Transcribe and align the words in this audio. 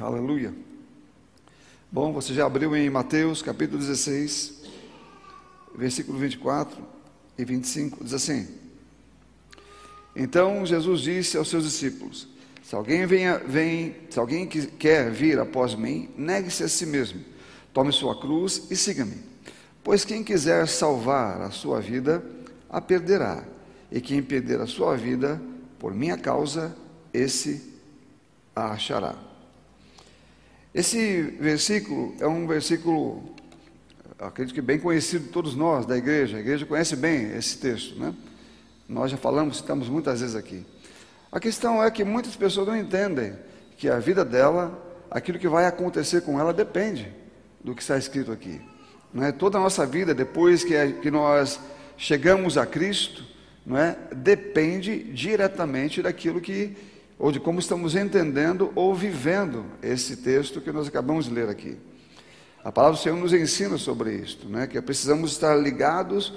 Aleluia. 0.00 0.54
Bom, 1.92 2.10
você 2.10 2.32
já 2.32 2.46
abriu 2.46 2.74
em 2.74 2.88
Mateus 2.88 3.42
capítulo 3.42 3.78
16, 3.78 4.62
versículo 5.76 6.18
24 6.18 6.82
e 7.36 7.44
25, 7.44 8.02
diz 8.02 8.14
assim: 8.14 8.48
Então 10.16 10.64
Jesus 10.64 11.02
disse 11.02 11.36
aos 11.36 11.50
seus 11.50 11.64
discípulos: 11.64 12.26
Se 12.62 12.74
alguém 12.74 13.04
venha, 13.04 13.40
vem, 13.40 13.94
se 14.08 14.18
alguém 14.18 14.46
quer 14.46 15.10
vir 15.10 15.38
após 15.38 15.74
mim, 15.74 16.08
negue-se 16.16 16.64
a 16.64 16.68
si 16.68 16.86
mesmo, 16.86 17.22
tome 17.70 17.92
sua 17.92 18.18
cruz 18.18 18.68
e 18.70 18.76
siga-me. 18.76 19.18
Pois 19.84 20.02
quem 20.02 20.24
quiser 20.24 20.66
salvar 20.66 21.42
a 21.42 21.50
sua 21.50 21.78
vida, 21.78 22.24
a 22.70 22.80
perderá, 22.80 23.44
e 23.92 24.00
quem 24.00 24.22
perder 24.22 24.62
a 24.62 24.66
sua 24.66 24.96
vida 24.96 25.38
por 25.78 25.92
minha 25.92 26.16
causa, 26.16 26.74
esse 27.12 27.70
a 28.56 28.72
achará. 28.72 29.29
Esse 30.72 31.22
versículo 31.22 32.14
é 32.20 32.28
um 32.28 32.46
versículo, 32.46 33.34
acredito 34.18 34.54
que 34.54 34.62
bem 34.62 34.78
conhecido 34.78 35.24
de 35.24 35.30
todos 35.30 35.56
nós 35.56 35.84
da 35.84 35.96
igreja. 35.96 36.36
A 36.36 36.40
igreja 36.40 36.64
conhece 36.64 36.94
bem 36.94 37.32
esse 37.36 37.58
texto, 37.58 37.98
né? 37.98 38.14
Nós 38.88 39.10
já 39.10 39.16
falamos, 39.16 39.56
citamos 39.56 39.88
muitas 39.88 40.20
vezes 40.20 40.36
aqui. 40.36 40.64
A 41.32 41.40
questão 41.40 41.82
é 41.82 41.90
que 41.90 42.04
muitas 42.04 42.36
pessoas 42.36 42.68
não 42.68 42.76
entendem 42.76 43.34
que 43.76 43.88
a 43.88 43.98
vida 43.98 44.24
dela, 44.24 44.80
aquilo 45.10 45.40
que 45.40 45.48
vai 45.48 45.66
acontecer 45.66 46.20
com 46.20 46.38
ela, 46.38 46.52
depende 46.52 47.12
do 47.62 47.74
que 47.74 47.82
está 47.82 47.98
escrito 47.98 48.30
aqui. 48.30 48.60
Não 49.12 49.24
é? 49.24 49.32
Toda 49.32 49.58
a 49.58 49.60
nossa 49.60 49.84
vida, 49.84 50.14
depois 50.14 50.62
que, 50.62 50.92
que 51.02 51.10
nós 51.10 51.58
chegamos 51.96 52.56
a 52.56 52.64
Cristo, 52.64 53.24
não 53.66 53.76
é? 53.76 53.96
depende 54.14 55.02
diretamente 55.12 56.00
daquilo 56.00 56.40
que 56.40 56.76
ou 57.20 57.30
de 57.30 57.38
como 57.38 57.60
estamos 57.60 57.94
entendendo 57.94 58.72
ou 58.74 58.94
vivendo 58.94 59.66
esse 59.82 60.16
texto 60.16 60.58
que 60.58 60.72
nós 60.72 60.88
acabamos 60.88 61.26
de 61.26 61.34
ler 61.34 61.50
aqui. 61.50 61.76
A 62.64 62.72
palavra 62.72 62.96
do 62.96 63.02
Senhor 63.02 63.16
nos 63.16 63.34
ensina 63.34 63.76
sobre 63.76 64.14
isto, 64.14 64.48
né? 64.48 64.66
que 64.66 64.80
precisamos 64.80 65.32
estar 65.32 65.54
ligados 65.54 66.32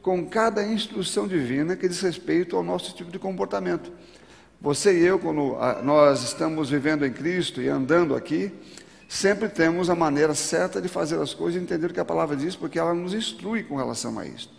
com 0.00 0.26
cada 0.26 0.66
instrução 0.66 1.28
divina 1.28 1.76
que 1.76 1.86
diz 1.86 2.00
respeito 2.00 2.56
ao 2.56 2.62
nosso 2.62 2.94
tipo 2.96 3.10
de 3.10 3.18
comportamento. 3.18 3.92
Você 4.58 4.98
e 5.00 5.04
eu, 5.04 5.18
quando 5.18 5.54
nós 5.84 6.22
estamos 6.22 6.70
vivendo 6.70 7.04
em 7.04 7.12
Cristo 7.12 7.60
e 7.60 7.68
andando 7.68 8.14
aqui, 8.14 8.50
sempre 9.06 9.50
temos 9.50 9.90
a 9.90 9.94
maneira 9.94 10.34
certa 10.34 10.80
de 10.80 10.88
fazer 10.88 11.20
as 11.20 11.34
coisas 11.34 11.60
e 11.60 11.62
entender 11.62 11.90
o 11.90 11.92
que 11.92 12.00
a 12.00 12.06
palavra 12.06 12.34
diz, 12.34 12.56
porque 12.56 12.78
ela 12.78 12.94
nos 12.94 13.12
instrui 13.12 13.64
com 13.64 13.76
relação 13.76 14.18
a 14.18 14.26
isso. 14.26 14.50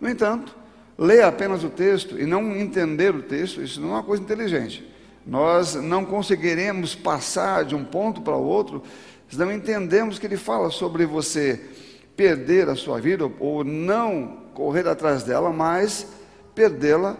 No 0.00 0.08
entanto, 0.08 0.56
ler 0.96 1.24
apenas 1.24 1.62
o 1.62 1.68
texto 1.68 2.18
e 2.18 2.24
não 2.24 2.56
entender 2.56 3.14
o 3.14 3.22
texto, 3.22 3.60
isso 3.60 3.82
não 3.82 3.90
é 3.90 3.92
uma 3.92 4.02
coisa 4.02 4.22
inteligente. 4.22 4.88
Nós 5.30 5.76
não 5.76 6.04
conseguiremos 6.04 6.96
passar 6.96 7.64
de 7.64 7.72
um 7.72 7.84
ponto 7.84 8.20
para 8.20 8.34
o 8.34 8.44
outro 8.44 8.82
se 9.28 9.38
não 9.38 9.52
entendemos 9.52 10.18
que 10.18 10.26
ele 10.26 10.36
fala 10.36 10.72
sobre 10.72 11.06
você 11.06 11.70
perder 12.16 12.68
a 12.68 12.74
sua 12.74 13.00
vida 13.00 13.30
ou 13.38 13.62
não 13.62 14.46
correr 14.54 14.88
atrás 14.88 15.22
dela, 15.22 15.52
mas 15.52 16.04
perdê-la 16.52 17.16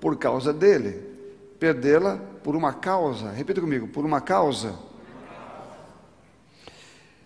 por 0.00 0.16
causa 0.16 0.54
dele. 0.54 1.04
Perdê-la 1.58 2.18
por 2.42 2.56
uma 2.56 2.72
causa. 2.72 3.30
Repita 3.30 3.60
comigo, 3.60 3.86
por 3.88 4.06
uma 4.06 4.22
causa. 4.22 4.74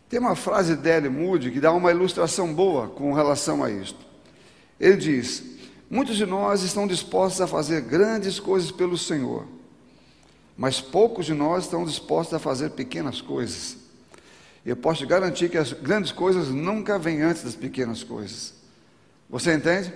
Tem 0.08 0.18
uma 0.18 0.34
frase 0.34 0.74
de 0.74 0.90
L. 0.90 1.08
Moody 1.10 1.52
que 1.52 1.60
dá 1.60 1.70
uma 1.70 1.92
ilustração 1.92 2.52
boa 2.52 2.88
com 2.88 3.12
relação 3.12 3.62
a 3.62 3.70
isto. 3.70 4.04
Ele 4.80 4.96
diz: 4.96 5.44
Muitos 5.88 6.16
de 6.16 6.26
nós 6.26 6.64
estão 6.64 6.88
dispostos 6.88 7.40
a 7.40 7.46
fazer 7.46 7.82
grandes 7.82 8.40
coisas 8.40 8.72
pelo 8.72 8.98
Senhor 8.98 9.46
mas 10.56 10.80
poucos 10.80 11.26
de 11.26 11.34
nós 11.34 11.64
estão 11.64 11.84
dispostos 11.84 12.34
a 12.34 12.38
fazer 12.38 12.70
pequenas 12.70 13.20
coisas. 13.20 13.76
Eu 14.64 14.76
posso 14.76 15.00
te 15.00 15.06
garantir 15.06 15.50
que 15.50 15.58
as 15.58 15.72
grandes 15.72 16.12
coisas 16.12 16.48
nunca 16.48 16.98
vêm 16.98 17.22
antes 17.22 17.42
das 17.42 17.56
pequenas 17.56 18.02
coisas. 18.02 18.54
Você 19.28 19.52
entende? 19.52 19.92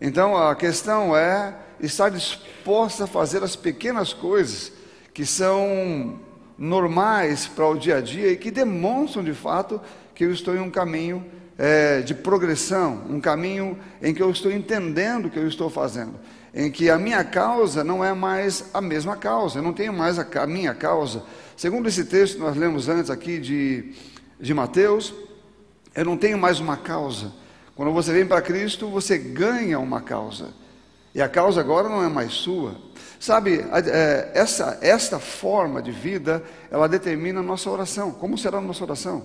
Então 0.00 0.36
a 0.36 0.54
questão 0.54 1.16
é 1.16 1.56
estar 1.80 2.10
disposto 2.10 3.02
a 3.02 3.06
fazer 3.06 3.42
as 3.42 3.56
pequenas 3.56 4.12
coisas 4.12 4.70
que 5.12 5.24
são 5.24 6.20
normais 6.56 7.46
para 7.46 7.66
o 7.66 7.76
dia 7.76 7.96
a 7.96 8.00
dia 8.00 8.30
e 8.30 8.36
que 8.36 8.50
demonstram 8.50 9.24
de 9.24 9.32
fato 9.32 9.80
que 10.14 10.24
eu 10.24 10.32
estou 10.32 10.54
em 10.54 10.60
um 10.60 10.70
caminho 10.70 11.24
é, 11.58 12.00
de 12.00 12.14
progressão, 12.14 13.04
um 13.08 13.20
caminho 13.20 13.78
em 14.02 14.12
que 14.12 14.22
eu 14.22 14.30
estou 14.30 14.52
entendendo 14.52 15.26
o 15.26 15.30
que 15.30 15.38
eu 15.38 15.48
estou 15.48 15.70
fazendo 15.70 16.14
em 16.54 16.70
que 16.70 16.88
a 16.88 16.96
minha 16.96 17.24
causa 17.24 17.82
não 17.82 18.04
é 18.04 18.14
mais 18.14 18.66
a 18.72 18.80
mesma 18.80 19.16
causa, 19.16 19.58
eu 19.58 19.62
não 19.62 19.72
tenho 19.72 19.92
mais 19.92 20.18
a, 20.18 20.26
a 20.40 20.46
minha 20.46 20.72
causa. 20.74 21.22
Segundo 21.56 21.88
esse 21.88 22.04
texto 22.04 22.38
nós 22.38 22.56
lemos 22.56 22.88
antes 22.88 23.10
aqui 23.10 23.38
de, 23.38 23.92
de 24.38 24.54
Mateus, 24.54 25.12
eu 25.94 26.04
não 26.04 26.16
tenho 26.16 26.38
mais 26.38 26.60
uma 26.60 26.76
causa. 26.76 27.32
Quando 27.74 27.92
você 27.92 28.12
vem 28.12 28.24
para 28.24 28.40
Cristo, 28.40 28.88
você 28.88 29.18
ganha 29.18 29.80
uma 29.80 30.00
causa. 30.00 30.54
E 31.12 31.20
a 31.20 31.28
causa 31.28 31.60
agora 31.60 31.88
não 31.88 32.02
é 32.04 32.08
mais 32.08 32.32
sua. 32.32 32.76
Sabe, 33.18 33.64
é, 33.72 34.30
essa, 34.34 34.78
esta 34.80 35.18
forma 35.18 35.80
de 35.80 35.90
vida, 35.90 36.42
ela 36.70 36.88
determina 36.88 37.40
a 37.40 37.42
nossa 37.42 37.70
oração. 37.70 38.12
Como 38.12 38.36
será 38.38 38.58
a 38.58 38.60
nossa 38.60 38.84
oração? 38.84 39.24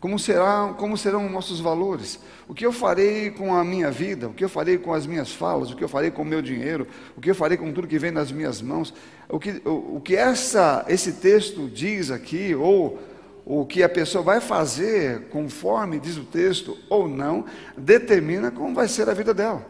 Como, 0.00 0.16
será, 0.18 0.74
como 0.78 0.96
serão 0.96 1.28
nossos 1.28 1.58
valores? 1.58 2.20
O 2.46 2.54
que 2.54 2.64
eu 2.64 2.72
farei 2.72 3.30
com 3.30 3.54
a 3.54 3.64
minha 3.64 3.90
vida? 3.90 4.28
O 4.28 4.32
que 4.32 4.44
eu 4.44 4.48
farei 4.48 4.78
com 4.78 4.94
as 4.94 5.06
minhas 5.06 5.32
falas? 5.32 5.70
O 5.70 5.76
que 5.76 5.82
eu 5.82 5.88
farei 5.88 6.10
com 6.10 6.22
o 6.22 6.24
meu 6.24 6.40
dinheiro? 6.40 6.86
O 7.16 7.20
que 7.20 7.30
eu 7.30 7.34
farei 7.34 7.56
com 7.56 7.72
tudo 7.72 7.88
que 7.88 7.98
vem 7.98 8.12
nas 8.12 8.30
minhas 8.30 8.62
mãos? 8.62 8.94
O 9.28 9.40
que, 9.40 9.60
o, 9.64 9.96
o 9.96 10.00
que 10.00 10.14
essa, 10.14 10.84
esse 10.88 11.14
texto 11.14 11.68
diz 11.68 12.12
aqui, 12.12 12.54
ou 12.54 12.98
o 13.44 13.64
que 13.64 13.82
a 13.82 13.88
pessoa 13.88 14.22
vai 14.22 14.40
fazer 14.40 15.22
conforme 15.30 15.98
diz 15.98 16.18
o 16.18 16.24
texto 16.24 16.76
ou 16.90 17.08
não, 17.08 17.46
determina 17.76 18.50
como 18.50 18.74
vai 18.74 18.86
ser 18.86 19.08
a 19.08 19.14
vida 19.14 19.32
dela. 19.32 19.66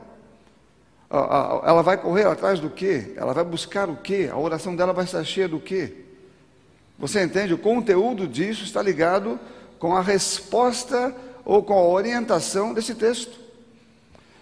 Ela 1.09 1.81
vai 1.81 1.97
correr 1.97 2.27
atrás 2.27 2.59
do 2.59 2.69
quê? 2.69 3.15
Ela 3.17 3.33
vai 3.33 3.45
buscar 3.45 3.89
o 3.89 3.97
quê? 3.97 4.29
A 4.31 4.37
oração 4.37 4.75
dela 4.75 4.93
vai 4.93 5.05
estar 5.05 5.23
cheia 5.25 5.49
do 5.49 5.61
quê? 5.61 5.95
Você 6.99 7.23
entende? 7.23 7.55
O 7.55 7.59
conteúdo 7.59 8.27
disso 8.27 8.65
está 8.65 8.83
ligado 8.83 9.39
com 9.79 9.97
a 9.97 10.01
resposta 10.01 11.15
ou 11.45 11.63
com 11.63 11.75
a 11.75 11.89
orientação 11.89 12.75
desse 12.75 12.95
texto. 12.95 13.39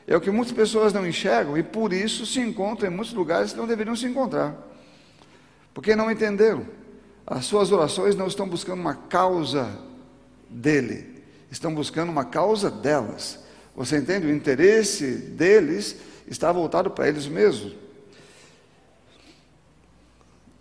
É 0.07 0.17
o 0.17 0.21
que 0.21 0.31
muitas 0.31 0.55
pessoas 0.55 0.93
não 0.93 1.07
enxergam 1.07 1.59
e 1.59 1.63
por 1.63 1.93
isso 1.93 2.25
se 2.25 2.41
encontram 2.41 2.91
em 2.91 2.95
muitos 2.95 3.13
lugares 3.13 3.53
que 3.53 3.59
não 3.59 3.67
deveriam 3.67 3.97
se 3.97 4.07
encontrar. 4.07 4.57
Porque 5.75 5.97
não 5.97 6.11
entenderam. 6.11 6.67
As 7.27 7.45
suas 7.45 7.73
orações 7.73 8.15
não 8.15 8.29
estão 8.29 8.49
buscando 8.49 8.81
uma 8.81 8.95
causa 8.95 9.77
dele, 10.49 11.23
estão 11.51 11.75
buscando 11.75 12.11
uma 12.11 12.25
causa 12.25 12.71
delas. 12.71 13.41
Você 13.75 13.99
entende? 13.99 14.27
O 14.27 14.31
interesse 14.31 15.07
deles 15.13 15.97
está 16.29 16.53
voltado 16.53 16.91
para 16.91 17.09
eles 17.09 17.27
mesmos. 17.27 17.75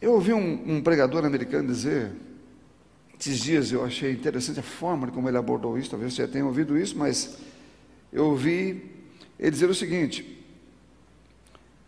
Eu 0.02 0.13
ouvi 0.13 0.34
um, 0.34 0.78
um 0.78 0.81
pregador 0.81 1.24
americano 1.24 1.68
dizer 1.68 2.12
esses 3.20 3.40
dias 3.40 3.72
eu 3.72 3.84
achei 3.84 4.12
interessante 4.12 4.59
a 4.59 4.64
forma 4.64 5.08
como 5.12 5.30
ele 5.30 5.38
abordou 5.38 5.78
isso, 5.78 5.90
talvez 5.90 6.14
você 6.14 6.24
já 6.24 6.28
tenha 6.28 6.46
ouvido 6.46 6.78
isso, 6.78 6.98
mas 6.98 7.38
eu 8.12 8.26
ouvi 8.26 8.92
ele 9.40 9.52
dizer 9.52 9.70
o 9.70 9.76
seguinte: 9.76 10.44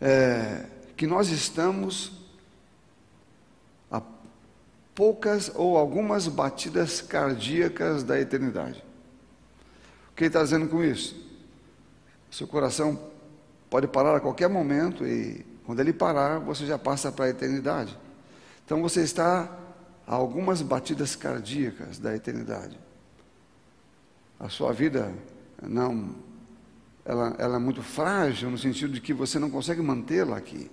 é, 0.00 0.64
que 0.96 1.06
nós 1.06 1.28
estamos 1.28 2.12
a 3.90 4.02
poucas 4.94 5.50
ou 5.54 5.76
algumas 5.76 6.26
batidas 6.28 7.00
cardíacas 7.00 8.02
da 8.02 8.18
eternidade. 8.20 8.82
O 10.10 10.14
que 10.14 10.24
ele 10.24 10.28
está 10.28 10.42
dizendo 10.42 10.68
com 10.68 10.82
isso? 10.82 11.16
Seu 12.30 12.46
coração 12.46 12.98
pode 13.70 13.86
parar 13.86 14.16
a 14.16 14.20
qualquer 14.20 14.48
momento 14.48 15.06
e 15.06 15.46
quando 15.64 15.80
ele 15.80 15.92
parar, 15.92 16.38
você 16.38 16.64
já 16.64 16.78
passa 16.78 17.12
para 17.12 17.26
a 17.26 17.28
eternidade. 17.28 17.96
Então 18.64 18.80
você 18.82 19.02
está 19.02 19.54
a 20.08 20.14
algumas 20.14 20.62
batidas 20.62 21.14
cardíacas 21.14 21.98
da 21.98 22.16
eternidade. 22.16 22.78
A 24.40 24.48
sua 24.48 24.72
vida 24.72 25.12
não, 25.62 26.14
ela, 27.04 27.36
ela 27.38 27.56
é 27.56 27.58
muito 27.58 27.82
frágil 27.82 28.50
no 28.50 28.56
sentido 28.56 28.94
de 28.94 29.02
que 29.02 29.12
você 29.12 29.38
não 29.38 29.50
consegue 29.50 29.82
mantê-la 29.82 30.38
aqui 30.38 30.70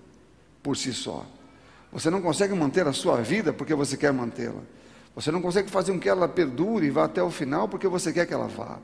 por 0.63 0.77
si 0.77 0.93
só. 0.93 1.25
Você 1.91 2.09
não 2.09 2.21
consegue 2.21 2.55
manter 2.55 2.87
a 2.87 2.93
sua 2.93 3.21
vida 3.21 3.51
porque 3.51 3.75
você 3.75 3.97
quer 3.97 4.13
mantê-la. 4.13 4.61
Você 5.13 5.31
não 5.31 5.41
consegue 5.41 5.69
fazer 5.69 5.91
com 5.91 5.99
que 5.99 6.07
ela 6.07 6.29
perdure 6.29 6.87
e 6.87 6.89
vá 6.89 7.03
até 7.03 7.21
o 7.21 7.29
final 7.29 7.67
porque 7.67 7.89
você 7.89 8.13
quer 8.13 8.25
que 8.25 8.33
ela 8.33 8.47
vá. 8.47 8.79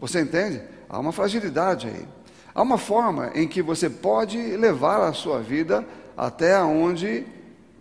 Você 0.00 0.20
entende? 0.20 0.62
Há 0.88 0.98
uma 0.98 1.12
fragilidade 1.12 1.86
aí. 1.86 2.08
Há 2.52 2.60
uma 2.60 2.76
forma 2.76 3.30
em 3.36 3.46
que 3.46 3.62
você 3.62 3.88
pode 3.88 4.36
levar 4.56 5.06
a 5.06 5.12
sua 5.12 5.40
vida 5.40 5.86
até 6.16 6.60
onde 6.60 7.24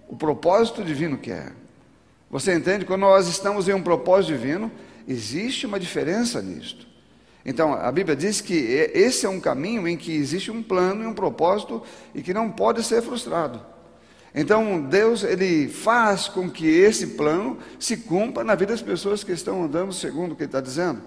o 0.07 0.15
propósito 0.15 0.83
divino 0.83 1.17
quer. 1.17 1.64
Você 2.29 2.53
entende? 2.53 2.85
Quando 2.85 3.01
nós 3.01 3.27
estamos 3.27 3.67
em 3.67 3.73
um 3.73 3.81
propósito 3.81 4.33
divino, 4.33 4.71
existe 5.07 5.65
uma 5.65 5.79
diferença 5.79 6.41
nisto. 6.41 6.87
Então, 7.45 7.73
a 7.73 7.91
Bíblia 7.91 8.15
diz 8.15 8.41
que 8.41 8.55
esse 8.55 9.25
é 9.25 9.29
um 9.29 9.39
caminho 9.39 9.87
em 9.87 9.95
que 9.95 10.11
existe 10.11 10.49
um 10.49 10.63
plano 10.63 11.03
e 11.03 11.07
um 11.07 11.13
propósito 11.13 11.83
e 12.13 12.21
que 12.23 12.33
não 12.33 12.49
pode 12.49 12.83
ser 12.83 13.03
frustrado. 13.03 13.61
Então, 14.33 14.81
Deus, 14.81 15.23
ele 15.23 15.69
faz 15.69 16.27
com 16.27 16.49
que 16.49 16.67
esse 16.67 17.07
plano 17.07 17.57
se 17.79 17.97
cumpra 17.97 18.43
na 18.43 18.55
vida 18.55 18.73
das 18.73 18.81
pessoas 18.81 19.23
que 19.23 19.31
estão 19.31 19.63
andando 19.63 19.93
segundo 19.93 20.31
o 20.31 20.35
que 20.35 20.41
ele 20.41 20.49
está 20.49 20.59
dizendo. 20.59 21.01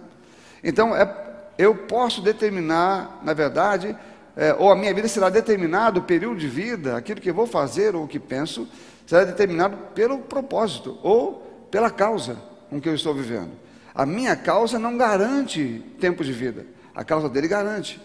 Então, 0.63 0.97
é, 0.97 1.13
eu 1.59 1.75
posso 1.75 2.23
determinar, 2.23 3.21
na 3.23 3.35
verdade, 3.35 3.95
é, 4.39 4.55
ou 4.57 4.71
a 4.71 4.77
minha 4.77 4.95
vida 4.95 5.09
será 5.09 5.29
determinado, 5.29 5.99
o 5.99 6.05
período 6.05 6.39
de 6.39 6.47
vida, 6.47 6.97
aquilo 6.97 7.21
que 7.21 7.33
vou 7.33 7.45
fazer 7.45 7.97
ou 7.97 8.05
o 8.05 8.09
que 8.09 8.21
penso, 8.21 8.69
será 9.05 9.25
determinado 9.25 9.77
pelo 9.97 10.19
propósito 10.19 10.97
ou 11.03 11.67
pela 11.73 11.91
causa 11.91 12.37
com 12.71 12.81
que 12.81 12.89
eu 12.89 12.95
estou 12.95 13.13
vivendo. 13.13 13.51
A 13.93 14.07
minha 14.07 14.37
causa 14.37 14.79
não 14.79 14.97
garante 14.97 15.85
tempo 15.99 16.23
de 16.23 16.33
vida, 16.33 16.65
a 16.95 17.03
causa 17.03 17.29
dele 17.29 17.49
garante. 17.49 18.01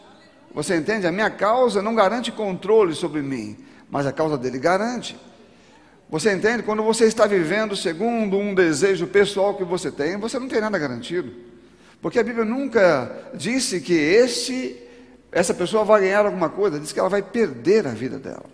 Você 0.55 0.75
entende? 0.75 1.05
A 1.05 1.11
minha 1.11 1.29
causa 1.29 1.83
não 1.83 1.93
garante 1.93 2.31
controle 2.31 2.95
sobre 2.95 3.21
mim, 3.21 3.55
mas 3.87 4.07
a 4.07 4.11
causa 4.11 4.35
dele 4.35 4.57
garante. 4.57 5.15
Você 6.09 6.33
entende? 6.33 6.63
Quando 6.63 6.81
você 6.81 7.05
está 7.05 7.27
vivendo 7.27 7.75
segundo 7.75 8.37
um 8.37 8.55
desejo 8.55 9.05
pessoal 9.05 9.53
que 9.53 9.63
você 9.63 9.91
tem, 9.91 10.17
você 10.17 10.39
não 10.39 10.47
tem 10.47 10.59
nada 10.59 10.79
garantido. 10.79 11.31
Porque 12.01 12.17
a 12.17 12.23
Bíblia 12.23 12.43
nunca 12.43 13.29
disse 13.35 13.79
que 13.79 13.93
este, 13.93 14.81
essa 15.33 15.53
pessoa 15.53 15.83
vai 15.83 16.01
ganhar 16.01 16.25
alguma 16.25 16.49
coisa, 16.49 16.79
diz 16.79 16.91
que 16.91 16.99
ela 16.99 17.09
vai 17.09 17.21
perder 17.21 17.87
a 17.87 17.91
vida 17.91 18.19
dela. 18.19 18.45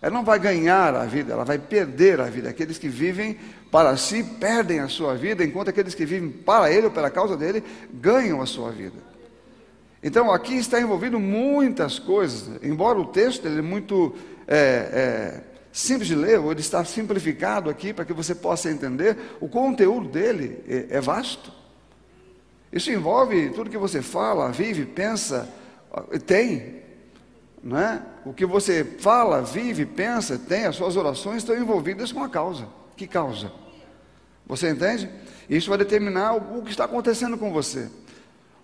Ela 0.00 0.14
não 0.14 0.24
vai 0.24 0.38
ganhar 0.38 0.94
a 0.94 1.04
vida, 1.04 1.32
ela 1.32 1.44
vai 1.44 1.58
perder 1.58 2.20
a 2.20 2.24
vida. 2.24 2.48
Aqueles 2.48 2.78
que 2.78 2.88
vivem 2.88 3.38
para 3.70 3.96
si 3.96 4.24
perdem 4.24 4.80
a 4.80 4.88
sua 4.88 5.14
vida, 5.14 5.44
enquanto 5.44 5.68
aqueles 5.68 5.94
que 5.94 6.06
vivem 6.06 6.30
para 6.30 6.72
ele 6.72 6.86
ou 6.86 6.92
pela 6.92 7.10
causa 7.10 7.36
dele 7.36 7.62
ganham 7.92 8.40
a 8.40 8.46
sua 8.46 8.70
vida. 8.70 8.96
Então 10.02 10.32
aqui 10.32 10.56
está 10.56 10.80
envolvido 10.80 11.20
muitas 11.20 11.98
coisas, 11.98 12.50
embora 12.62 12.98
o 12.98 13.06
texto 13.06 13.44
ele 13.44 13.58
é 13.58 13.62
muito 13.62 14.14
é, 14.48 14.56
é, 14.56 15.40
simples 15.70 16.08
de 16.08 16.14
ler, 16.14 16.40
ele 16.40 16.60
está 16.60 16.82
simplificado 16.84 17.68
aqui 17.68 17.92
para 17.92 18.06
que 18.06 18.12
você 18.14 18.34
possa 18.34 18.70
entender, 18.70 19.16
o 19.40 19.48
conteúdo 19.48 20.08
dele 20.08 20.64
é, 20.66 20.96
é 20.96 21.00
vasto. 21.00 21.52
Isso 22.72 22.90
envolve 22.90 23.50
tudo 23.50 23.68
que 23.68 23.76
você 23.76 24.00
fala, 24.00 24.50
vive, 24.50 24.86
pensa, 24.86 25.46
tem. 26.26 26.80
Não 27.62 27.78
é? 27.78 28.02
O 28.24 28.32
que 28.32 28.46
você 28.46 28.84
fala, 28.84 29.42
vive, 29.42 29.84
pensa, 29.84 30.38
tem, 30.38 30.64
as 30.64 30.76
suas 30.76 30.96
orações 30.96 31.38
estão 31.38 31.56
envolvidas 31.56 32.10
com 32.12 32.22
a 32.22 32.28
causa. 32.28 32.68
Que 32.96 33.06
causa? 33.06 33.52
Você 34.46 34.70
entende? 34.70 35.10
Isso 35.48 35.68
vai 35.68 35.78
determinar 35.78 36.34
o 36.34 36.62
que 36.62 36.70
está 36.70 36.84
acontecendo 36.84 37.36
com 37.36 37.52
você. 37.52 37.90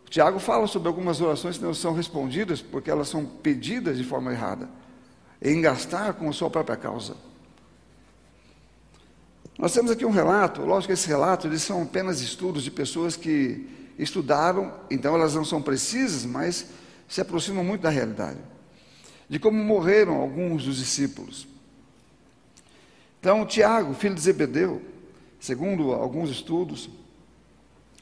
O 0.07 0.11
Tiago 0.11 0.39
fala 0.39 0.67
sobre 0.67 0.89
algumas 0.89 1.21
orações 1.21 1.59
que 1.59 1.65
não 1.65 1.75
são 1.75 1.93
respondidas 1.93 2.63
porque 2.63 2.91
elas 2.91 3.09
são 3.09 3.25
pedidas 3.25 3.99
de 3.99 4.05
forma 4.05 4.33
errada, 4.33 4.69
em 5.43 5.61
gastar 5.61 6.15
com 6.15 6.29
a 6.29 6.33
sua 6.33 6.49
própria 6.49 6.77
causa. 6.77 7.17
Nós 9.59 9.73
temos 9.73 9.91
aqui 9.91 10.05
um 10.05 10.11
relato, 10.11 10.61
lógico 10.63 10.89
que 10.89 10.93
esses 10.93 11.07
relatos 11.07 11.47
eles 11.47 11.63
são 11.63 11.83
apenas 11.83 12.21
estudos 12.21 12.63
de 12.63 12.71
pessoas 12.71 13.17
que 13.17 13.69
estudaram, 13.99 14.73
então 14.91 15.15
elas 15.15 15.35
não 15.35 15.45
são 15.45 15.63
precisas, 15.63 16.25
mas 16.25 16.67
se 17.09 17.21
aproximam 17.21 17.65
muito 17.65 17.83
da 17.83 17.91
realidade, 17.91 18.39
de 19.29 19.39
como 19.39 19.63
morreram 19.63 20.21
alguns 20.21 20.65
dos 20.65 20.77
discípulos. 20.77 21.47
Então, 23.21 23.45
Tiago, 23.45 23.95
filho 23.95 24.15
de 24.15 24.21
Zebedeu, 24.21 24.83
segundo 25.41 25.93
alguns 25.93 26.31
estudos, 26.31 26.89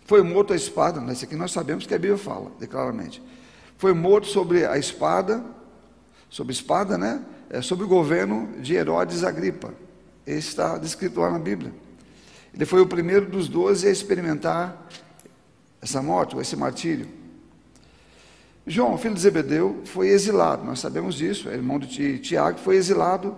foi 0.04 0.22
morto 0.22 0.52
a 0.52 0.56
espada, 0.56 1.00
nesse 1.00 1.24
aqui 1.24 1.34
nós 1.34 1.50
sabemos 1.50 1.86
que 1.86 1.94
a 1.94 1.98
Bíblia 1.98 2.18
fala, 2.18 2.50
claramente. 2.68 3.22
Foi 3.78 3.94
morto 3.94 4.26
sobre 4.26 4.66
a 4.66 4.76
espada, 4.76 5.44
sobre 6.28 6.52
espada, 6.52 6.98
né? 6.98 7.24
É, 7.48 7.62
sobre 7.62 7.84
o 7.84 7.88
governo 7.88 8.60
de 8.60 8.74
Herodes 8.74 9.24
Agripa. 9.24 9.72
Esse 10.26 10.48
está 10.48 10.76
descrito 10.78 11.20
lá 11.20 11.30
na 11.30 11.38
Bíblia. 11.38 11.72
Ele 12.52 12.64
foi 12.64 12.80
o 12.80 12.86
primeiro 12.86 13.26
dos 13.26 13.48
doze 13.48 13.86
a 13.86 13.90
experimentar 13.90 14.88
essa 15.80 16.02
morte, 16.02 16.34
ou 16.34 16.40
esse 16.40 16.56
martírio. 16.56 17.08
João, 18.66 18.96
filho 18.96 19.14
de 19.14 19.20
Zebedeu, 19.20 19.82
foi 19.84 20.08
exilado, 20.08 20.64
nós 20.64 20.80
sabemos 20.80 21.16
disso, 21.16 21.50
é 21.50 21.54
irmão 21.54 21.78
de 21.78 22.18
Tiago, 22.18 22.58
foi 22.58 22.76
exilado 22.76 23.36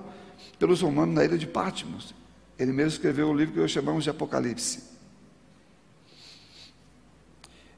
pelos 0.59 0.81
romanos 0.81 1.15
na 1.15 1.25
ilha 1.25 1.37
de 1.37 1.47
Patmos. 1.47 2.15
Ele 2.59 2.73
mesmo 2.73 2.93
escreveu 2.93 3.29
o 3.29 3.35
livro 3.35 3.55
que 3.55 3.61
nós 3.61 3.71
chamamos 3.71 4.05
de 4.05 4.11
Apocalipse. 4.11 4.85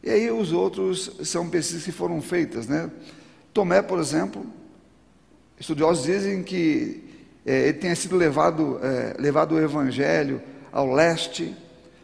E 0.03 0.11
aí 0.11 0.31
os 0.31 0.53
outros 0.53 1.11
são 1.25 1.49
pesquisas 1.49 1.85
que 1.85 1.93
foram 1.93 2.21
feitas, 2.21 2.69
né? 2.69 2.91
Tomé, 3.53 3.83
por 3.83 3.99
exemplo, 3.99 4.47
estudiosos 5.59 6.05
dizem 6.05 6.43
que 6.43 7.03
é, 7.45 7.69
ele 7.69 7.79
tenha 7.79 7.97
sido 7.97 8.15
levado, 8.15 8.79
é, 8.83 9.17
levado 9.19 9.55
o 9.55 9.59
evangelho 9.59 10.41
ao 10.71 10.93
leste, 10.93 11.57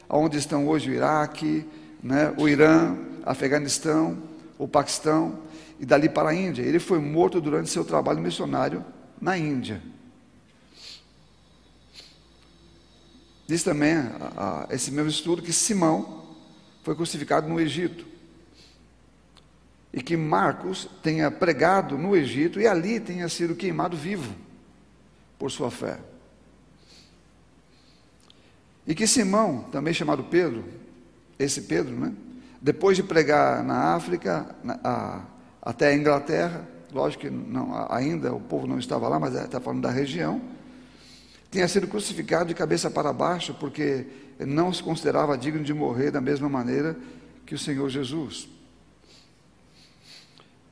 aonde 0.09 0.39
estão 0.39 0.67
hoje 0.67 0.91
o 0.91 0.95
Iraque, 0.95 1.65
né, 2.03 2.35
o 2.39 2.49
Irã, 2.49 2.97
Afeganistão, 3.25 4.19
o 4.59 4.69
Paquistão, 4.69 5.41
e 5.79 5.87
dali 5.87 6.09
para 6.09 6.31
a 6.31 6.35
Índia. 6.35 6.63
Ele 6.63 6.79
foi 6.79 6.99
morto 6.99 7.41
durante 7.41 7.71
seu 7.71 7.85
trabalho 7.85 8.21
missionário 8.21 8.85
na 9.21 9.37
Índia. 9.37 9.83
Diz 13.47 13.63
também 13.63 13.95
a, 13.95 14.67
a, 14.71 14.75
esse 14.75 14.91
mesmo 14.91 15.11
estudo 15.11 15.43
que 15.43 15.53
Simão, 15.53 16.25
foi 16.83 16.95
crucificado 16.95 17.49
no 17.49 17.61
Egito. 17.61 18.07
E 19.93 20.03
que 20.03 20.17
Marcos 20.17 20.89
tenha 21.03 21.31
pregado 21.31 21.97
no 21.97 22.17
Egito 22.17 22.61
e 22.61 22.67
ali 22.67 22.99
tenha 22.99 23.29
sido 23.29 23.55
queimado 23.55 23.97
vivo 23.97 24.35
por 25.39 25.51
sua 25.51 25.71
fé. 25.71 25.99
E 28.87 28.95
que 28.95 29.07
Simão, 29.07 29.63
também 29.71 29.95
chamado 29.95 30.25
Pedro, 30.25 30.65
esse 31.39 31.63
Pedro, 31.63 31.95
né? 31.95 32.13
Depois 32.65 32.97
de 32.97 33.03
pregar 33.03 33.63
na 33.63 33.95
África, 33.95 34.57
na, 34.65 34.81
a, 34.83 35.21
até 35.61 35.89
a 35.89 35.95
Inglaterra, 35.95 36.67
lógico 36.91 37.25
que 37.25 37.31
não, 37.31 37.87
ainda 37.91 38.33
o 38.33 38.41
povo 38.41 38.67
não 38.67 38.79
estava 38.79 39.07
lá, 39.07 39.21
mas 39.21 39.35
está 39.35 39.61
falando 39.61 39.83
da 39.83 39.91
região, 39.91 40.41
tinha 41.51 41.69
sido 41.69 41.87
crucificado 41.87 42.47
de 42.47 42.55
cabeça 42.55 42.91
para 42.91 43.13
baixo, 43.13 43.55
porque 43.61 44.07
não 44.39 44.73
se 44.73 44.83
considerava 44.83 45.37
digno 45.37 45.63
de 45.63 45.75
morrer 45.75 46.11
da 46.11 46.23
mesma 46.23 46.49
maneira 46.49 46.97
que 47.45 47.55
o 47.55 47.59
Senhor 47.59 47.87
Jesus. 47.91 48.49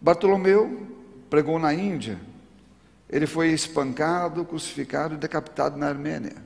Bartolomeu 0.01 0.87
pregou 1.29 1.59
na 1.59 1.75
Índia. 1.75 2.19
Ele 3.07 3.27
foi 3.27 3.49
espancado, 3.49 4.47
crucificado 4.47 5.17
e 5.17 5.19
decapitado 5.19 5.77
na 5.77 5.89
Armênia. 5.89 6.37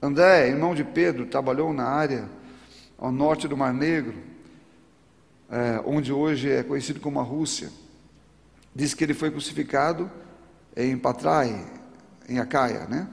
André, 0.00 0.46
irmão 0.46 0.72
de 0.72 0.84
Pedro, 0.84 1.26
trabalhou 1.26 1.72
na 1.72 1.88
área 1.88 2.38
ao 3.00 3.10
norte 3.10 3.48
do 3.48 3.56
Mar 3.56 3.72
Negro, 3.72 4.14
é, 5.50 5.80
onde 5.86 6.12
hoje 6.12 6.50
é 6.50 6.62
conhecido 6.62 7.00
como 7.00 7.18
a 7.18 7.22
Rússia. 7.22 7.70
Diz 8.74 8.92
que 8.92 9.02
ele 9.02 9.14
foi 9.14 9.30
crucificado 9.30 10.10
em 10.76 10.98
Patrai, 10.98 11.66
em 12.28 12.38
Acaia, 12.38 12.86
né? 12.86 13.08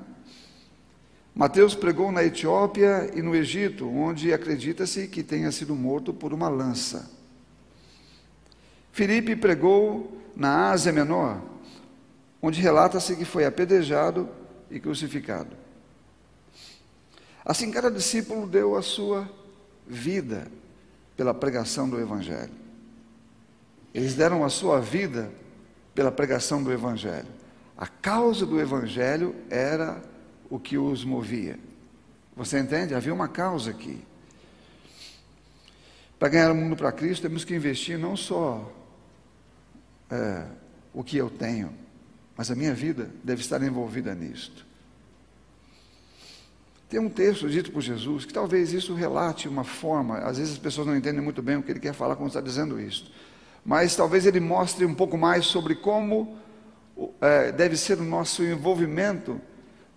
Mateus 1.34 1.74
pregou 1.74 2.12
na 2.12 2.24
Etiópia 2.24 3.12
e 3.15 3.22
no 3.22 3.34
Egito, 3.34 3.88
onde 3.88 4.34
acredita-se 4.34 5.08
que 5.08 5.24
tenha 5.24 5.51
sido 5.51 5.74
morto 5.74 6.13
por 6.13 6.34
uma 6.34 6.50
lança. 6.50 7.10
Filipe 8.91 9.36
pregou 9.36 10.22
na 10.36 10.72
Ásia 10.72 10.91
Menor, 10.91 11.41
onde 12.41 12.60
relata-se 12.60 13.15
que 13.15 13.24
foi 13.24 13.46
apedrejado 13.46 14.27
e 14.70 14.79
crucificado. 14.79 15.56
Assim, 17.46 17.72
cada 17.72 17.89
discípulo 17.89 18.46
deu 18.46 18.75
a 18.75 18.82
sua 18.82 19.37
vida 19.88 20.48
pela 21.15 21.34
pregação 21.34 21.89
do 21.89 22.00
Evangelho. 22.00 22.53
Eles 23.94 24.13
deram 24.13 24.44
a 24.44 24.50
sua 24.50 24.79
vida 24.79 25.32
pela 25.96 26.12
pregação 26.12 26.62
do 26.62 26.72
Evangelho. 26.72 27.27
A 27.75 27.88
causa 27.88 28.46
do 28.46 28.60
Evangelho 28.60 29.36
era 29.50 30.01
o 30.50 30.60
que 30.60 30.77
os 30.77 31.03
movia. 31.03 31.58
Você 32.36 32.60
entende? 32.60 32.94
Havia 32.94 33.13
uma 33.13 33.27
causa 33.27 33.72
aqui. 33.72 34.00
Para 36.20 36.29
ganhar 36.29 36.51
o 36.51 36.56
mundo 36.56 36.75
para 36.75 36.91
Cristo, 36.91 37.24
temos 37.24 37.44
que 37.44 37.56
investir 37.56 37.98
não 37.98 38.15
só 38.15 38.72
é, 40.12 40.46
o 40.94 41.03
que 41.03 41.17
eu 41.17 41.29
tenho, 41.29 41.74
mas 42.36 42.51
a 42.51 42.56
minha 42.56 42.74
vida 42.75 43.10
deve 43.24 43.41
estar 43.41 43.62
envolvida 43.63 44.13
nisto. 44.13 44.66
Tem 46.89 47.00
um 47.00 47.10
texto 47.10 47.50
dito 47.50 47.72
por 47.72 47.82
Jesus 47.82 48.24
que 48.24 48.34
talvez 48.34 48.72
isso 48.72 48.94
relate 48.94 49.48
uma 49.48 49.63
forma, 49.63 50.20
às 50.20 50.38
vezes 50.38 50.53
as 50.53 50.60
pessoas 50.60 50.88
não 50.88 50.96
entendem 50.96 51.22
muito 51.22 51.41
bem 51.41 51.58
o 51.58 51.63
que 51.63 51.72
ele 51.72 51.79
quer 51.79 51.94
falar 51.94 52.15
quando 52.15 52.29
está 52.29 52.39
dizendo 52.39 52.79
isso, 52.79 53.12
mas 53.65 53.96
talvez 53.96 54.25
ele 54.25 54.39
mostre 54.39 54.86
um 54.86 54.94
pouco 54.94 55.17
mais 55.17 55.46
sobre 55.46 55.75
como 55.75 56.38
é, 57.20 57.51
deve 57.51 57.75
ser 57.75 58.00
o 58.00 58.03
nosso 58.03 58.41
envolvimento 58.41 59.41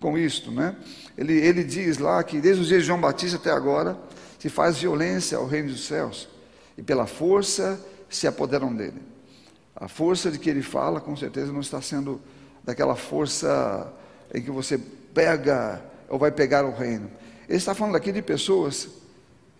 com 0.01 0.19
isto, 0.19 0.51
né? 0.51 0.75
Ele, 1.17 1.35
ele 1.35 1.63
diz 1.63 1.99
lá 1.99 2.23
que 2.25 2.41
desde 2.41 2.63
os 2.63 2.69
dias 2.69 2.81
de 2.81 2.87
João 2.89 3.01
Batista 3.01 3.37
até 3.37 3.51
agora 3.51 3.97
se 4.39 4.49
faz 4.49 4.79
violência 4.79 5.39
ao 5.39 5.47
reino 5.47 5.69
dos 5.69 5.87
céus 5.87 6.29
e 6.77 6.83
pela 6.83 7.07
força 7.07 7.79
se 8.09 8.27
apoderam 8.27 8.75
dele. 8.75 9.01
A 9.77 9.87
força 9.87 10.31
de 10.31 10.39
que 10.39 10.51
ele 10.51 10.63
fala, 10.63 11.01
com 11.01 11.17
certeza, 11.17 11.53
não 11.53 11.61
está 11.61 11.81
sendo 11.81 12.21
daquela 12.65 12.97
força 12.97 13.93
em 14.35 14.43
que 14.43 14.51
você 14.51 14.79
pega 15.15 15.83
ou 16.11 16.19
vai 16.19 16.33
pegar 16.33 16.67
o 16.67 16.75
reino. 16.75 17.09
Ele 17.49 17.57
está 17.57 17.75
falando 17.75 17.97
aqui 17.97 18.13
de 18.13 18.21
pessoas 18.21 18.89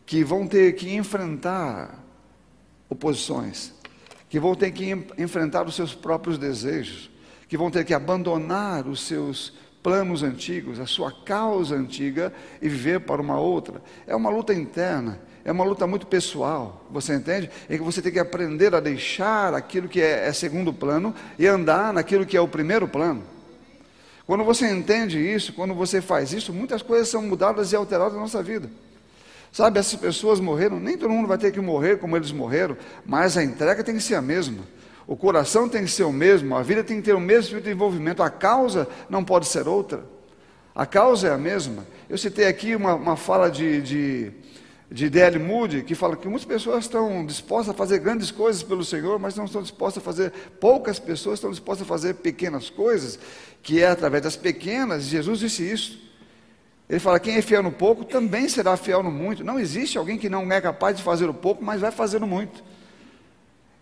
que 0.05 0.25
vão 0.25 0.47
ter 0.47 0.75
que 0.75 0.95
enfrentar 0.95 2.05
oposições, 2.89 3.73
que 4.29 4.41
vão 4.41 4.57
ter 4.57 4.73
que 4.73 4.91
enfrentar 5.17 5.67
os 5.67 5.77
seus 5.77 5.95
próprios 5.95 6.37
desejos, 6.37 7.09
que 7.49 7.57
vão 7.57 7.71
ter 7.71 7.85
que 7.85 7.95
abandonar 7.95 8.87
os 8.87 9.07
seus 9.07 9.53
planos 9.83 10.23
antigos, 10.23 10.79
a 10.79 10.87
sua 10.87 11.13
causa 11.25 11.75
antiga 11.77 12.33
e 12.61 12.69
viver 12.69 13.01
para 13.01 13.23
uma 13.23 13.39
outra. 13.39 13.81
É 14.07 14.15
uma 14.15 14.29
luta 14.29 14.53
interna, 14.53 15.21
é 15.45 15.53
uma 15.53 15.65
luta 15.65 15.87
muito 15.87 16.07
pessoal, 16.07 16.85
você 16.91 17.15
entende? 17.15 17.49
Em 17.69 17.79
que 17.79 17.83
você 17.83 18.03
tem 18.03 18.13
que 18.13 18.19
aprender 18.19 18.75
a 18.75 18.81
deixar 18.81 19.55
aquilo 19.55 19.89
que 19.89 20.01
é, 20.01 20.27
é 20.27 20.33
segundo 20.33 20.73
plano 20.73 21.15
e 21.39 21.47
andar 21.47 21.93
naquilo 21.93 22.27
que 22.27 22.37
é 22.37 22.41
o 22.41 22.49
primeiro 22.49 22.87
plano. 22.87 23.23
Quando 24.31 24.45
você 24.45 24.71
entende 24.71 25.19
isso, 25.19 25.53
quando 25.53 25.75
você 25.75 26.01
faz 26.01 26.33
isso, 26.33 26.53
muitas 26.53 26.83
coisas 26.83 27.09
são 27.09 27.21
mudadas 27.21 27.73
e 27.73 27.75
alteradas 27.75 28.15
na 28.15 28.21
nossa 28.21 28.41
vida. 28.41 28.71
Sabe, 29.51 29.81
essas 29.81 29.99
pessoas 29.99 30.39
morreram, 30.39 30.79
nem 30.79 30.97
todo 30.97 31.11
mundo 31.11 31.27
vai 31.27 31.37
ter 31.37 31.51
que 31.51 31.59
morrer 31.61 31.99
como 31.99 32.17
eles 32.17 32.31
morreram, 32.31 32.77
mas 33.05 33.37
a 33.37 33.43
entrega 33.43 33.83
tem 33.83 33.97
que 33.97 34.01
ser 34.01 34.15
a 34.15 34.23
mesma. 34.23 34.63
O 35.05 35.17
coração 35.17 35.69
tem 35.69 35.83
que 35.83 35.91
ser 35.91 36.05
o 36.05 36.13
mesmo, 36.13 36.55
a 36.55 36.63
vida 36.63 36.85
tem 36.85 36.99
que 36.99 37.03
ter 37.03 37.13
o 37.13 37.19
mesmo 37.19 37.57
tipo 37.57 37.63
de 37.63 37.73
envolvimento, 37.73 38.23
a 38.23 38.31
causa 38.31 38.87
não 39.09 39.25
pode 39.25 39.49
ser 39.49 39.67
outra. 39.67 40.05
A 40.73 40.87
causa 40.87 41.27
é 41.27 41.33
a 41.33 41.37
mesma. 41.37 41.85
Eu 42.09 42.17
citei 42.17 42.47
aqui 42.47 42.77
uma, 42.77 42.95
uma 42.95 43.17
fala 43.17 43.51
de, 43.51 43.83
de, 43.83 44.33
de 44.91 45.09
D.L. 45.09 45.39
Moody, 45.39 45.83
que 45.85 45.95
fala 45.95 46.17
que 46.17 46.27
muitas 46.27 46.45
pessoas 46.45 46.85
estão 46.85 47.25
dispostas 47.25 47.73
a 47.73 47.79
fazer 47.79 48.01
grandes 48.01 48.33
coisas 48.33 48.61
pelo 48.63 48.85
Senhor, 48.85 49.21
mas 49.21 49.37
não 49.37 49.45
estão 49.45 49.63
dispostas 49.63 50.03
a 50.03 50.05
fazer, 50.05 50.33
poucas 50.59 50.99
pessoas 50.99 51.39
estão 51.39 51.51
dispostas 51.51 51.87
a 51.87 51.89
fazer 51.89 52.15
pequenas 52.15 52.69
coisas, 52.69 53.17
que 53.63 53.81
é 53.81 53.87
através 53.87 54.25
das 54.25 54.35
pequenas, 54.35 55.05
Jesus 55.05 55.39
disse 55.39 55.71
isso. 55.71 56.11
Ele 56.89 56.99
fala: 56.99 57.21
quem 57.21 57.37
é 57.37 57.43
fiel 57.43 57.63
no 57.63 57.71
pouco 57.71 58.05
também 58.05 58.49
será 58.49 58.77
fiel 58.77 59.01
no 59.01 59.13
muito. 59.13 59.45
Não 59.45 59.61
existe 59.61 59.97
alguém 59.97 60.19
que 60.19 60.29
não 60.29 60.51
é 60.51 60.61
capaz 60.61 60.97
de 60.97 61.05
fazer 61.05 61.29
o 61.29 61.35
pouco, 61.35 61.65
mas 61.65 61.81
vai 61.81 61.93
fazer 61.93 62.21
o 62.21 62.27
muito. 62.27 62.65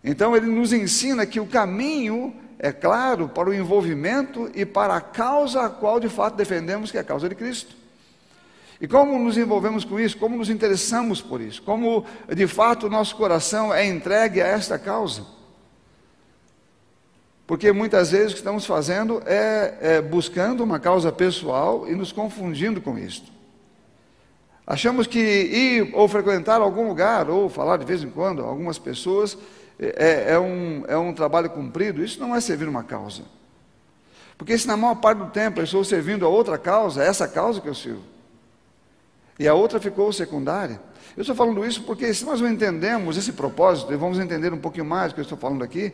Então 0.05 0.37
ele 0.37 0.47
nos 0.47 0.75
ensina 0.75 1.25
que 1.25 1.41
o 1.41 1.47
caminho 1.47 2.35
é 2.59 2.71
claro 2.71 3.29
para 3.31 3.49
o 3.49 3.55
envolvimento 3.55 4.51
e 4.55 4.67
para 4.67 4.95
a 4.95 5.01
causa 5.01 5.63
a 5.63 5.71
qual 5.71 5.99
de 5.99 6.11
fato 6.11 6.37
defendemos, 6.37 6.91
que 6.91 6.99
é 6.99 7.01
a 7.01 7.05
causa 7.05 7.31
de 7.31 7.35
Cristo. 7.35 7.78
E 8.81 8.87
como 8.87 9.19
nos 9.19 9.37
envolvemos 9.37 9.85
com 9.85 9.99
isso? 9.99 10.17
Como 10.17 10.37
nos 10.37 10.49
interessamos 10.49 11.21
por 11.21 11.41
isso? 11.41 11.61
Como 11.63 12.05
de 12.33 12.47
fato 12.47 12.87
o 12.87 12.91
nosso 12.91 13.17
coração 13.17 13.75
é 13.75 13.85
entregue 13.87 14.41
a 14.41 14.47
esta 14.47 14.79
causa? 14.79 15.27
Porque 17.47 17.73
muitas 17.73 18.11
vezes 18.11 18.33
o 18.33 18.35
que 18.35 18.41
estamos 18.41 18.67
fazendo 18.67 19.23
é, 19.27 19.79
é 19.81 20.03
buscando 20.03 20.63
uma 20.63 20.79
causa 20.79 21.11
pessoal 21.11 21.89
e 21.89 21.95
nos 21.95 22.13
confundindo 22.13 22.81
com 22.81 22.97
isto. 22.99 23.33
Achamos 24.67 25.07
que 25.07 25.19
ir 25.19 25.91
ou 25.95 26.07
frequentar 26.07 26.61
algum 26.61 26.87
lugar, 26.87 27.31
ou 27.31 27.49
falar 27.49 27.79
de 27.79 27.87
vez 27.87 28.03
em 28.05 28.11
quando, 28.11 28.43
algumas 28.43 28.79
pessoas, 28.79 29.37
é, 29.79 30.35
é, 30.35 30.39
um, 30.39 30.85
é 30.87 30.97
um 30.99 31.15
trabalho 31.15 31.49
cumprido, 31.49 32.05
isso 32.05 32.21
não 32.21 32.37
é 32.37 32.41
servir 32.41 32.69
uma 32.69 32.85
causa. 32.85 33.23
Porque 34.37 34.59
se 34.59 34.69
na 34.69 34.77
maior 34.77 34.97
parte 34.97 35.19
do 35.19 35.31
tempo 35.31 35.59
eu 35.59 35.65
estou 35.65 35.83
servindo 35.83 36.27
a 36.27 36.29
outra 36.29 36.59
causa, 36.59 37.03
é 37.03 37.09
essa 37.09 37.27
causa 37.27 37.63
que 37.63 37.69
eu 37.69 37.75
sirvo. 37.75 38.03
E 39.39 39.47
a 39.47 39.55
outra 39.55 39.79
ficou 39.79 40.13
secundária. 40.13 40.81
Eu 41.17 41.23
estou 41.23 41.37
falando 41.37 41.65
isso 41.65 41.83
porque 41.83 42.13
se 42.13 42.25
nós 42.25 42.41
não 42.41 42.49
entendemos 42.49 43.17
esse 43.17 43.33
propósito, 43.33 43.93
e 43.93 43.97
vamos 43.97 44.19
entender 44.19 44.53
um 44.53 44.59
pouquinho 44.59 44.85
mais 44.85 45.13
do 45.13 45.15
que 45.15 45.21
eu 45.21 45.23
estou 45.23 45.39
falando 45.39 45.63
aqui, 45.63 45.93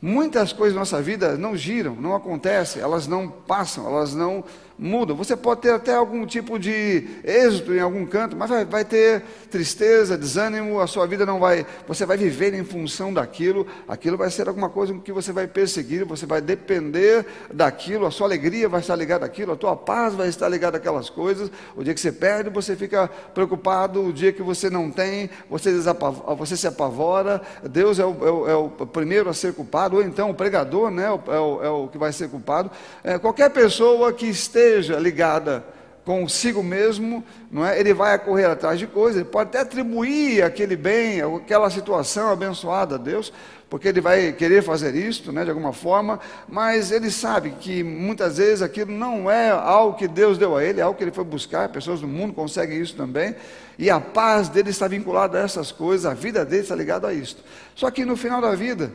muitas 0.00 0.52
coisas 0.52 0.74
da 0.74 0.80
nossa 0.80 1.00
vida 1.00 1.36
não 1.36 1.56
giram, 1.56 1.94
não 1.94 2.14
acontecem, 2.14 2.82
elas 2.82 3.06
não 3.06 3.28
passam, 3.28 3.86
elas 3.86 4.14
não 4.14 4.44
mudam. 4.78 5.16
Você 5.16 5.36
pode 5.36 5.62
ter 5.62 5.70
até 5.70 5.94
algum 5.94 6.26
tipo 6.26 6.58
de 6.58 7.06
êxito 7.24 7.72
em 7.72 7.80
algum 7.80 8.04
canto, 8.06 8.36
mas 8.36 8.50
vai, 8.50 8.64
vai, 8.64 8.84
ter 8.84 9.22
tristeza, 9.50 10.18
desânimo, 10.18 10.80
a 10.80 10.86
sua 10.86 11.06
vida 11.06 11.24
não 11.24 11.40
vai. 11.40 11.66
Você 11.88 12.04
vai 12.04 12.16
viver 12.16 12.54
em 12.54 12.64
função 12.64 13.12
daquilo, 13.12 13.66
aquilo 13.88 14.16
vai 14.16 14.30
ser 14.30 14.48
alguma 14.48 14.68
coisa 14.68 14.94
que 14.94 15.12
você 15.12 15.32
vai 15.32 15.46
perseguir, 15.46 16.04
você 16.04 16.26
vai 16.26 16.40
depender 16.40 17.26
daquilo, 17.52 18.06
a 18.06 18.10
sua 18.10 18.26
alegria 18.26 18.68
vai 18.68 18.80
estar 18.80 18.96
ligada 18.96 19.24
àquilo, 19.24 19.52
a 19.52 19.56
tua 19.56 19.76
paz 19.76 20.14
vai 20.14 20.28
estar 20.28 20.48
ligada 20.48 20.76
àquelas 20.76 21.08
coisas. 21.08 21.50
O 21.74 21.82
dia 21.82 21.94
que 21.94 22.00
você 22.00 22.12
perde, 22.12 22.50
você 22.50 22.76
fica 22.76 23.08
preocupado, 23.34 24.04
o 24.04 24.12
dia 24.12 24.32
que 24.32 24.42
você 24.42 24.68
não 24.68 24.90
tem, 24.90 25.30
você, 25.48 25.72
você 26.36 26.56
se 26.56 26.66
apavora. 26.66 27.40
Deus 27.70 27.98
é 27.98 28.04
o, 28.04 28.10
é, 28.26 28.30
o, 28.30 28.48
é 28.48 28.54
o, 28.54 28.68
primeiro 28.86 29.30
a 29.30 29.34
ser 29.34 29.54
culpado, 29.54 29.96
ou 29.96 30.02
então 30.02 30.30
o 30.30 30.34
pregador 30.34 30.90
né, 30.90 31.06
é, 31.06 31.38
o, 31.38 31.62
é 31.62 31.68
o 31.70 31.88
que 31.88 31.98
vai 31.98 32.12
ser 32.12 32.28
culpado. 32.28 32.70
É, 33.02 33.18
qualquer 33.18 33.50
pessoa 33.50 34.12
que 34.12 34.26
esteja 34.26 34.65
esteja 34.66 34.98
ligada 34.98 35.64
consigo 36.04 36.62
mesmo, 36.62 37.24
não 37.50 37.66
é? 37.66 37.80
Ele 37.80 37.92
vai 37.92 38.16
correr 38.18 38.44
atrás 38.44 38.78
de 38.78 38.86
coisas, 38.86 39.16
ele 39.20 39.28
pode 39.28 39.48
até 39.48 39.60
atribuir 39.60 40.42
aquele 40.42 40.76
bem, 40.76 41.20
aquela 41.20 41.68
situação 41.68 42.30
abençoada 42.30 42.94
a 42.94 42.98
Deus, 42.98 43.32
porque 43.68 43.88
ele 43.88 44.00
vai 44.00 44.32
querer 44.32 44.62
fazer 44.62 44.94
isso, 44.94 45.32
né, 45.32 45.42
de 45.42 45.50
alguma 45.50 45.72
forma, 45.72 46.20
mas 46.48 46.92
ele 46.92 47.10
sabe 47.10 47.50
que 47.58 47.82
muitas 47.82 48.36
vezes 48.36 48.62
aquilo 48.62 48.92
não 48.92 49.28
é 49.28 49.50
algo 49.50 49.98
que 49.98 50.06
Deus 50.06 50.38
deu 50.38 50.56
a 50.56 50.62
ele, 50.62 50.78
é 50.78 50.84
algo 50.84 50.96
que 50.96 51.02
ele 51.02 51.10
foi 51.10 51.24
buscar, 51.24 51.68
pessoas 51.70 52.00
do 52.00 52.06
mundo 52.06 52.32
conseguem 52.32 52.80
isso 52.80 52.94
também, 52.94 53.34
e 53.76 53.90
a 53.90 53.98
paz 53.98 54.48
dele 54.48 54.70
está 54.70 54.86
vinculada 54.86 55.38
a 55.38 55.42
essas 55.42 55.72
coisas, 55.72 56.06
a 56.06 56.14
vida 56.14 56.44
dele 56.44 56.62
está 56.62 56.76
ligada 56.76 57.08
a 57.08 57.12
isso. 57.12 57.38
Só 57.74 57.90
que 57.90 58.04
no 58.04 58.16
final 58.16 58.40
da 58.40 58.54
vida, 58.54 58.92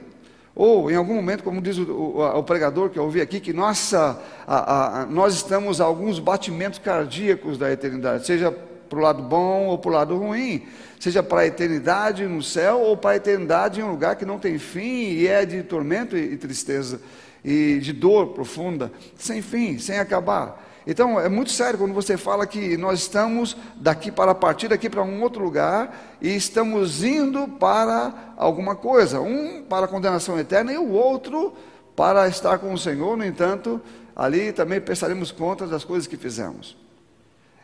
ou 0.55 0.91
em 0.91 0.95
algum 0.95 1.15
momento, 1.15 1.43
como 1.43 1.61
diz 1.61 1.77
o, 1.77 1.83
o, 1.83 2.39
o 2.39 2.43
pregador 2.43 2.89
que 2.89 2.99
eu 2.99 3.03
ouvi 3.03 3.21
aqui, 3.21 3.39
que 3.39 3.53
nossa, 3.53 4.21
a, 4.45 5.01
a, 5.01 5.05
nós 5.05 5.35
estamos 5.35 5.79
a 5.79 5.85
alguns 5.85 6.19
batimentos 6.19 6.79
cardíacos 6.79 7.57
da 7.57 7.71
eternidade, 7.71 8.25
seja 8.25 8.51
para 8.51 8.99
o 8.99 9.01
lado 9.01 9.23
bom 9.23 9.67
ou 9.67 9.77
para 9.77 9.89
o 9.89 9.93
lado 9.93 10.17
ruim, 10.17 10.67
seja 10.99 11.23
para 11.23 11.41
a 11.41 11.47
eternidade 11.47 12.25
no 12.25 12.43
céu 12.43 12.81
ou 12.81 12.97
para 12.97 13.11
a 13.11 13.15
eternidade 13.15 13.79
em 13.79 13.83
um 13.83 13.91
lugar 13.91 14.17
que 14.17 14.25
não 14.25 14.37
tem 14.37 14.59
fim 14.59 15.13
e 15.13 15.27
é 15.27 15.45
de 15.45 15.63
tormento 15.63 16.17
e, 16.17 16.33
e 16.33 16.37
tristeza 16.37 16.99
e 17.43 17.79
de 17.79 17.93
dor 17.93 18.33
profunda, 18.33 18.91
sem 19.15 19.41
fim, 19.41 19.79
sem 19.79 19.97
acabar. 19.97 20.70
Então 20.85 21.19
é 21.19 21.29
muito 21.29 21.51
sério 21.51 21.77
quando 21.77 21.93
você 21.93 22.17
fala 22.17 22.47
que 22.47 22.75
nós 22.75 23.01
estamos 23.01 23.55
daqui 23.75 24.11
para 24.11 24.33
partir 24.33 24.67
daqui 24.67 24.89
para 24.89 25.03
um 25.03 25.21
outro 25.21 25.43
lugar 25.43 26.17
e 26.19 26.35
estamos 26.35 27.03
indo 27.03 27.47
para 27.47 28.33
alguma 28.35 28.75
coisa, 28.75 29.21
um 29.21 29.63
para 29.63 29.85
a 29.85 29.89
condenação 29.89 30.39
eterna 30.39 30.73
e 30.73 30.77
o 30.77 30.89
outro 30.91 31.53
para 31.95 32.27
estar 32.27 32.57
com 32.57 32.73
o 32.73 32.77
Senhor. 32.77 33.15
No 33.15 33.23
entanto, 33.23 33.79
ali 34.15 34.51
também 34.51 34.81
prestaremos 34.81 35.31
contas 35.31 35.69
das 35.69 35.83
coisas 35.83 36.07
que 36.07 36.17
fizemos. 36.17 36.75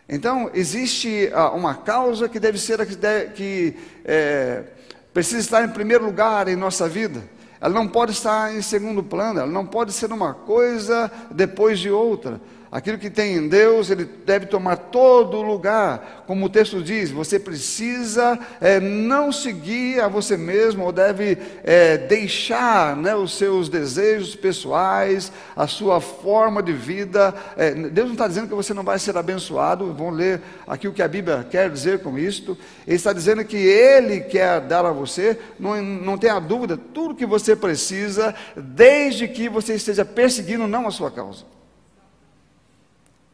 Então 0.08 0.50
existe 0.54 1.30
ah, 1.34 1.50
uma 1.50 1.74
causa 1.74 2.30
que 2.30 2.40
deve 2.40 2.58
ser 2.58 2.86
que, 2.86 2.96
deve, 2.96 3.34
que 3.34 3.78
é, 4.06 4.64
precisa 5.12 5.40
estar 5.40 5.64
em 5.64 5.70
primeiro 5.70 6.06
lugar 6.06 6.48
em 6.48 6.56
nossa 6.56 6.88
vida. 6.88 7.24
Ela 7.60 7.74
não 7.74 7.88
pode 7.88 8.12
estar 8.12 8.56
em 8.56 8.62
segundo 8.62 9.04
plano, 9.04 9.40
ela 9.40 9.52
não 9.52 9.66
pode 9.66 9.92
ser 9.92 10.12
uma 10.12 10.34
coisa 10.34 11.12
depois 11.32 11.80
de 11.80 11.90
outra. 11.90 12.40
Aquilo 12.70 12.98
que 12.98 13.10
tem 13.10 13.36
em 13.36 13.48
Deus, 13.48 13.90
ele 13.90 14.04
deve 14.04 14.46
tomar 14.46 14.76
todo 14.76 15.42
lugar. 15.42 16.26
Como 16.28 16.46
o 16.46 16.50
texto 16.50 16.84
diz, 16.84 17.10
você 17.10 17.40
precisa 17.40 18.38
é, 18.60 18.78
não 18.80 19.32
seguir 19.32 20.02
a 20.02 20.10
você 20.10 20.36
mesmo, 20.36 20.84
ou 20.84 20.92
deve 20.92 21.38
é, 21.64 21.98
deixar 21.98 22.96
né, 22.98 23.16
os 23.16 23.38
seus 23.38 23.70
desejos 23.70 24.36
pessoais, 24.36 25.32
a 25.56 25.66
sua 25.66 26.02
forma 26.02 26.62
de 26.62 26.74
vida. 26.74 27.34
É, 27.56 27.72
Deus 27.72 28.08
não 28.08 28.14
está 28.14 28.28
dizendo 28.28 28.50
que 28.50 28.56
você 28.56 28.74
não 28.74 28.84
vai 28.84 29.00
ser 29.00 29.16
abençoado. 29.16 29.94
Vamos 29.94 30.18
ler 30.18 30.42
aqui 30.68 30.90
o 30.90 30.94
que 30.94 31.02
a 31.02 31.08
Bíblia 31.08 31.48
quer 31.50 31.70
dizer 31.70 32.00
com 32.00 32.18
isto. 32.20 32.58
Ele 32.86 32.98
está 32.98 33.14
dizendo 33.14 33.46
que 33.46 33.56
Ele 33.56 34.20
quer 34.20 34.60
dar 34.60 34.86
a 34.86 34.92
você, 34.92 35.40
não, 35.58 35.82
não 35.82 36.18
tenha 36.18 36.38
dúvida, 36.40 36.78
tudo 36.78 37.16
que 37.16 37.26
você 37.26 37.56
precisa, 37.56 38.36
desde 38.58 39.26
que 39.26 39.48
você 39.48 39.76
esteja 39.76 40.04
perseguindo 40.04 40.68
não 40.68 40.86
a 40.86 40.92
sua 40.92 41.10
causa 41.10 41.57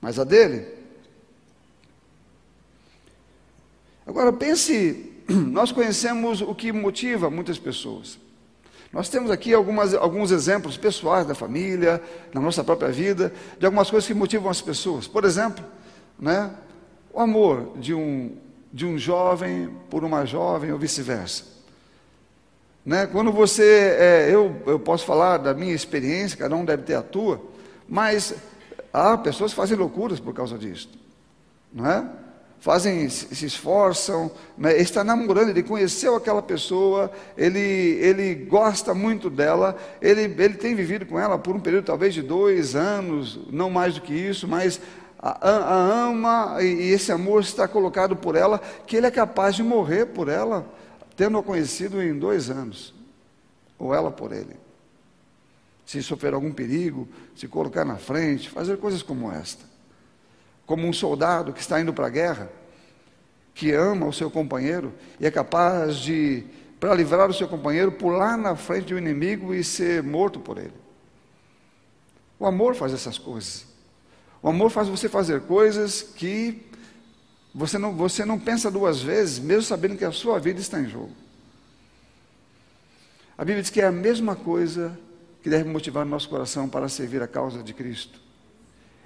mas 0.03 0.19
a 0.19 0.25
dele. 0.25 0.67
Agora 4.05 4.33
pense, 4.33 5.13
nós 5.31 5.71
conhecemos 5.71 6.41
o 6.41 6.53
que 6.53 6.73
motiva 6.73 7.29
muitas 7.29 7.57
pessoas. 7.57 8.19
Nós 8.91 9.07
temos 9.07 9.31
aqui 9.31 9.53
algumas, 9.53 9.93
alguns 9.93 10.29
exemplos 10.29 10.75
pessoais 10.75 11.25
da 11.25 11.33
família, 11.33 12.03
na 12.33 12.41
nossa 12.41 12.65
própria 12.65 12.91
vida, 12.91 13.33
de 13.57 13.65
algumas 13.65 13.89
coisas 13.89 14.05
que 14.05 14.13
motivam 14.13 14.51
as 14.51 14.59
pessoas. 14.59 15.07
Por 15.07 15.23
exemplo, 15.23 15.63
né, 16.19 16.51
o 17.13 17.21
amor 17.21 17.77
de 17.77 17.93
um, 17.93 18.35
de 18.73 18.85
um 18.85 18.97
jovem 18.97 19.69
por 19.89 20.03
uma 20.03 20.25
jovem 20.25 20.73
ou 20.73 20.77
vice-versa. 20.77 21.45
Né, 22.85 23.07
quando 23.07 23.31
você, 23.31 23.95
é, 23.97 24.29
eu, 24.29 24.61
eu 24.65 24.77
posso 24.77 25.05
falar 25.05 25.37
da 25.37 25.53
minha 25.53 25.73
experiência, 25.73 26.37
cada 26.37 26.57
um 26.57 26.65
deve 26.65 26.83
ter 26.83 26.95
a 26.95 27.01
tua, 27.01 27.41
mas 27.87 28.35
Há 28.93 29.17
pessoas 29.17 29.51
que 29.51 29.57
fazem 29.57 29.75
loucuras 29.75 30.19
por 30.19 30.33
causa 30.33 30.57
disso, 30.57 30.89
não 31.73 31.85
é? 31.85 32.07
fazem, 32.63 33.09
se 33.09 33.45
esforçam, 33.45 34.31
né? 34.57 34.79
está 34.79 35.03
namorando, 35.03 35.49
ele 35.49 35.61
conheceu 35.61 36.15
aquela 36.15 36.41
pessoa, 36.41 37.11
ele, 37.37 37.59
ele 37.59 38.33
gosta 38.33 38.93
muito 38.93 39.29
dela, 39.29 39.75
ele, 40.01 40.21
ele 40.21 40.53
tem 40.53 40.73
vivido 40.73 41.05
com 41.05 41.19
ela 41.19 41.37
por 41.37 41.53
um 41.53 41.59
período 41.59 41.83
talvez 41.83 42.13
de 42.13 42.21
dois 42.21 42.73
anos, 42.73 43.37
não 43.51 43.69
mais 43.69 43.95
do 43.95 44.01
que 44.01 44.13
isso, 44.13 44.47
mas 44.47 44.79
a, 45.19 45.45
a 45.45 45.75
ama 46.07 46.57
e, 46.61 46.67
e 46.67 46.91
esse 46.91 47.11
amor 47.11 47.41
está 47.41 47.67
colocado 47.67 48.15
por 48.15 48.33
ela, 48.33 48.61
que 48.87 48.95
ele 48.95 49.07
é 49.07 49.11
capaz 49.11 49.55
de 49.55 49.63
morrer 49.63 50.05
por 50.05 50.29
ela, 50.29 50.65
tendo-a 51.17 51.43
conhecido 51.43 52.01
em 52.01 52.17
dois 52.17 52.49
anos, 52.49 52.95
ou 53.77 53.93
ela 53.93 54.09
por 54.09 54.31
ele. 54.31 54.62
Se 55.85 56.01
sofrer 56.01 56.33
algum 56.33 56.51
perigo, 56.51 57.07
se 57.35 57.47
colocar 57.47 57.83
na 57.83 57.97
frente, 57.97 58.49
fazer 58.49 58.77
coisas 58.77 59.03
como 59.03 59.31
esta 59.31 59.73
como 60.65 60.87
um 60.87 60.93
soldado 60.93 61.53
que 61.53 61.59
está 61.59 61.79
indo 61.79 61.93
para 61.93 62.07
a 62.07 62.09
guerra, 62.09 62.49
que 63.53 63.71
ama 63.71 64.07
o 64.07 64.13
seu 64.13 64.31
companheiro 64.31 64.93
e 65.19 65.25
é 65.25 65.31
capaz 65.31 65.97
de, 65.97 66.43
para 66.79 66.95
livrar 66.95 67.29
o 67.29 67.33
seu 67.33 67.47
companheiro, 67.47 67.91
pular 67.91 68.37
na 68.37 68.55
frente 68.55 68.87
do 68.87 68.97
inimigo 68.97 69.53
e 69.53 69.63
ser 69.63 70.01
morto 70.01 70.39
por 70.39 70.57
ele. 70.57 70.73
O 72.39 72.45
amor 72.45 72.75
faz 72.75 72.93
essas 72.93 73.17
coisas. 73.17 73.65
O 74.41 74.49
amor 74.49 74.69
faz 74.69 74.87
você 74.87 75.07
fazer 75.07 75.41
coisas 75.41 76.01
que 76.01 76.65
você 77.53 77.77
não, 77.77 77.93
você 77.93 78.25
não 78.25 78.39
pensa 78.39 78.71
duas 78.71 79.01
vezes, 79.01 79.39
mesmo 79.39 79.63
sabendo 79.63 79.95
que 79.95 80.03
a 80.03 80.11
sua 80.11 80.39
vida 80.39 80.59
está 80.59 80.79
em 80.79 80.89
jogo. 80.89 81.11
A 83.37 83.45
Bíblia 83.45 83.61
diz 83.61 83.69
que 83.69 83.81
é 83.81 83.85
a 83.85 83.91
mesma 83.91 84.35
coisa 84.35 84.97
que 85.43 85.49
deve 85.49 85.69
motivar 85.69 86.05
nosso 86.05 86.29
coração 86.29 86.69
para 86.69 86.87
servir 86.87 87.21
a 87.21 87.27
causa 87.27 87.61
de 87.61 87.73
Cristo. 87.73 88.19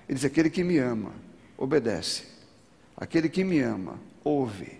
Ele 0.08 0.16
diz: 0.16 0.24
aquele 0.24 0.52
que 0.52 0.64
me 0.64 0.78
ama 0.78 1.12
obedece. 1.58 2.24
Aquele 2.96 3.28
que 3.28 3.44
me 3.44 3.60
ama, 3.60 4.00
ouve. 4.24 4.80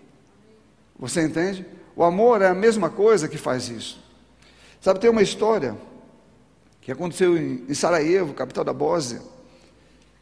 Você 0.98 1.22
entende? 1.22 1.66
O 1.94 2.04
amor 2.04 2.42
é 2.42 2.46
a 2.46 2.54
mesma 2.54 2.88
coisa 2.88 3.28
que 3.28 3.36
faz 3.36 3.68
isso. 3.68 4.02
Sabe, 4.80 5.00
tem 5.00 5.10
uma 5.10 5.22
história 5.22 5.76
que 6.80 6.92
aconteceu 6.92 7.36
em 7.36 7.74
Sarajevo, 7.74 8.32
capital 8.34 8.64
da 8.64 8.72
Bósnia, 8.72 9.20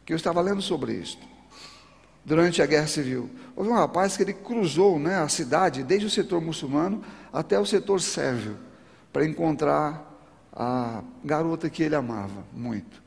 que 0.03 0.11
eu 0.13 0.17
estava 0.17 0.41
lendo 0.41 0.61
sobre 0.61 0.93
isso. 0.93 1.17
Durante 2.25 2.61
a 2.61 2.65
guerra 2.65 2.87
civil, 2.87 3.29
houve 3.55 3.69
um 3.69 3.75
rapaz 3.75 4.17
que 4.17 4.23
ele 4.23 4.33
cruzou 4.33 4.99
né, 4.99 5.15
a 5.15 5.29
cidade, 5.29 5.83
desde 5.83 6.07
o 6.07 6.09
setor 6.09 6.41
muçulmano 6.41 7.03
até 7.31 7.59
o 7.59 7.65
setor 7.65 8.01
sérvio, 8.01 8.57
para 9.13 9.25
encontrar 9.25 10.06
a 10.59 11.03
garota 11.23 11.69
que 11.69 11.83
ele 11.83 11.93
amava 11.93 12.43
muito. 12.51 13.03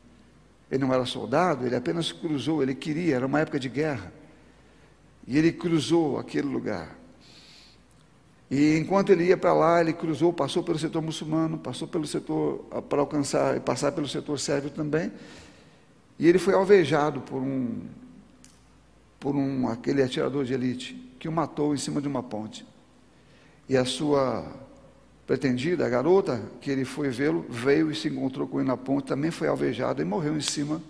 Ele 0.70 0.84
não 0.84 0.94
era 0.94 1.04
soldado, 1.04 1.66
ele 1.66 1.74
apenas 1.74 2.12
cruzou, 2.12 2.62
ele 2.62 2.76
queria, 2.76 3.16
era 3.16 3.26
uma 3.26 3.40
época 3.40 3.58
de 3.58 3.68
guerra. 3.68 4.12
E 5.26 5.36
ele 5.36 5.50
cruzou 5.50 6.16
aquele 6.16 6.46
lugar. 6.46 6.96
E 8.48 8.78
enquanto 8.78 9.10
ele 9.10 9.24
ia 9.24 9.36
para 9.36 9.52
lá, 9.52 9.80
ele 9.80 9.92
cruzou, 9.92 10.32
passou 10.32 10.62
pelo 10.62 10.78
setor 10.78 11.02
muçulmano, 11.02 11.58
passou 11.58 11.88
pelo 11.88 12.06
setor, 12.06 12.64
ah, 12.70 12.80
para 12.80 13.00
alcançar 13.00 13.56
e 13.56 13.60
passar 13.60 13.90
pelo 13.90 14.06
setor 14.06 14.38
sérvio 14.38 14.70
também. 14.70 15.10
E 16.20 16.28
ele 16.28 16.38
foi 16.38 16.54
alvejado 16.54 17.20
por 17.20 17.42
um, 17.42 17.80
por 19.18 19.34
um, 19.34 19.68
aquele 19.68 20.04
atirador 20.04 20.44
de 20.44 20.54
elite, 20.54 20.94
que 21.18 21.28
o 21.28 21.32
matou 21.32 21.74
em 21.74 21.78
cima 21.78 22.00
de 22.00 22.06
uma 22.06 22.22
ponte. 22.22 22.64
E 23.68 23.76
a 23.76 23.84
sua 23.84 24.46
pretendida, 25.30 25.86
a 25.86 25.88
garota 25.88 26.42
que 26.60 26.68
ele 26.72 26.84
foi 26.84 27.08
vê-lo, 27.08 27.46
veio 27.48 27.88
e 27.88 27.94
se 27.94 28.08
encontrou 28.08 28.48
com 28.48 28.58
ele 28.58 28.66
na 28.66 28.76
ponte, 28.76 29.06
também 29.06 29.30
foi 29.30 29.46
alvejada 29.46 30.02
e 30.02 30.04
morreu 30.04 30.36
em 30.36 30.40
cima 30.40 30.82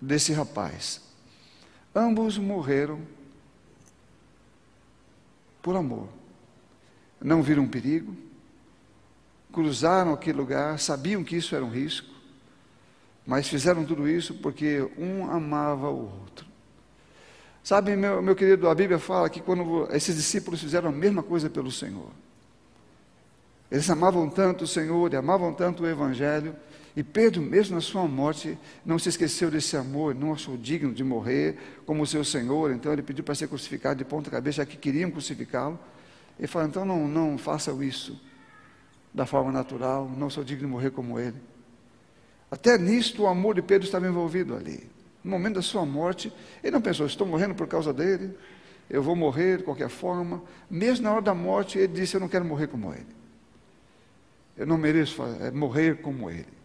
desse 0.00 0.32
rapaz. 0.32 1.02
Ambos 1.92 2.38
morreram 2.38 3.00
por 5.60 5.74
amor. 5.74 6.06
Não 7.20 7.42
viram 7.42 7.66
perigo, 7.66 8.16
cruzaram 9.52 10.12
aquele 10.12 10.38
lugar, 10.38 10.78
sabiam 10.78 11.24
que 11.24 11.34
isso 11.34 11.56
era 11.56 11.64
um 11.64 11.70
risco, 11.70 12.14
mas 13.26 13.48
fizeram 13.48 13.84
tudo 13.84 14.08
isso 14.08 14.34
porque 14.34 14.88
um 14.96 15.28
amava 15.28 15.90
o 15.90 16.04
outro. 16.20 16.46
Sabe, 17.64 17.96
meu, 17.96 18.22
meu 18.22 18.36
querido, 18.36 18.68
a 18.68 18.74
Bíblia 18.76 19.00
fala 19.00 19.28
que 19.28 19.40
quando 19.40 19.88
esses 19.90 20.14
discípulos 20.14 20.60
fizeram 20.60 20.90
a 20.90 20.92
mesma 20.92 21.24
coisa 21.24 21.50
pelo 21.50 21.72
Senhor, 21.72 22.21
eles 23.72 23.88
amavam 23.88 24.28
tanto 24.28 24.64
o 24.64 24.66
Senhor 24.66 25.10
e 25.14 25.16
amavam 25.16 25.50
tanto 25.54 25.82
o 25.82 25.88
Evangelho. 25.88 26.54
E 26.94 27.02
Pedro, 27.02 27.40
mesmo 27.40 27.74
na 27.74 27.80
sua 27.80 28.06
morte, 28.06 28.58
não 28.84 28.98
se 28.98 29.08
esqueceu 29.08 29.50
desse 29.50 29.78
amor, 29.78 30.14
não 30.14 30.34
achou 30.34 30.58
digno 30.58 30.92
de 30.92 31.02
morrer 31.02 31.56
como 31.86 32.02
o 32.02 32.06
seu 32.06 32.22
Senhor. 32.22 32.70
Então 32.70 32.92
ele 32.92 33.00
pediu 33.00 33.24
para 33.24 33.34
ser 33.34 33.48
crucificado 33.48 33.96
de 33.96 34.04
ponta 34.04 34.30
cabeça, 34.30 34.56
já 34.56 34.66
que 34.66 34.76
queriam 34.76 35.10
crucificá-lo. 35.10 35.78
Ele 36.38 36.46
falou: 36.46 36.68
então 36.68 36.84
não, 36.84 37.08
não 37.08 37.38
façam 37.38 37.82
isso 37.82 38.20
da 39.14 39.24
forma 39.24 39.50
natural, 39.50 40.06
não 40.18 40.28
sou 40.28 40.44
digno 40.44 40.66
de 40.66 40.70
morrer 40.70 40.90
como 40.90 41.18
ele. 41.18 41.36
Até 42.50 42.76
nisto 42.76 43.22
o 43.22 43.26
amor 43.26 43.54
de 43.54 43.62
Pedro 43.62 43.86
estava 43.86 44.06
envolvido 44.06 44.54
ali. 44.54 44.86
No 45.24 45.30
momento 45.30 45.54
da 45.54 45.62
sua 45.62 45.86
morte, 45.86 46.30
ele 46.62 46.72
não 46.72 46.82
pensou: 46.82 47.06
estou 47.06 47.26
morrendo 47.26 47.54
por 47.54 47.66
causa 47.66 47.90
dele, 47.90 48.36
eu 48.90 49.02
vou 49.02 49.16
morrer 49.16 49.56
de 49.56 49.64
qualquer 49.64 49.88
forma. 49.88 50.42
Mesmo 50.68 51.04
na 51.04 51.12
hora 51.12 51.22
da 51.22 51.34
morte, 51.34 51.78
ele 51.78 51.94
disse: 51.94 52.16
eu 52.16 52.20
não 52.20 52.28
quero 52.28 52.44
morrer 52.44 52.66
como 52.66 52.92
ele. 52.92 53.21
Eu 54.56 54.66
não 54.66 54.76
mereço 54.76 55.22
é, 55.40 55.50
morrer 55.50 56.00
como 56.00 56.30
ele. 56.30 56.62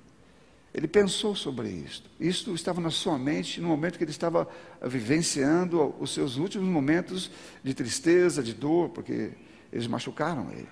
Ele 0.73 0.88
pensou 0.88 1.36
sobre 1.36 1.69
isso. 1.69 2.04
Isso 2.19 2.54
estava 2.54 2.80
na 2.80 2.91
sua 2.91 3.17
mente 3.17 3.60
no 3.60 3.67
momento 3.67 3.97
que 3.97 4.04
ele 4.04 4.12
estava 4.12 4.47
vivenciando 4.84 5.95
os 6.00 6.13
seus 6.13 6.38
últimos 6.38 6.67
momentos 6.67 7.32
de 7.63 7.73
tristeza, 7.73 8.43
de 8.43 8.54
dor, 8.54 8.89
porque 8.89 9.32
eles 9.71 9.88
machucaram 9.88 10.52
ele 10.52 10.67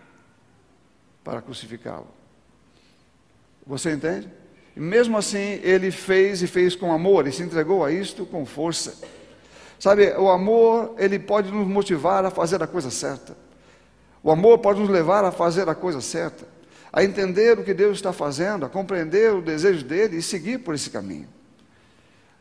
para 1.23 1.41
crucificá-lo. 1.41 2.07
Você 3.65 3.93
entende? 3.93 4.29
E 4.75 4.79
mesmo 4.79 5.17
assim, 5.17 5.59
ele 5.63 5.89
fez 5.89 6.43
e 6.43 6.47
fez 6.47 6.75
com 6.75 6.93
amor, 6.93 7.25
ele 7.25 7.35
se 7.35 7.41
entregou 7.41 7.83
a 7.83 7.91
isto 7.91 8.25
com 8.25 8.45
força. 8.45 8.95
Sabe, 9.79 10.11
o 10.11 10.29
amor, 10.29 10.93
ele 10.97 11.17
pode 11.17 11.51
nos 11.51 11.67
motivar 11.67 12.23
a 12.25 12.29
fazer 12.29 12.61
a 12.61 12.67
coisa 12.67 12.91
certa. 12.91 13.35
O 14.21 14.29
amor 14.29 14.59
pode 14.59 14.79
nos 14.79 14.89
levar 14.89 15.23
a 15.23 15.31
fazer 15.31 15.67
a 15.67 15.73
coisa 15.73 15.99
certa 16.01 16.54
a 16.95 17.03
entender 17.03 17.59
o 17.59 17.63
que 17.65 17.73
Deus 17.73 17.97
está 17.97 18.13
fazendo, 18.13 18.65
a 18.65 18.69
compreender 18.69 19.33
o 19.33 19.41
desejo 19.41 19.83
dele 19.83 20.15
e 20.15 20.21
seguir 20.21 20.59
por 20.59 20.73
esse 20.73 20.89
caminho. 20.89 21.27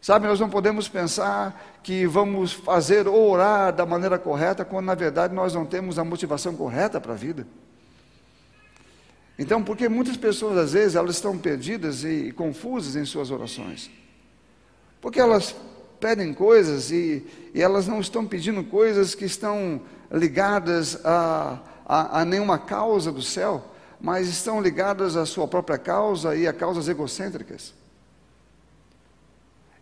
Sabe, 0.00 0.28
nós 0.28 0.38
não 0.38 0.48
podemos 0.48 0.86
pensar 0.88 1.80
que 1.82 2.06
vamos 2.06 2.52
fazer 2.52 3.08
ou 3.08 3.32
orar 3.32 3.74
da 3.74 3.84
maneira 3.84 4.16
correta, 4.16 4.64
quando 4.64 4.86
na 4.86 4.94
verdade 4.94 5.34
nós 5.34 5.52
não 5.54 5.66
temos 5.66 5.98
a 5.98 6.04
motivação 6.04 6.54
correta 6.54 7.00
para 7.00 7.14
a 7.14 7.16
vida. 7.16 7.44
Então, 9.36 9.60
porque 9.60 9.88
muitas 9.88 10.16
pessoas 10.16 10.56
às 10.56 10.72
vezes 10.72 10.94
elas 10.94 11.16
estão 11.16 11.36
perdidas 11.36 12.04
e, 12.04 12.28
e 12.28 12.32
confusas 12.32 12.94
em 12.94 13.04
suas 13.04 13.32
orações. 13.32 13.90
Porque 15.00 15.18
elas 15.18 15.56
pedem 15.98 16.32
coisas 16.32 16.92
e, 16.92 17.26
e, 17.52 17.60
elas 17.60 17.88
não 17.88 17.98
estão 17.98 18.24
pedindo 18.24 18.62
coisas 18.62 19.16
que 19.16 19.24
estão 19.24 19.80
ligadas 20.12 21.04
a, 21.04 21.58
a, 21.84 22.20
a 22.20 22.24
nenhuma 22.24 22.56
causa 22.56 23.10
do 23.10 23.22
céu, 23.22 23.73
mas 24.04 24.28
estão 24.28 24.60
ligadas 24.60 25.16
à 25.16 25.24
sua 25.24 25.48
própria 25.48 25.78
causa 25.78 26.36
e 26.36 26.46
a 26.46 26.52
causas 26.52 26.88
egocêntricas. 26.88 27.72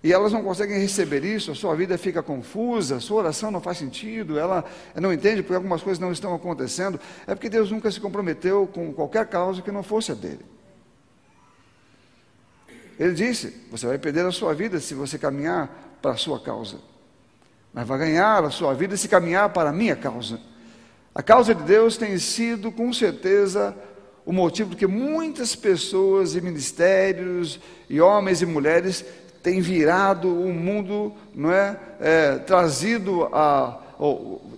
E 0.00 0.12
elas 0.12 0.32
não 0.32 0.44
conseguem 0.44 0.78
receber 0.78 1.24
isso, 1.24 1.50
a 1.50 1.56
sua 1.56 1.74
vida 1.74 1.98
fica 1.98 2.22
confusa, 2.22 2.98
a 2.98 3.00
sua 3.00 3.22
oração 3.22 3.50
não 3.50 3.61
faz 3.61 3.78
sentido, 3.78 4.38
ela 4.38 4.64
não 4.94 5.12
entende 5.12 5.42
porque 5.42 5.56
algumas 5.56 5.82
coisas 5.82 5.98
não 5.98 6.12
estão 6.12 6.32
acontecendo. 6.37 7.00
É 7.26 7.35
porque 7.35 7.48
Deus 7.48 7.72
nunca 7.72 7.90
se 7.90 7.98
comprometeu 7.98 8.64
com 8.72 8.92
qualquer 8.92 9.26
causa 9.26 9.61
que 9.61 9.72
não 9.72 9.82
fosse 9.82 10.12
a 10.12 10.14
dele. 10.14 10.46
Ele 13.00 13.14
disse: 13.14 13.66
Você 13.72 13.88
vai 13.88 13.98
perder 13.98 14.24
a 14.24 14.30
sua 14.30 14.54
vida 14.54 14.78
se 14.78 14.94
você 14.94 15.18
caminhar 15.18 15.98
para 16.00 16.12
a 16.12 16.16
sua 16.16 16.38
causa, 16.38 16.78
mas 17.74 17.88
vai 17.88 17.98
ganhar 17.98 18.44
a 18.44 18.50
sua 18.50 18.72
vida 18.72 18.96
se 18.96 19.08
caminhar 19.08 19.48
para 19.48 19.70
a 19.70 19.72
minha 19.72 19.96
causa. 19.96 20.38
A 21.12 21.24
causa 21.24 21.54
de 21.56 21.64
Deus 21.64 21.96
tem 21.96 22.16
sido, 22.18 22.70
com 22.70 22.92
certeza, 22.92 23.76
o 24.24 24.32
motivo 24.32 24.70
porque 24.70 24.87
muitas 24.87 25.54
pessoas 25.56 26.35
e 26.35 26.40
ministérios 26.40 27.58
e 27.88 28.00
homens 28.00 28.40
e 28.42 28.46
mulheres 28.46 29.04
têm 29.42 29.61
virado 29.61 30.28
o 30.28 30.52
mundo, 30.52 31.12
não 31.35 31.50
é, 31.50 31.76
é 32.00 32.38
trazido 32.38 33.24
a, 33.32 33.78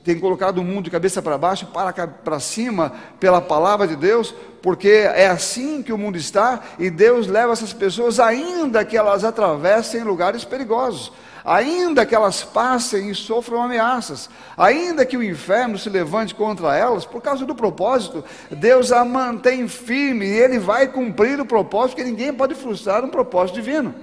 tem 0.05 0.21
colocado 0.21 0.59
o 0.59 0.65
mundo 0.65 0.85
de 0.85 0.91
cabeça 0.91 1.23
para 1.23 1.39
baixo, 1.39 1.67
para 1.67 2.07
para 2.07 2.39
cima, 2.39 2.93
pela 3.19 3.41
palavra 3.41 3.89
de 3.89 3.97
Deus, 3.97 4.35
porque 4.63 4.89
é 4.89 5.27
assim 5.27 5.83
que 5.83 5.93
o 5.93 5.99
mundo 5.99 6.19
está 6.19 6.61
e 6.79 6.91
Deus 6.91 7.27
leva 7.27 7.53
essas 7.53 7.73
pessoas, 7.73 8.21
ainda 8.21 8.85
que 8.85 8.97
elas 8.97 9.25
atravessem 9.25 10.03
lugares 10.03 10.45
perigosos 10.45 11.11
ainda 11.45 12.07
que 12.07 12.15
elas 12.15 12.43
passem 12.43 13.11
e 13.11 13.15
sofram 13.15 13.63
ameaças, 13.63 14.31
ainda 14.57 15.05
que 15.05 15.17
o 15.17 15.23
inferno 15.23 15.77
se 15.77 15.91
levante 15.91 16.35
contra 16.35 16.75
elas, 16.75 17.05
por 17.05 17.21
causa 17.21 17.45
do 17.45 17.55
propósito, 17.55 18.25
Deus 18.51 18.91
a 18.91 19.05
mantém 19.05 19.69
firme 19.69 20.25
e 20.25 20.39
Ele 20.39 20.59
vai 20.59 20.89
cumprir 20.89 21.39
o 21.39 21.45
propósito, 21.45 21.97
porque 21.97 22.11
ninguém 22.11 22.33
pode 22.33 22.55
frustrar 22.55 23.05
um 23.05 23.11
propósito 23.11 23.57
divino. 23.57 23.95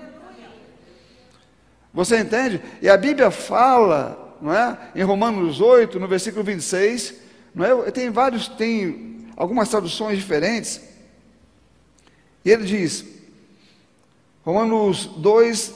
Você 1.93 2.19
entende? 2.19 2.61
E 2.81 2.87
a 2.87 2.95
Bíblia 2.95 3.31
fala 3.31 4.20
não 4.41 4.53
é? 4.53 4.91
Em 4.95 5.03
Romanos 5.03 5.61
8, 5.61 5.99
no 5.99 6.07
versículo 6.07 6.43
26, 6.43 7.13
não 7.53 7.85
é? 7.85 7.91
Tem 7.91 8.09
vários, 8.09 8.47
tem 8.47 9.27
algumas 9.37 9.69
traduções 9.69 10.17
diferentes. 10.17 10.81
E 12.43 12.49
ele 12.49 12.65
diz, 12.65 13.05
Romanos 14.43 15.05
2, 15.05 15.73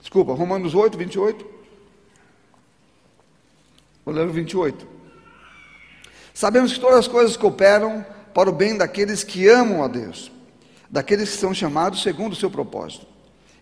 desculpa, 0.00 0.32
Romanos 0.34 0.74
8, 0.74 0.96
28. 0.96 1.54
Vou 4.04 4.14
ler 4.14 4.28
o 4.28 4.32
28. 4.32 4.86
Sabemos 6.32 6.72
que 6.72 6.80
todas 6.80 7.00
as 7.00 7.08
coisas 7.08 7.36
cooperam 7.36 8.04
para 8.34 8.50
o 8.50 8.52
bem 8.52 8.76
daqueles 8.76 9.24
que 9.24 9.48
amam 9.48 9.82
a 9.82 9.88
Deus, 9.88 10.30
daqueles 10.90 11.30
que 11.30 11.38
são 11.38 11.54
chamados 11.54 12.02
segundo 12.02 12.32
o 12.32 12.36
seu 12.36 12.50
propósito. 12.50 13.06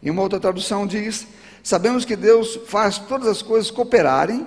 Em 0.02 0.10
uma 0.10 0.22
outra 0.22 0.40
tradução 0.40 0.86
diz: 0.86 1.26
Sabemos 1.62 2.04
que 2.04 2.16
Deus 2.16 2.58
faz 2.66 2.98
todas 2.98 3.28
as 3.28 3.40
coisas 3.40 3.70
cooperarem, 3.70 4.46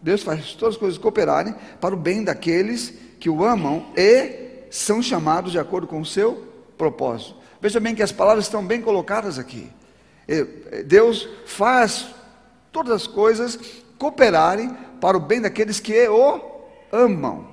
Deus 0.00 0.22
faz 0.22 0.54
todas 0.54 0.74
as 0.74 0.80
coisas 0.80 0.98
cooperarem 0.98 1.54
para 1.80 1.94
o 1.94 1.98
bem 1.98 2.24
daqueles 2.24 2.94
que 3.20 3.28
o 3.28 3.44
amam 3.44 3.86
e 3.96 4.66
são 4.70 5.02
chamados 5.02 5.52
de 5.52 5.58
acordo 5.58 5.86
com 5.86 6.00
o 6.00 6.06
seu 6.06 6.46
propósito. 6.78 7.36
Veja 7.60 7.80
bem 7.80 7.94
que 7.94 8.02
as 8.02 8.12
palavras 8.12 8.44
estão 8.44 8.64
bem 8.64 8.80
colocadas 8.80 9.38
aqui. 9.38 9.70
Deus 10.86 11.28
faz 11.44 12.06
todas 12.72 12.92
as 12.92 13.06
coisas 13.06 13.58
cooperarem 13.98 14.70
para 15.00 15.16
o 15.16 15.20
bem 15.20 15.40
daqueles 15.40 15.80
que 15.80 16.08
o 16.08 16.40
amam. 16.92 17.48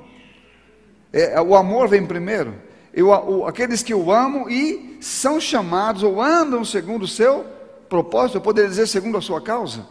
É, 1.12 1.40
o 1.40 1.56
amor 1.56 1.88
vem 1.88 2.06
primeiro. 2.06 2.56
Eu, 2.94 3.08
o, 3.08 3.46
aqueles 3.46 3.84
que 3.84 3.94
o 3.94 4.12
amam 4.12 4.50
e 4.50 4.98
são 5.02 5.40
chamados 5.40 6.04
ou 6.04 6.22
andam 6.22 6.66
segundo 6.66 7.04
o 7.04 7.08
seu 7.08 7.46
propósito, 7.94 8.38
eu 8.38 8.42
poderia 8.42 8.68
dizer 8.68 8.88
segundo 8.88 9.20
a 9.20 9.22
sua 9.22 9.40
causa. 9.40 9.86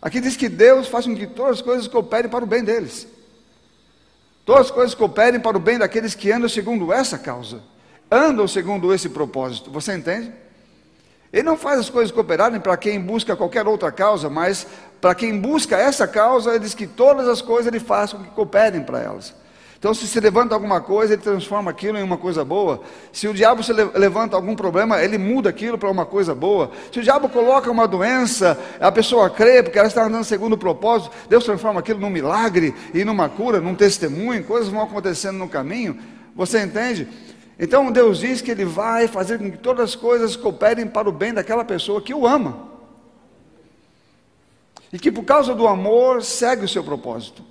Aqui 0.00 0.20
diz 0.20 0.36
que 0.36 0.48
Deus 0.48 0.86
faz 0.86 1.06
com 1.06 1.16
que 1.16 1.26
todas 1.26 1.56
as 1.56 1.62
coisas 1.62 1.88
cooperem 1.88 2.30
para 2.30 2.44
o 2.44 2.46
bem 2.46 2.62
deles. 2.62 3.08
Todas 4.44 4.66
as 4.66 4.70
coisas 4.70 4.94
cooperem 4.94 5.40
para 5.40 5.56
o 5.56 5.60
bem 5.60 5.76
daqueles 5.76 6.14
que 6.14 6.30
andam 6.30 6.48
segundo 6.48 6.92
essa 6.92 7.18
causa, 7.18 7.62
andam 8.08 8.46
segundo 8.46 8.94
esse 8.94 9.08
propósito. 9.08 9.68
Você 9.72 9.92
entende? 9.96 10.32
Ele 11.32 11.42
não 11.42 11.56
faz 11.56 11.80
as 11.80 11.90
coisas 11.90 12.12
cooperarem 12.12 12.60
para 12.60 12.76
quem 12.76 13.00
busca 13.00 13.34
qualquer 13.34 13.66
outra 13.66 13.90
causa, 13.90 14.30
mas 14.30 14.68
para 15.00 15.16
quem 15.16 15.40
busca 15.40 15.76
essa 15.76 16.06
causa, 16.06 16.50
ele 16.50 16.60
diz 16.60 16.74
que 16.74 16.86
todas 16.86 17.26
as 17.26 17.42
coisas 17.42 17.66
ele 17.66 17.80
faz 17.80 18.12
com 18.12 18.22
que 18.22 18.30
cooperem 18.30 18.84
para 18.84 19.00
elas. 19.00 19.34
Então, 19.78 19.92
se 19.92 20.06
se 20.08 20.18
levanta 20.20 20.54
alguma 20.54 20.80
coisa, 20.80 21.12
ele 21.12 21.22
transforma 21.22 21.70
aquilo 21.70 21.98
em 21.98 22.02
uma 22.02 22.16
coisa 22.16 22.44
boa. 22.44 22.80
Se 23.12 23.28
o 23.28 23.34
diabo 23.34 23.62
se 23.62 23.72
levanta 23.72 24.34
algum 24.34 24.56
problema, 24.56 25.02
ele 25.02 25.18
muda 25.18 25.50
aquilo 25.50 25.76
para 25.76 25.90
uma 25.90 26.06
coisa 26.06 26.34
boa. 26.34 26.70
Se 26.90 26.98
o 26.98 27.02
diabo 27.02 27.28
coloca 27.28 27.70
uma 27.70 27.86
doença, 27.86 28.58
a 28.80 28.90
pessoa 28.90 29.28
crê, 29.28 29.62
porque 29.62 29.78
ela 29.78 29.88
está 29.88 30.04
andando 30.04 30.24
segundo 30.24 30.54
o 30.54 30.58
propósito, 30.58 31.14
Deus 31.28 31.44
transforma 31.44 31.80
aquilo 31.80 32.00
num 32.00 32.08
milagre 32.08 32.74
e 32.94 33.04
numa 33.04 33.28
cura, 33.28 33.60
num 33.60 33.74
testemunho, 33.74 34.42
coisas 34.44 34.70
vão 34.70 34.82
acontecendo 34.82 35.36
no 35.36 35.48
caminho. 35.48 35.98
Você 36.34 36.62
entende? 36.62 37.06
Então 37.58 37.90
Deus 37.92 38.18
diz 38.18 38.40
que 38.40 38.50
Ele 38.50 38.64
vai 38.64 39.06
fazer 39.08 39.38
com 39.38 39.50
que 39.50 39.58
todas 39.58 39.90
as 39.90 39.96
coisas 39.96 40.36
cooperem 40.36 40.86
para 40.86 41.08
o 41.08 41.12
bem 41.12 41.34
daquela 41.34 41.64
pessoa 41.64 42.00
que 42.00 42.14
o 42.14 42.26
ama. 42.26 42.66
E 44.92 44.98
que 44.98 45.12
por 45.12 45.24
causa 45.24 45.54
do 45.54 45.66
amor 45.66 46.22
segue 46.22 46.64
o 46.64 46.68
seu 46.68 46.82
propósito. 46.82 47.42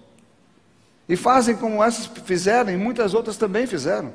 E 1.07 1.15
fazem 1.15 1.55
como 1.55 1.83
essas 1.83 2.05
fizeram 2.05 2.71
e 2.71 2.77
muitas 2.77 3.13
outras 3.13 3.37
também 3.37 3.67
fizeram. 3.67 4.13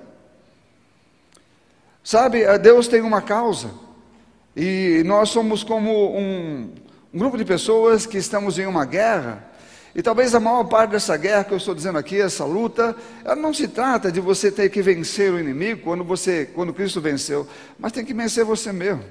Sabe, 2.02 2.42
eh, 2.42 2.58
Deus 2.58 2.88
tem 2.88 3.00
uma 3.00 3.22
causa. 3.22 3.70
E 4.56 5.02
nós 5.06 5.28
somos 5.28 5.62
como 5.62 6.16
um, 6.16 6.74
um 7.12 7.18
grupo 7.18 7.38
de 7.38 7.44
pessoas 7.44 8.06
que 8.06 8.18
estamos 8.18 8.58
em 8.58 8.66
uma 8.66 8.84
guerra. 8.84 9.48
E 9.94 10.02
talvez 10.02 10.34
a 10.34 10.40
maior 10.40 10.64
parte 10.64 10.90
dessa 10.90 11.16
guerra 11.16 11.44
que 11.44 11.52
eu 11.52 11.58
estou 11.58 11.74
dizendo 11.74 11.98
aqui, 11.98 12.20
essa 12.20 12.44
luta, 12.44 12.96
ela 13.24 13.36
não 13.36 13.52
se 13.52 13.68
trata 13.68 14.10
de 14.10 14.20
você 14.20 14.50
ter 14.50 14.68
que 14.70 14.82
vencer 14.82 15.32
o 15.32 15.38
inimigo 15.38 15.82
quando 15.82 16.04
você, 16.04 16.46
quando 16.46 16.72
Cristo 16.72 17.00
venceu, 17.00 17.46
mas 17.78 17.92
tem 17.92 18.04
que 18.04 18.14
vencer 18.14 18.44
você 18.44 18.72
mesmo. 18.72 19.04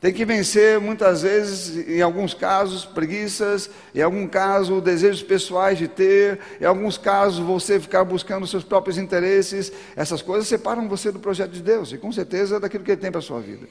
Tem 0.00 0.14
que 0.14 0.24
vencer 0.24 0.80
muitas 0.80 1.20
vezes, 1.20 1.86
em 1.86 2.00
alguns 2.00 2.32
casos, 2.32 2.86
preguiças, 2.86 3.68
em 3.94 4.00
algum 4.00 4.26
caso, 4.26 4.80
desejos 4.80 5.22
pessoais 5.22 5.76
de 5.76 5.88
ter, 5.88 6.38
em 6.58 6.64
alguns 6.64 6.96
casos, 6.96 7.38
você 7.38 7.78
ficar 7.78 8.02
buscando 8.02 8.46
seus 8.46 8.64
próprios 8.64 8.96
interesses. 8.96 9.70
Essas 9.94 10.22
coisas 10.22 10.48
separam 10.48 10.88
você 10.88 11.12
do 11.12 11.18
projeto 11.18 11.50
de 11.50 11.62
Deus 11.62 11.92
e, 11.92 11.98
com 11.98 12.10
certeza, 12.10 12.58
daquilo 12.58 12.82
que 12.82 12.92
Ele 12.92 13.00
tem 13.00 13.10
para 13.10 13.18
a 13.18 13.22
sua 13.22 13.40
vida. 13.40 13.68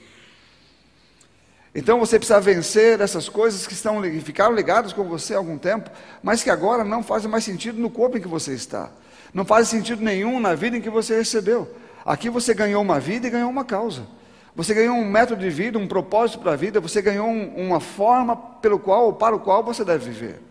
Então 1.73 1.99
você 1.99 2.19
precisa 2.19 2.39
vencer 2.39 3.01
essas 3.01 3.27
coisas 3.27 3.65
que 3.65 3.73
estão, 3.73 4.01
ficaram 4.23 4.53
ligadas 4.53 4.93
com 4.93 5.03
você 5.03 5.33
há 5.33 5.37
algum 5.37 5.57
tempo, 5.57 5.89
mas 6.21 6.43
que 6.43 6.49
agora 6.49 6.83
não 6.83 7.01
fazem 7.01 7.29
mais 7.29 7.43
sentido 7.43 7.79
no 7.79 7.89
corpo 7.89 8.17
em 8.17 8.21
que 8.21 8.27
você 8.27 8.53
está. 8.53 8.91
Não 9.33 9.45
faz 9.45 9.67
sentido 9.67 10.03
nenhum 10.03 10.39
na 10.39 10.53
vida 10.53 10.77
em 10.77 10.81
que 10.81 10.89
você 10.89 11.17
recebeu. 11.17 11.67
Aqui 12.05 12.29
você 12.29 12.53
ganhou 12.53 12.81
uma 12.81 12.99
vida 12.99 13.27
e 13.27 13.29
ganhou 13.29 13.49
uma 13.49 13.65
causa. 13.65 14.18
Você 14.59 14.73
ganhou 14.73 14.97
um 14.97 15.09
método 15.09 15.41
de 15.41 15.49
vida, 15.49 15.79
um 15.79 15.87
propósito 15.87 16.39
para 16.39 16.51
a 16.51 16.55
vida, 16.57 16.81
você 16.81 17.01
ganhou 17.01 17.29
um, 17.29 17.67
uma 17.67 17.79
forma 17.79 18.35
pelo 18.35 18.77
qual 18.77 19.05
ou 19.05 19.13
para 19.13 19.33
o 19.33 19.39
qual 19.39 19.63
você 19.63 19.85
deve 19.85 20.11
viver. 20.11 20.41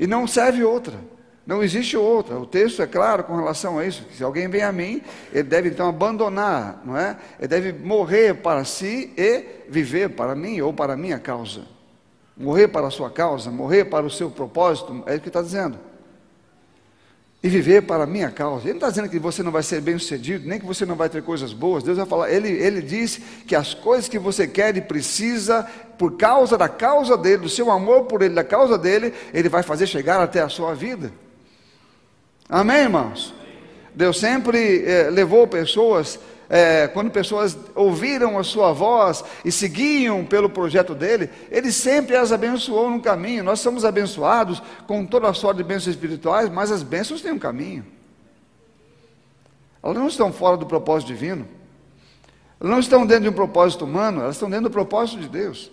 E 0.00 0.04
não 0.04 0.26
serve 0.26 0.64
outra. 0.64 0.94
Não 1.46 1.62
existe 1.62 1.96
outra. 1.96 2.36
O 2.36 2.44
texto 2.44 2.82
é 2.82 2.88
claro 2.88 3.22
com 3.22 3.36
relação 3.36 3.78
a 3.78 3.86
isso. 3.86 4.04
Se 4.16 4.24
alguém 4.24 4.48
vem 4.48 4.62
a 4.62 4.72
mim, 4.72 5.00
ele 5.32 5.44
deve 5.44 5.68
então 5.68 5.88
abandonar, 5.88 6.82
não 6.84 6.98
é? 6.98 7.16
Ele 7.38 7.46
deve 7.46 7.72
morrer 7.72 8.34
para 8.34 8.64
si 8.64 9.12
e 9.16 9.62
viver 9.68 10.08
para 10.08 10.34
mim 10.34 10.60
ou 10.60 10.72
para 10.72 10.94
a 10.94 10.96
minha 10.96 11.20
causa. 11.20 11.62
Morrer 12.36 12.66
para 12.66 12.88
a 12.88 12.90
sua 12.90 13.12
causa, 13.12 13.48
morrer 13.48 13.84
para 13.84 14.04
o 14.04 14.10
seu 14.10 14.28
propósito, 14.28 15.04
é 15.06 15.14
o 15.14 15.20
que 15.20 15.28
está 15.28 15.40
dizendo 15.40 15.91
e 17.42 17.48
viver 17.48 17.82
para 17.82 18.04
a 18.04 18.06
minha 18.06 18.30
causa. 18.30 18.64
Ele 18.64 18.74
não 18.74 18.76
está 18.76 18.90
dizendo 18.90 19.08
que 19.08 19.18
você 19.18 19.42
não 19.42 19.50
vai 19.50 19.62
ser 19.64 19.80
bem 19.80 19.98
sucedido, 19.98 20.48
nem 20.48 20.60
que 20.60 20.64
você 20.64 20.86
não 20.86 20.94
vai 20.94 21.08
ter 21.08 21.22
coisas 21.22 21.52
boas. 21.52 21.82
Deus 21.82 21.96
vai 21.96 22.06
falar, 22.06 22.30
ele, 22.30 22.48
ele 22.48 22.80
diz 22.80 23.20
que 23.46 23.56
as 23.56 23.74
coisas 23.74 24.08
que 24.08 24.18
você 24.18 24.46
quer 24.46 24.76
e 24.76 24.80
precisa, 24.80 25.66
por 25.98 26.16
causa 26.16 26.56
da 26.56 26.68
causa 26.68 27.16
dele, 27.16 27.38
do 27.38 27.48
seu 27.48 27.70
amor 27.70 28.04
por 28.04 28.22
ele, 28.22 28.34
da 28.34 28.44
causa 28.44 28.78
dele, 28.78 29.12
ele 29.34 29.48
vai 29.48 29.64
fazer 29.64 29.88
chegar 29.88 30.20
até 30.20 30.40
a 30.40 30.48
sua 30.48 30.72
vida. 30.72 31.12
Amém, 32.48 32.82
irmãos? 32.82 33.34
Deus 33.94 34.20
sempre 34.20 34.84
eh, 34.84 35.10
levou 35.10 35.46
pessoas 35.46 36.18
é, 36.54 36.86
quando 36.86 37.10
pessoas 37.10 37.56
ouviram 37.74 38.38
a 38.38 38.44
sua 38.44 38.74
voz 38.74 39.24
e 39.42 39.50
seguiam 39.50 40.22
pelo 40.22 40.50
projeto 40.50 40.94
dele, 40.94 41.30
ele 41.50 41.72
sempre 41.72 42.14
as 42.14 42.30
abençoou 42.30 42.90
no 42.90 43.00
caminho. 43.00 43.42
Nós 43.42 43.60
somos 43.60 43.86
abençoados 43.86 44.62
com 44.86 45.06
toda 45.06 45.30
a 45.30 45.32
sorte 45.32 45.56
de 45.56 45.64
bênçãos 45.64 45.94
espirituais, 45.94 46.50
mas 46.50 46.70
as 46.70 46.82
bênçãos 46.82 47.22
têm 47.22 47.32
um 47.32 47.38
caminho. 47.38 47.86
Elas 49.82 49.96
não 49.96 50.06
estão 50.06 50.30
fora 50.30 50.58
do 50.58 50.66
propósito 50.66 51.08
divino. 51.08 51.48
Elas 52.60 52.70
não 52.70 52.80
estão 52.80 53.06
dentro 53.06 53.22
de 53.22 53.30
um 53.30 53.32
propósito 53.32 53.86
humano, 53.86 54.20
elas 54.20 54.36
estão 54.36 54.50
dentro 54.50 54.64
do 54.64 54.70
propósito 54.70 55.20
de 55.20 55.30
Deus. 55.30 55.70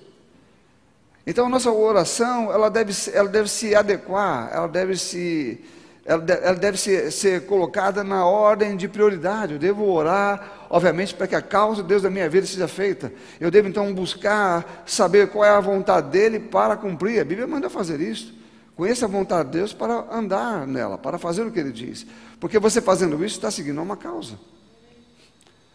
Então 1.28 1.48
a 1.48 1.50
nossa 1.50 1.70
oração, 1.70 2.54
ela 2.54 2.70
deve, 2.70 2.94
ela 3.14 3.28
deve 3.28 3.50
se 3.50 3.76
adequar, 3.76 4.50
ela 4.54 4.68
deve 4.70 4.96
se 4.96 5.62
ela, 6.06 6.56
deve 6.56 6.78
ser, 6.78 7.12
ser, 7.12 7.46
colocada 7.46 8.04
na 8.04 8.26
ordem 8.26 8.76
de 8.76 8.88
prioridade. 8.88 9.54
Eu 9.54 9.60
devo 9.60 9.86
orar, 9.86 10.68
obviamente, 10.70 11.14
para 11.14 11.28
que 11.28 11.36
a 11.36 11.42
causa 11.42 11.84
de 11.84 11.88
Deus 11.88 12.02
da 12.02 12.10
minha 12.10 12.28
vida 12.30 12.48
seja 12.48 12.68
feita. 12.68 13.12
Eu 13.40 13.52
devo 13.52 13.68
então 13.68 13.94
buscar 13.94 14.84
saber 14.86 15.30
qual 15.30 15.46
é 15.46 15.50
a 15.50 15.60
vontade 15.60 16.10
dele 16.10 16.40
para 16.40 16.76
cumprir. 16.76 17.20
A 17.20 17.26
Bíblia 17.26 17.46
manda 17.46 17.70
fazer 17.70 18.00
isso. 18.02 18.34
Conheça 18.76 19.06
a 19.06 19.10
vontade 19.10 19.50
de 19.52 19.58
Deus 19.58 19.74
para 19.74 20.06
andar 20.12 20.66
nela, 20.66 20.98
para 20.98 21.18
fazer 21.18 21.44
o 21.44 21.52
que 21.52 21.60
ele 21.60 21.72
diz. 21.72 22.08
Porque 22.40 22.58
você 22.58 22.82
fazendo 22.82 23.16
isso 23.24 23.36
está 23.36 23.52
seguindo 23.52 23.82
uma 23.82 23.98
causa. 23.98 24.40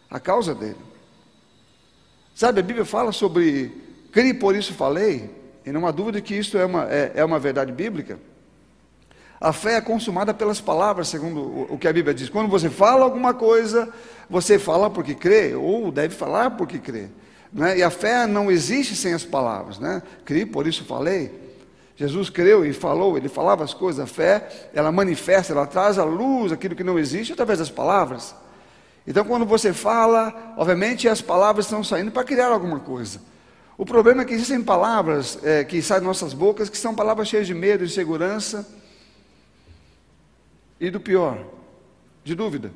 A 0.09 0.19
causa 0.19 0.53
dele. 0.53 0.77
Sabe, 2.33 2.59
a 2.59 2.63
Bíblia 2.63 2.83
fala 2.83 3.13
sobre 3.13 3.71
criei, 4.11 4.33
por 4.33 4.55
isso 4.55 4.73
falei, 4.73 5.29
e 5.65 5.71
não 5.71 5.87
há 5.87 5.91
dúvida 5.91 6.19
que 6.19 6.35
isso 6.35 6.57
é 6.57 6.65
uma, 6.65 6.91
é, 6.91 7.13
é 7.15 7.23
uma 7.23 7.39
verdade 7.39 7.71
bíblica. 7.71 8.19
A 9.39 9.51
fé 9.51 9.75
é 9.75 9.81
consumada 9.81 10.33
pelas 10.33 10.61
palavras, 10.61 11.09
segundo 11.09 11.67
o 11.69 11.77
que 11.77 11.87
a 11.87 11.93
Bíblia 11.93 12.13
diz. 12.13 12.29
Quando 12.29 12.49
você 12.49 12.69
fala 12.69 13.03
alguma 13.03 13.33
coisa, 13.33 13.89
você 14.29 14.57
fala 14.57 14.89
porque 14.89 15.13
crê, 15.13 15.53
ou 15.53 15.91
deve 15.91 16.15
falar 16.15 16.51
porque 16.51 16.79
crê. 16.79 17.07
Né? 17.51 17.79
E 17.79 17.83
a 17.83 17.89
fé 17.89 18.25
não 18.25 18.49
existe 18.49 18.95
sem 18.95 19.13
as 19.13 19.25
palavras. 19.25 19.77
Né? 19.77 20.01
Criei, 20.23 20.45
por 20.45 20.65
isso 20.65 20.85
falei. 20.85 21.43
Jesus 21.97 22.29
creu 22.29 22.65
e 22.65 22.73
falou, 22.73 23.17
ele 23.17 23.27
falava 23.27 23.63
as 23.63 23.73
coisas. 23.73 24.03
A 24.03 24.07
fé, 24.07 24.69
ela 24.73 24.91
manifesta, 24.91 25.53
ela 25.53 25.65
traz 25.65 25.99
à 25.99 26.05
luz 26.05 26.51
aquilo 26.51 26.75
que 26.75 26.83
não 26.83 26.97
existe 26.97 27.33
através 27.33 27.59
das 27.59 27.69
palavras. 27.69 28.33
Então, 29.05 29.23
quando 29.25 29.45
você 29.45 29.71
fala, 29.71 30.55
obviamente 30.57 31.07
as 31.07 31.21
palavras 31.21 31.65
estão 31.65 31.83
saindo 31.83 32.11
para 32.11 32.23
criar 32.23 32.47
alguma 32.47 32.79
coisa. 32.79 33.21
O 33.77 33.85
problema 33.85 34.21
é 34.21 34.25
que 34.25 34.33
existem 34.33 34.63
palavras 34.63 35.37
é, 35.43 35.63
que 35.65 35.81
saem 35.81 35.99
das 35.99 36.07
nossas 36.07 36.33
bocas 36.33 36.69
que 36.69 36.77
são 36.77 36.95
palavras 36.95 37.27
cheias 37.27 37.45
de 37.45 37.53
medo, 37.53 37.85
de 37.85 37.91
insegurança 37.91 38.65
e 40.79 40.89
do 40.89 40.99
pior, 40.99 41.45
de 42.23 42.35
dúvida. 42.35 42.71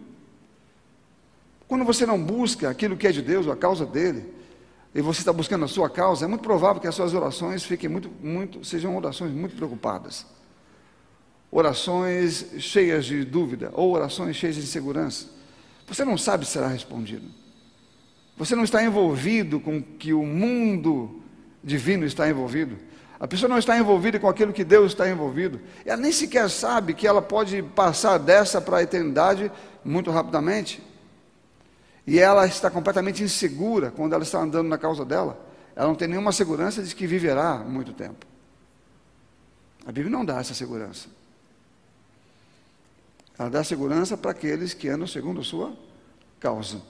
Quando 1.67 1.85
você 1.85 2.05
não 2.05 2.21
busca 2.21 2.69
aquilo 2.69 2.97
que 2.97 3.07
é 3.07 3.11
de 3.11 3.21
Deus, 3.21 3.47
a 3.47 3.55
causa 3.55 3.85
dele, 3.85 4.33
e 4.93 5.01
você 5.01 5.19
está 5.19 5.31
buscando 5.31 5.65
a 5.65 5.67
sua 5.67 5.89
causa, 5.89 6.25
é 6.25 6.27
muito 6.27 6.41
provável 6.41 6.81
que 6.81 6.87
as 6.87 6.95
suas 6.95 7.13
orações 7.13 7.63
fiquem 7.63 7.89
muito, 7.89 8.09
muito, 8.21 8.65
sejam 8.65 8.97
orações 8.97 9.31
muito 9.31 9.55
preocupadas. 9.55 10.25
Orações 11.51 12.47
cheias 12.59 13.05
de 13.05 13.23
dúvida, 13.23 13.71
ou 13.73 13.93
orações 13.93 14.35
cheias 14.35 14.55
de 14.55 14.61
insegurança. 14.61 15.27
Você 15.87 16.03
não 16.03 16.17
sabe 16.17 16.45
se 16.45 16.53
será 16.53 16.67
respondido. 16.67 17.27
Você 18.37 18.55
não 18.55 18.63
está 18.63 18.83
envolvido 18.83 19.59
com 19.59 19.77
o 19.77 19.83
que 19.83 20.13
o 20.13 20.25
mundo 20.25 21.21
divino 21.63 22.05
está 22.05 22.29
envolvido. 22.29 22.77
A 23.19 23.27
pessoa 23.27 23.49
não 23.49 23.57
está 23.57 23.77
envolvida 23.77 24.17
com 24.17 24.29
aquilo 24.29 24.53
que 24.53 24.63
Deus 24.63 24.93
está 24.93 25.09
envolvido. 25.09 25.59
Ela 25.85 26.01
nem 26.01 26.11
sequer 26.11 26.49
sabe 26.49 26.93
que 26.93 27.05
ela 27.05 27.21
pode 27.21 27.61
passar 27.61 28.17
dessa 28.17 28.61
para 28.61 28.77
a 28.77 28.83
eternidade 28.83 29.51
muito 29.83 30.09
rapidamente. 30.09 30.81
E 32.07 32.17
ela 32.17 32.47
está 32.47 32.71
completamente 32.71 33.21
insegura 33.21 33.91
quando 33.91 34.13
ela 34.13 34.23
está 34.23 34.39
andando 34.39 34.69
na 34.69 34.77
causa 34.77 35.03
dela. 35.03 35.37
Ela 35.75 35.87
não 35.87 35.95
tem 35.95 36.07
nenhuma 36.07 36.31
segurança 36.31 36.81
de 36.81 36.95
que 36.95 37.05
viverá 37.05 37.57
muito 37.57 37.91
tempo. 37.91 38.25
A 39.85 39.91
Bíblia 39.91 40.09
não 40.09 40.23
dá 40.23 40.39
essa 40.39 40.53
segurança. 40.53 41.09
Ela 43.37 43.49
dá 43.49 43.63
segurança 43.63 44.17
para 44.17 44.31
aqueles 44.31 44.73
que 44.73 44.87
andam 44.87 45.07
segundo 45.07 45.41
a 45.41 45.43
sua 45.43 45.73
causa. 46.39 46.81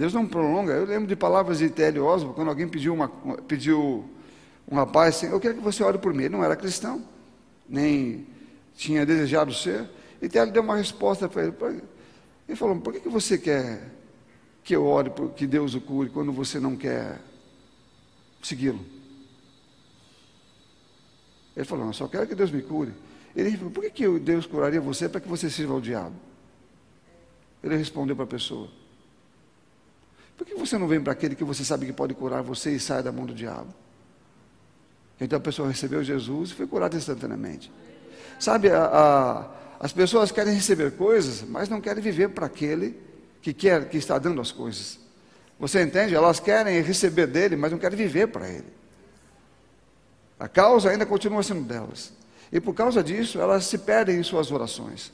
Deus 0.00 0.14
não 0.14 0.26
prolonga. 0.26 0.72
Eu 0.72 0.86
lembro 0.86 1.06
de 1.06 1.14
palavras 1.14 1.58
de 1.58 1.68
T.L. 1.68 2.00
Oswald, 2.00 2.34
quando 2.34 2.48
alguém 2.48 2.66
pediu, 2.66 2.94
uma, 2.94 3.06
pediu 3.46 4.02
um 4.66 4.74
rapaz 4.74 5.16
assim, 5.16 5.26
eu 5.26 5.38
quero 5.38 5.56
que 5.56 5.60
você 5.60 5.82
ore 5.82 5.98
por 5.98 6.14
mim. 6.14 6.24
Ele 6.24 6.36
não 6.36 6.42
era 6.42 6.56
cristão, 6.56 7.04
nem 7.68 8.26
tinha 8.74 9.04
desejado 9.04 9.52
ser. 9.52 9.86
E 10.22 10.26
T.L. 10.26 10.52
deu 10.52 10.62
uma 10.62 10.74
resposta 10.74 11.28
para 11.28 11.42
ele. 11.42 11.82
Ele 12.48 12.56
falou, 12.56 12.80
por 12.80 12.94
que, 12.94 13.00
que 13.00 13.10
você 13.10 13.36
quer 13.36 13.90
que 14.64 14.74
eu 14.74 14.86
ore, 14.86 15.12
que 15.36 15.46
Deus 15.46 15.74
o 15.74 15.82
cure, 15.82 16.08
quando 16.08 16.32
você 16.32 16.58
não 16.58 16.76
quer 16.76 17.20
segui-lo? 18.42 18.80
Ele 21.54 21.66
falou, 21.66 21.88
eu 21.88 21.92
só 21.92 22.08
quero 22.08 22.26
que 22.26 22.34
Deus 22.34 22.50
me 22.50 22.62
cure. 22.62 22.94
Ele 23.36 23.54
falou, 23.54 23.70
por 23.70 23.84
que, 23.84 23.90
que 23.90 24.18
Deus 24.18 24.46
curaria 24.46 24.80
você 24.80 25.10
para 25.10 25.20
que 25.20 25.28
você 25.28 25.50
sirva 25.50 25.74
ao 25.74 25.80
diabo? 25.80 26.16
Ele 27.62 27.76
respondeu 27.76 28.16
para 28.16 28.24
a 28.24 28.28
pessoa, 28.28 28.70
por 30.40 30.46
que 30.46 30.54
você 30.54 30.78
não 30.78 30.88
vem 30.88 30.98
para 31.02 31.12
aquele 31.12 31.36
que 31.36 31.44
você 31.44 31.62
sabe 31.62 31.84
que 31.84 31.92
pode 31.92 32.14
curar 32.14 32.42
você 32.42 32.70
e 32.70 32.80
sai 32.80 33.02
da 33.02 33.12
mão 33.12 33.26
do 33.26 33.34
diabo? 33.34 33.74
Então 35.20 35.36
a 35.36 35.40
pessoa 35.40 35.68
recebeu 35.68 36.02
Jesus 36.02 36.48
e 36.48 36.54
foi 36.54 36.66
curada 36.66 36.96
instantaneamente. 36.96 37.70
Sabe, 38.38 38.70
a, 38.70 38.84
a, 38.86 39.50
as 39.78 39.92
pessoas 39.92 40.32
querem 40.32 40.54
receber 40.54 40.92
coisas, 40.92 41.42
mas 41.42 41.68
não 41.68 41.78
querem 41.78 42.02
viver 42.02 42.30
para 42.30 42.46
aquele 42.46 42.98
que 43.42 43.52
quer, 43.52 43.86
que 43.90 43.98
está 43.98 44.16
dando 44.16 44.40
as 44.40 44.50
coisas. 44.50 44.98
Você 45.58 45.82
entende? 45.82 46.14
Elas 46.14 46.40
querem 46.40 46.80
receber 46.80 47.26
dele, 47.26 47.54
mas 47.54 47.70
não 47.70 47.78
querem 47.78 47.98
viver 47.98 48.28
para 48.28 48.48
ele. 48.48 48.72
A 50.38 50.48
causa 50.48 50.88
ainda 50.88 51.04
continua 51.04 51.42
sendo 51.42 51.64
delas. 51.64 52.14
E 52.50 52.58
por 52.62 52.72
causa 52.72 53.02
disso, 53.02 53.38
elas 53.38 53.66
se 53.66 53.76
perdem 53.76 54.18
em 54.18 54.22
suas 54.22 54.50
orações. 54.50 55.12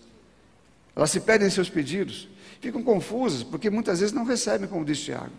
Elas 0.95 1.11
se 1.11 1.19
perdem 1.19 1.49
em 1.49 1.51
seus 1.51 1.69
pedidos 1.69 2.29
ficam 2.67 2.83
confusas, 2.83 3.43
porque 3.43 3.71
muitas 3.71 4.01
vezes 4.01 4.13
não 4.13 4.25
recebem, 4.25 4.69
como 4.69 4.85
diz 4.85 5.01
Tiago. 5.01 5.31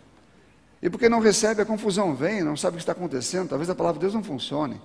E 0.81 0.89
porque 0.89 1.09
não 1.09 1.19
recebe, 1.19 1.61
a 1.61 1.65
confusão 1.65 2.15
vem, 2.15 2.41
não 2.43 2.55
sabe 2.55 2.75
o 2.75 2.77
que 2.77 2.83
está 2.83 2.93
acontecendo, 2.93 3.49
talvez 3.49 3.69
a 3.69 3.75
palavra 3.75 3.99
de 3.99 4.01
Deus 4.01 4.13
não 4.13 4.23
funcione. 4.23 4.81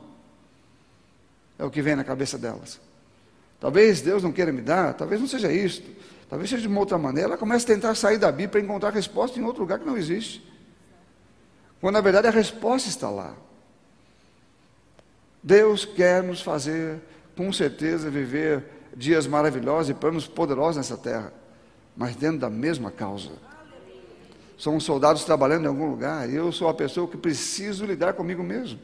É 1.58 1.64
o 1.64 1.70
que 1.70 1.80
vem 1.80 1.94
na 1.94 2.02
cabeça 2.02 2.36
delas. 2.36 2.80
Talvez 3.60 4.00
Deus 4.00 4.22
não 4.22 4.32
queira 4.32 4.50
me 4.50 4.60
dar, 4.60 4.94
talvez 4.94 5.20
não 5.20 5.28
seja 5.28 5.52
isto, 5.52 5.88
talvez 6.28 6.50
seja 6.50 6.62
de 6.62 6.68
uma 6.68 6.80
outra 6.80 6.98
maneira. 6.98 7.28
Ela 7.28 7.38
começa 7.38 7.64
a 7.64 7.74
tentar 7.74 7.94
sair 7.94 8.18
da 8.18 8.30
Bíblia 8.32 8.48
para 8.48 8.60
encontrar 8.60 8.90
resposta 8.90 9.38
em 9.38 9.44
outro 9.44 9.62
lugar 9.62 9.78
que 9.78 9.86
não 9.86 9.96
existe. 9.96 10.44
Quando 11.80 11.94
na 11.94 12.00
verdade 12.00 12.26
a 12.26 12.30
resposta 12.30 12.88
está 12.88 13.08
lá. 13.08 13.34
Deus 15.42 15.84
quer 15.84 16.22
nos 16.22 16.40
fazer, 16.40 17.00
com 17.36 17.52
certeza, 17.52 18.10
viver 18.10 18.64
dias 18.96 19.26
maravilhosos 19.26 19.90
e 19.90 19.94
planos 19.94 20.26
poderosos 20.26 20.76
nessa 20.76 20.96
terra 20.96 21.41
mas 21.96 22.16
dentro 22.16 22.38
da 22.38 22.50
mesma 22.50 22.90
causa. 22.90 23.30
Somos 24.56 24.84
soldados 24.84 25.24
trabalhando 25.24 25.64
em 25.64 25.68
algum 25.68 25.90
lugar 25.90 26.28
e 26.30 26.36
eu 26.36 26.52
sou 26.52 26.68
a 26.68 26.74
pessoa 26.74 27.08
que 27.08 27.16
preciso 27.16 27.84
lidar 27.84 28.12
comigo 28.12 28.42
mesmo. 28.42 28.78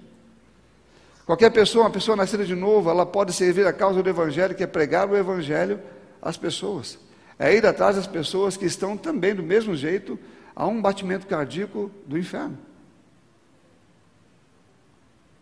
Qualquer 1.25 1.51
pessoa, 1.51 1.85
uma 1.85 1.90
pessoa 1.90 2.16
nascida 2.16 2.44
de 2.44 2.55
novo, 2.55 2.88
ela 2.88 3.05
pode 3.05 3.33
servir 3.33 3.66
a 3.66 3.73
causa 3.73 4.03
do 4.03 4.09
Evangelho, 4.09 4.55
que 4.55 4.62
é 4.62 4.66
pregar 4.66 5.09
o 5.09 5.16
Evangelho 5.16 5.79
às 6.23 6.37
pessoas. 6.37 6.99
É 7.38 7.55
ir 7.55 7.64
atrás 7.66 7.97
das 7.97 8.07
pessoas 8.07 8.57
que 8.57 8.64
estão 8.64 8.97
também 8.97 9.35
do 9.35 9.42
mesmo 9.42 9.77
jeito 9.77 10.18
a 10.57 10.66
um 10.66 10.81
batimento 10.81 11.27
cardíaco 11.27 11.90
do 12.07 12.18
inferno. 12.18 12.59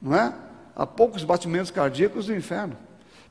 Não 0.02 0.14
é? 0.14 0.34
Há 0.74 0.86
poucos 0.86 1.24
batimentos 1.24 1.70
cardíacos 1.70 2.26
do 2.26 2.34
inferno. 2.34 2.76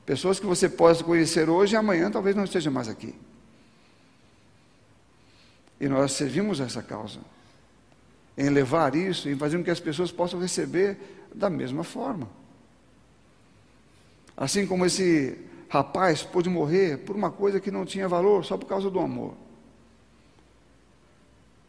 Pessoas 0.04 0.40
que 0.40 0.46
você 0.46 0.68
pode 0.68 1.04
conhecer 1.04 1.48
hoje 1.48 1.74
e 1.74 1.76
amanhã 1.76 2.10
talvez 2.10 2.34
não 2.34 2.44
esteja 2.44 2.70
mais 2.70 2.88
aqui. 2.88 3.14
E 5.80 5.88
nós 5.88 6.12
servimos 6.12 6.60
essa 6.60 6.82
causa, 6.82 7.20
em 8.36 8.48
levar 8.48 8.94
isso, 8.94 9.28
em 9.28 9.36
fazer 9.36 9.58
com 9.58 9.64
que 9.64 9.70
as 9.70 9.80
pessoas 9.80 10.10
possam 10.10 10.40
receber 10.40 10.96
da 11.34 11.50
mesma 11.50 11.84
forma. 11.84 12.28
Assim 14.36 14.66
como 14.66 14.84
esse 14.84 15.38
rapaz 15.68 16.22
pôde 16.22 16.48
morrer 16.48 16.98
por 16.98 17.16
uma 17.16 17.30
coisa 17.30 17.60
que 17.60 17.70
não 17.70 17.84
tinha 17.84 18.08
valor, 18.08 18.44
só 18.44 18.56
por 18.56 18.66
causa 18.66 18.90
do 18.90 19.00
amor. 19.00 19.34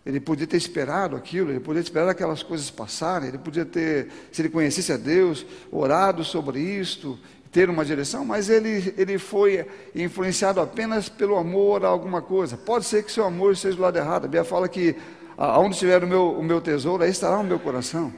Ele 0.05 0.21
podia 0.21 0.47
ter 0.47 0.55
esperado 0.55 1.17
aquilo, 1.17 1.49
ele 1.49 1.59
podia 1.59 1.81
ter 1.81 1.87
esperado 1.87 2.11
aquelas 2.11 2.41
coisas 2.41 2.69
passarem, 2.69 3.27
ele 3.27 3.37
podia 3.37 3.65
ter, 3.65 4.09
se 4.31 4.41
ele 4.41 4.49
conhecesse 4.49 4.93
a 4.93 4.97
Deus, 4.97 5.45
orado 5.69 6.23
sobre 6.23 6.61
isto 6.61 7.19
ter 7.51 7.69
uma 7.69 7.85
direção, 7.85 8.25
mas 8.25 8.49
ele, 8.49 8.93
ele 8.97 9.17
foi 9.17 9.65
influenciado 9.95 10.59
apenas 10.59 11.09
pelo 11.09 11.35
amor 11.37 11.85
a 11.85 11.87
alguma 11.87 12.21
coisa. 12.21 12.57
Pode 12.57 12.85
ser 12.85 13.03
que 13.03 13.11
seu 13.11 13.25
amor 13.25 13.55
seja 13.55 13.75
do 13.75 13.81
lado 13.81 13.97
errado. 13.97 14.25
A 14.25 14.27
Bíblia 14.27 14.43
fala 14.43 14.67
que 14.67 14.95
aonde 15.37 15.75
estiver 15.75 16.03
o 16.03 16.07
meu, 16.07 16.31
o 16.31 16.43
meu 16.43 16.59
tesouro, 16.59 17.03
aí 17.03 17.09
estará 17.09 17.37
o 17.37 17.43
meu 17.43 17.59
coração. 17.59 18.11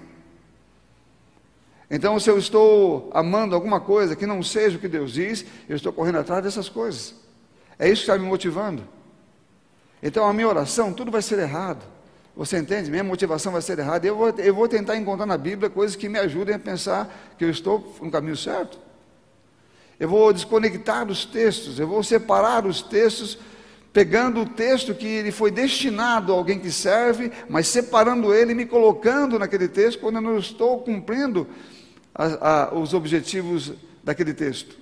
Então, 1.92 2.20
se 2.20 2.30
eu 2.30 2.38
estou 2.38 3.10
amando 3.14 3.56
alguma 3.56 3.80
coisa 3.80 4.16
que 4.16 4.26
não 4.26 4.44
seja 4.44 4.78
o 4.78 4.80
que 4.80 4.88
Deus 4.88 5.12
diz, 5.12 5.44
eu 5.68 5.76
estou 5.76 5.92
correndo 5.92 6.20
atrás 6.20 6.44
dessas 6.44 6.70
coisas. 6.70 7.16
É 7.78 7.88
isso 7.88 8.06
que 8.06 8.12
está 8.12 8.18
me 8.18 8.28
motivando. 8.28 8.88
Então, 10.02 10.28
a 10.28 10.34
minha 10.34 10.48
oração, 10.48 10.94
tudo 10.94 11.12
vai 11.12 11.22
ser 11.22 11.40
errado. 11.40 11.84
Você 12.36 12.58
entende? 12.58 12.90
Minha 12.92 13.04
motivação 13.04 13.52
vai 13.52 13.62
ser 13.62 13.80
errada. 13.80 14.06
Eu 14.06 14.16
vou, 14.16 14.30
eu 14.30 14.54
vou 14.54 14.68
tentar 14.68 14.96
encontrar 14.96 15.26
na 15.26 15.38
Bíblia 15.38 15.70
coisas 15.70 15.96
que 15.96 16.08
me 16.08 16.20
ajudem 16.20 16.56
a 16.56 16.60
pensar 16.60 17.34
que 17.38 17.44
eu 17.44 17.50
estou 17.50 17.96
no 18.02 18.12
caminho 18.12 18.38
certo. 18.38 18.80
Eu 20.00 20.08
vou 20.08 20.32
desconectar 20.32 21.08
os 21.08 21.26
textos, 21.26 21.80
eu 21.80 21.88
vou 21.88 22.02
separar 22.02 22.66
os 22.66 22.82
textos, 22.82 23.38
pegando 23.92 24.42
o 24.42 24.46
texto 24.46 24.96
que 24.96 25.06
ele 25.06 25.32
foi 25.32 25.52
destinado 25.52 26.32
a 26.32 26.36
alguém 26.36 26.60
que 26.60 26.72
serve, 26.72 27.32
mas 27.50 27.68
separando 27.68 28.34
ele 28.34 28.54
e 28.54 28.56
me 28.56 28.66
colocando 28.66 29.38
naquele 29.38 29.68
texto 29.68 30.00
quando 30.00 30.16
eu 30.16 30.22
não 30.22 30.38
estou 30.38 30.80
cumprindo 30.80 31.48
a, 32.16 32.70
a, 32.70 32.74
os 32.74 32.94
objetivos 32.94 33.74
daquele 34.04 34.34
texto. 34.34 34.78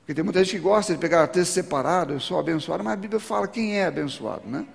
Porque 0.00 0.14
tem 0.14 0.24
muita 0.24 0.44
gente 0.44 0.56
que 0.56 0.62
gosta 0.62 0.92
de 0.92 0.98
pegar 0.98 1.26
texto 1.28 1.52
separado, 1.52 2.12
eu 2.12 2.20
sou 2.20 2.38
abençoado, 2.38 2.84
mas 2.84 2.92
a 2.92 2.96
Bíblia 2.96 3.20
fala 3.20 3.48
quem 3.48 3.78
é 3.78 3.86
abençoado, 3.86 4.42
né? 4.46 4.66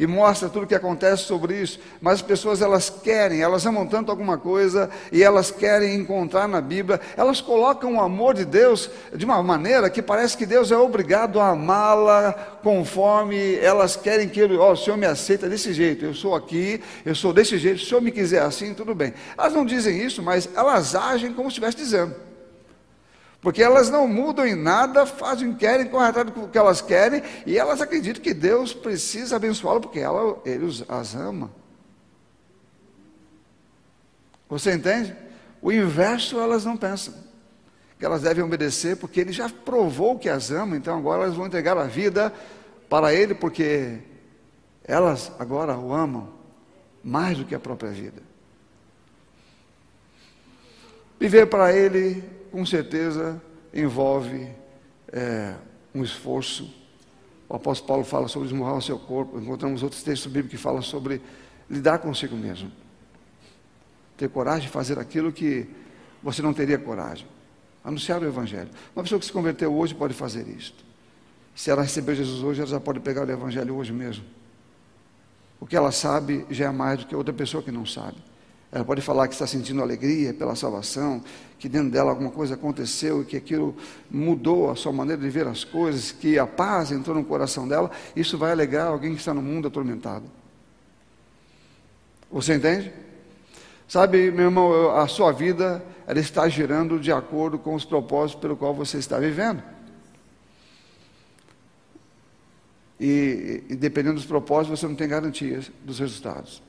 E 0.00 0.06
mostra 0.06 0.48
tudo 0.48 0.62
o 0.62 0.66
que 0.66 0.74
acontece 0.74 1.24
sobre 1.24 1.60
isso, 1.60 1.78
mas 2.00 2.14
as 2.14 2.22
pessoas 2.22 2.62
elas 2.62 2.88
querem, 2.88 3.42
elas 3.42 3.66
amam 3.66 3.86
tanto 3.86 4.10
alguma 4.10 4.38
coisa 4.38 4.88
e 5.12 5.22
elas 5.22 5.50
querem 5.50 5.94
encontrar 5.94 6.48
na 6.48 6.58
Bíblia, 6.58 6.98
elas 7.18 7.42
colocam 7.42 7.96
o 7.96 8.00
amor 8.00 8.32
de 8.32 8.46
Deus 8.46 8.88
de 9.14 9.26
uma 9.26 9.42
maneira 9.42 9.90
que 9.90 10.00
parece 10.00 10.38
que 10.38 10.46
Deus 10.46 10.72
é 10.72 10.76
obrigado 10.76 11.38
a 11.38 11.50
amá-la 11.50 12.32
conforme 12.62 13.56
elas 13.56 13.94
querem 13.94 14.26
que 14.26 14.40
ele, 14.40 14.56
oh, 14.56 14.72
o 14.72 14.76
Senhor 14.76 14.96
me 14.96 15.04
aceita 15.04 15.50
desse 15.50 15.74
jeito, 15.74 16.06
eu 16.06 16.14
sou 16.14 16.34
aqui, 16.34 16.80
eu 17.04 17.14
sou 17.14 17.30
desse 17.30 17.58
jeito, 17.58 17.80
se 17.80 17.84
o 17.84 17.88
Senhor 17.90 18.00
me 18.00 18.10
quiser 18.10 18.40
assim, 18.40 18.72
tudo 18.72 18.94
bem. 18.94 19.12
Elas 19.36 19.52
não 19.52 19.66
dizem 19.66 20.02
isso, 20.02 20.22
mas 20.22 20.48
elas 20.56 20.94
agem 20.94 21.34
como 21.34 21.50
se 21.50 21.58
estivesse 21.58 21.76
dizendo. 21.76 22.29
Porque 23.40 23.62
elas 23.62 23.88
não 23.88 24.06
mudam 24.06 24.46
em 24.46 24.54
nada, 24.54 25.06
fazem, 25.06 25.54
querem, 25.54 25.86
correm 25.86 26.08
atrás 26.08 26.30
do 26.30 26.48
que 26.48 26.58
elas 26.58 26.82
querem, 26.82 27.22
e 27.46 27.56
elas 27.56 27.80
acreditam 27.80 28.22
que 28.22 28.34
Deus 28.34 28.74
precisa 28.74 29.36
abençoá-las, 29.36 29.82
porque 29.82 29.98
ela, 29.98 30.38
Ele 30.44 30.66
as 30.88 31.14
ama. 31.14 31.50
Você 34.48 34.74
entende? 34.74 35.16
O 35.62 35.72
inverso 35.72 36.38
elas 36.38 36.64
não 36.64 36.76
pensam. 36.76 37.14
Que 37.98 38.04
elas 38.04 38.22
devem 38.22 38.44
obedecer, 38.44 38.96
porque 38.96 39.20
Ele 39.20 39.32
já 39.32 39.48
provou 39.48 40.18
que 40.18 40.28
as 40.28 40.50
ama, 40.50 40.76
então 40.76 40.98
agora 40.98 41.22
elas 41.22 41.36
vão 41.36 41.46
entregar 41.46 41.78
a 41.78 41.84
vida 41.84 42.32
para 42.90 43.14
Ele, 43.14 43.34
porque 43.34 43.98
elas 44.84 45.32
agora 45.38 45.78
o 45.78 45.94
amam 45.94 46.28
mais 47.02 47.38
do 47.38 47.44
que 47.46 47.54
a 47.54 47.60
própria 47.60 47.90
vida. 47.90 48.22
Viver 51.18 51.46
para 51.46 51.72
Ele 51.72 52.39
com 52.50 52.64
certeza 52.66 53.40
envolve 53.72 54.48
é, 55.12 55.54
um 55.94 56.02
esforço, 56.02 56.72
O 57.48 57.56
apóstolo 57.56 57.88
Paulo 57.88 58.04
fala 58.04 58.28
sobre 58.28 58.46
esmurrar 58.46 58.76
o 58.76 58.82
seu 58.82 58.96
corpo. 58.96 59.36
Encontramos 59.36 59.82
outros 59.82 60.04
textos 60.04 60.30
bíblicos 60.30 60.52
que 60.52 60.62
falam 60.62 60.80
sobre 60.80 61.20
lidar 61.68 61.98
consigo 61.98 62.36
mesmo. 62.36 62.70
Ter 64.16 64.28
coragem 64.28 64.62
de 64.62 64.68
fazer 64.68 65.00
aquilo 65.00 65.32
que 65.32 65.68
você 66.22 66.42
não 66.42 66.54
teria 66.54 66.78
coragem. 66.78 67.26
Anunciar 67.82 68.22
o 68.22 68.24
Evangelho. 68.26 68.70
Uma 68.94 69.02
pessoa 69.02 69.18
que 69.18 69.26
se 69.26 69.32
converteu 69.32 69.74
hoje 69.74 69.92
pode 69.96 70.14
fazer 70.14 70.46
isto. 70.46 70.84
Se 71.56 71.70
ela 71.72 71.82
recebeu 71.82 72.14
Jesus 72.14 72.40
hoje, 72.40 72.60
ela 72.60 72.70
já 72.70 72.78
pode 72.78 73.00
pegar 73.00 73.26
o 73.26 73.30
Evangelho 73.30 73.74
hoje 73.74 73.92
mesmo. 73.92 74.24
O 75.58 75.66
que 75.66 75.76
ela 75.76 75.90
sabe 75.90 76.46
já 76.50 76.66
é 76.66 76.70
mais 76.70 77.00
do 77.00 77.06
que 77.06 77.16
outra 77.16 77.34
pessoa 77.34 77.62
que 77.62 77.72
não 77.72 77.84
sabe. 77.84 78.16
Ela 78.72 78.84
pode 78.84 79.00
falar 79.00 79.26
que 79.26 79.34
está 79.34 79.46
sentindo 79.46 79.82
alegria 79.82 80.32
pela 80.32 80.54
salvação, 80.54 81.22
que 81.58 81.68
dentro 81.68 81.90
dela 81.90 82.10
alguma 82.10 82.30
coisa 82.30 82.54
aconteceu 82.54 83.22
e 83.22 83.24
que 83.24 83.36
aquilo 83.36 83.74
mudou 84.08 84.70
a 84.70 84.76
sua 84.76 84.92
maneira 84.92 85.20
de 85.20 85.28
ver 85.28 85.46
as 85.48 85.64
coisas, 85.64 86.12
que 86.12 86.38
a 86.38 86.46
paz 86.46 86.92
entrou 86.92 87.16
no 87.16 87.24
coração 87.24 87.66
dela. 87.66 87.90
Isso 88.14 88.38
vai 88.38 88.52
alegrar 88.52 88.86
alguém 88.86 89.12
que 89.12 89.18
está 89.18 89.34
no 89.34 89.42
mundo 89.42 89.66
atormentado. 89.66 90.24
Você 92.30 92.54
entende? 92.54 92.92
Sabe, 93.88 94.30
meu 94.30 94.44
irmão, 94.44 94.96
a 94.96 95.08
sua 95.08 95.32
vida 95.32 95.84
ela 96.06 96.20
está 96.20 96.48
girando 96.48 97.00
de 97.00 97.10
acordo 97.10 97.58
com 97.58 97.74
os 97.74 97.84
propósitos 97.84 98.40
pelo 98.40 98.56
qual 98.56 98.72
você 98.72 98.98
está 98.98 99.18
vivendo. 99.18 99.60
E, 103.00 103.64
e 103.68 103.74
dependendo 103.74 104.14
dos 104.14 104.26
propósitos, 104.26 104.78
você 104.78 104.86
não 104.86 104.94
tem 104.94 105.08
garantias 105.08 105.72
dos 105.84 105.98
resultados. 105.98 106.62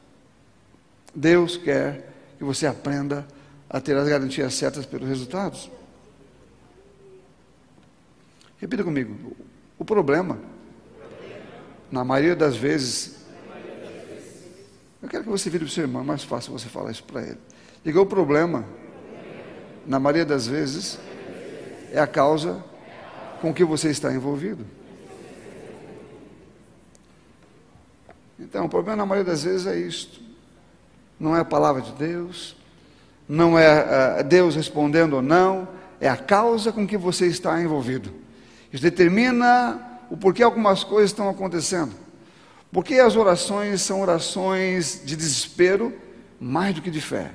Deus 1.14 1.58
quer 1.58 2.10
que 2.38 2.44
você 2.44 2.66
aprenda 2.66 3.28
a 3.70 3.80
ter 3.80 3.96
as 3.96 4.08
garantias 4.08 4.54
certas 4.54 4.86
pelos 4.86 5.08
resultados. 5.08 5.70
Repita 8.58 8.84
comigo. 8.84 9.36
O 9.78 9.84
problema, 9.84 10.40
na 11.92 12.04
maioria 12.04 12.36
das 12.36 12.56
vezes, 12.56 13.26
eu 15.02 15.10
quero 15.10 15.24
que 15.24 15.30
você 15.30 15.50
vire 15.50 15.66
para 15.66 15.72
o 15.72 15.74
seu 15.74 15.84
irmão, 15.84 16.02
é 16.02 16.06
mais 16.06 16.24
fácil 16.24 16.52
você 16.52 16.70
falar 16.70 16.92
isso 16.92 17.04
para 17.04 17.24
ele. 17.24 17.38
Diga: 17.84 18.00
o 18.00 18.06
problema, 18.06 18.66
na 19.86 20.00
maioria 20.00 20.26
das 20.26 20.46
vezes, 20.46 21.00
é 21.92 22.00
a 22.00 22.08
causa 22.08 22.64
com 23.42 23.54
que 23.54 23.64
você 23.64 23.90
está 23.90 24.14
envolvido. 24.14 24.66
Então, 28.40 28.66
o 28.66 28.70
problema 28.70 28.98
na 28.98 29.06
maioria 29.06 29.32
das 29.32 29.44
vezes 29.44 29.66
é 29.66 29.78
isto. 29.78 30.31
Não 31.22 31.36
é 31.36 31.42
a 31.42 31.46
palavra 31.46 31.84
de 31.84 31.92
Deus, 31.92 32.56
não 33.30 33.58
é 33.58 34.22
uh, 34.22 34.24
Deus 34.24 34.56
respondendo 34.56 35.14
ou 35.14 35.22
não, 35.22 35.68
é 36.00 36.10
a 36.10 36.18
causa 36.18 36.72
com 36.72 36.88
que 36.88 36.98
você 36.98 37.28
está 37.28 37.62
envolvido. 37.62 38.12
Isso 38.74 38.82
determina 38.82 40.00
o 40.10 40.18
porquê 40.18 40.42
algumas 40.42 40.84
coisas 40.84 41.12
estão 41.12 41.30
acontecendo. 41.30 41.92
Porque 42.72 42.96
as 42.96 43.16
orações 43.16 43.84
são 43.84 44.02
orações 44.02 45.00
de 45.06 45.16
desespero 45.16 45.94
mais 46.40 46.74
do 46.74 46.82
que 46.82 46.90
de 46.90 47.00
fé. 47.00 47.30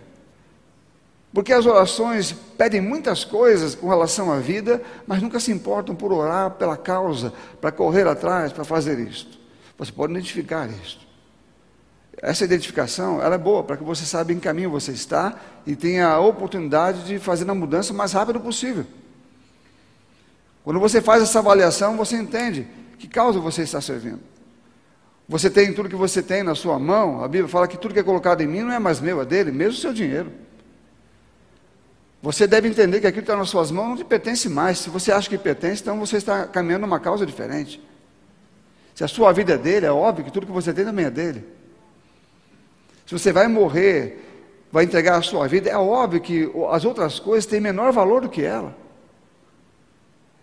Porque 1.33 1.53
as 1.53 1.65
orações 1.65 2.33
pedem 2.59 2.81
muitas 2.81 3.25
coisas 3.25 3.77
com 3.77 3.89
relação 3.89 4.33
à 4.33 4.41
vida, 4.41 4.83
mas 5.07 5.23
nunca 5.23 5.39
se 5.39 5.53
importam 5.53 5.95
por 5.95 6.13
orar 6.13 6.51
pela 6.53 6.77
causa, 6.77 7.33
para 7.61 7.71
correr 7.71 8.09
atrás, 8.09 8.53
para 8.53 8.65
fazer 8.65 8.99
isto. 8.99 9.39
Você 9.79 9.93
pode 9.93 10.13
identificar 10.13 10.69
isto. 10.69 11.06
Essa 12.23 12.45
identificação, 12.45 13.23
ela 13.23 13.35
é 13.35 13.39
boa 13.39 13.63
para 13.63 13.77
que 13.77 13.85
você 13.85 14.05
saiba 14.05 14.33
em 14.33 14.37
que 14.37 14.43
caminho 14.43 14.71
você 14.71 14.93
está 14.93 15.39
e 15.67 15.77
tenha 15.77 16.09
a 16.09 16.21
oportunidade 16.21 17.05
de 17.05 17.19
fazer 17.19 17.49
a 17.51 17.55
mudança 17.55 17.93
o 17.93 17.97
mais 17.97 18.13
rápido 18.13 18.41
possível. 18.41 18.87
Quando 20.65 20.81
você 20.81 21.01
faz 21.01 21.23
essa 21.23 21.39
avaliação, 21.39 21.97
você 21.97 22.17
entende 22.17 22.67
que 22.99 23.07
causa 23.07 23.39
você 23.39 23.63
está 23.63 23.81
servindo. 23.81 24.21
Você 25.29 25.51
tem 25.51 25.73
tudo 25.73 25.89
que 25.89 25.97
você 25.97 26.23
tem 26.23 26.43
na 26.43 26.55
sua 26.55 26.79
mão, 26.79 27.23
a 27.23 27.29
Bíblia 27.29 27.49
fala 27.49 27.69
que 27.69 27.77
tudo 27.77 27.93
que 27.93 28.01
é 28.01 28.03
colocado 28.03 28.41
em 28.41 28.47
mim 28.47 28.61
não 28.61 28.73
é 28.73 28.79
mais 28.79 28.99
meu, 29.01 29.21
é 29.21 29.25
dele, 29.25 29.51
mesmo 29.51 29.75
o 29.75 29.81
seu 29.81 29.93
dinheiro. 29.93 30.33
Você 32.23 32.47
deve 32.47 32.69
entender 32.69 33.01
que 33.01 33.07
aquilo 33.07 33.23
que 33.23 33.31
está 33.31 33.37
nas 33.37 33.51
suas 33.51 33.71
mãos 33.71 33.89
não 33.91 33.97
te 33.97 34.05
pertence 34.05 34.49
mais. 34.49 34.79
Se 34.79 34.89
você 34.89 35.13
acha 35.13 35.29
que 35.29 35.37
pertence, 35.37 35.83
então 35.83 35.99
você 35.99 36.17
está 36.17 36.47
caminhando 36.47 36.87
uma 36.87 36.99
causa 36.99 37.27
diferente. 37.27 37.81
Se 38.95 39.05
a 39.05 39.09
sua 39.09 39.33
vida 39.33 39.53
é 39.53 39.59
dele, 39.59 39.87
é 39.87 39.93
óbvio 39.93 40.25
que 40.25 40.33
tudo 40.33 40.47
que 40.47 40.53
você 40.53 40.73
tem 40.73 40.85
também 40.85 41.05
é 41.05 41.11
dele. 41.11 41.45
Se 43.07 43.13
você 43.13 43.33
vai 43.33 43.47
morrer, 43.47 44.21
vai 44.73 44.85
entregar 44.85 45.17
a 45.17 45.23
sua 45.23 45.47
vida, 45.47 45.71
é 45.71 45.77
óbvio 45.77 46.21
que 46.21 46.51
as 46.71 46.85
outras 46.85 47.19
coisas 47.21 47.47
têm 47.47 47.61
menor 47.61 47.93
valor 47.93 48.23
do 48.23 48.29
que 48.29 48.43
ela. 48.43 48.77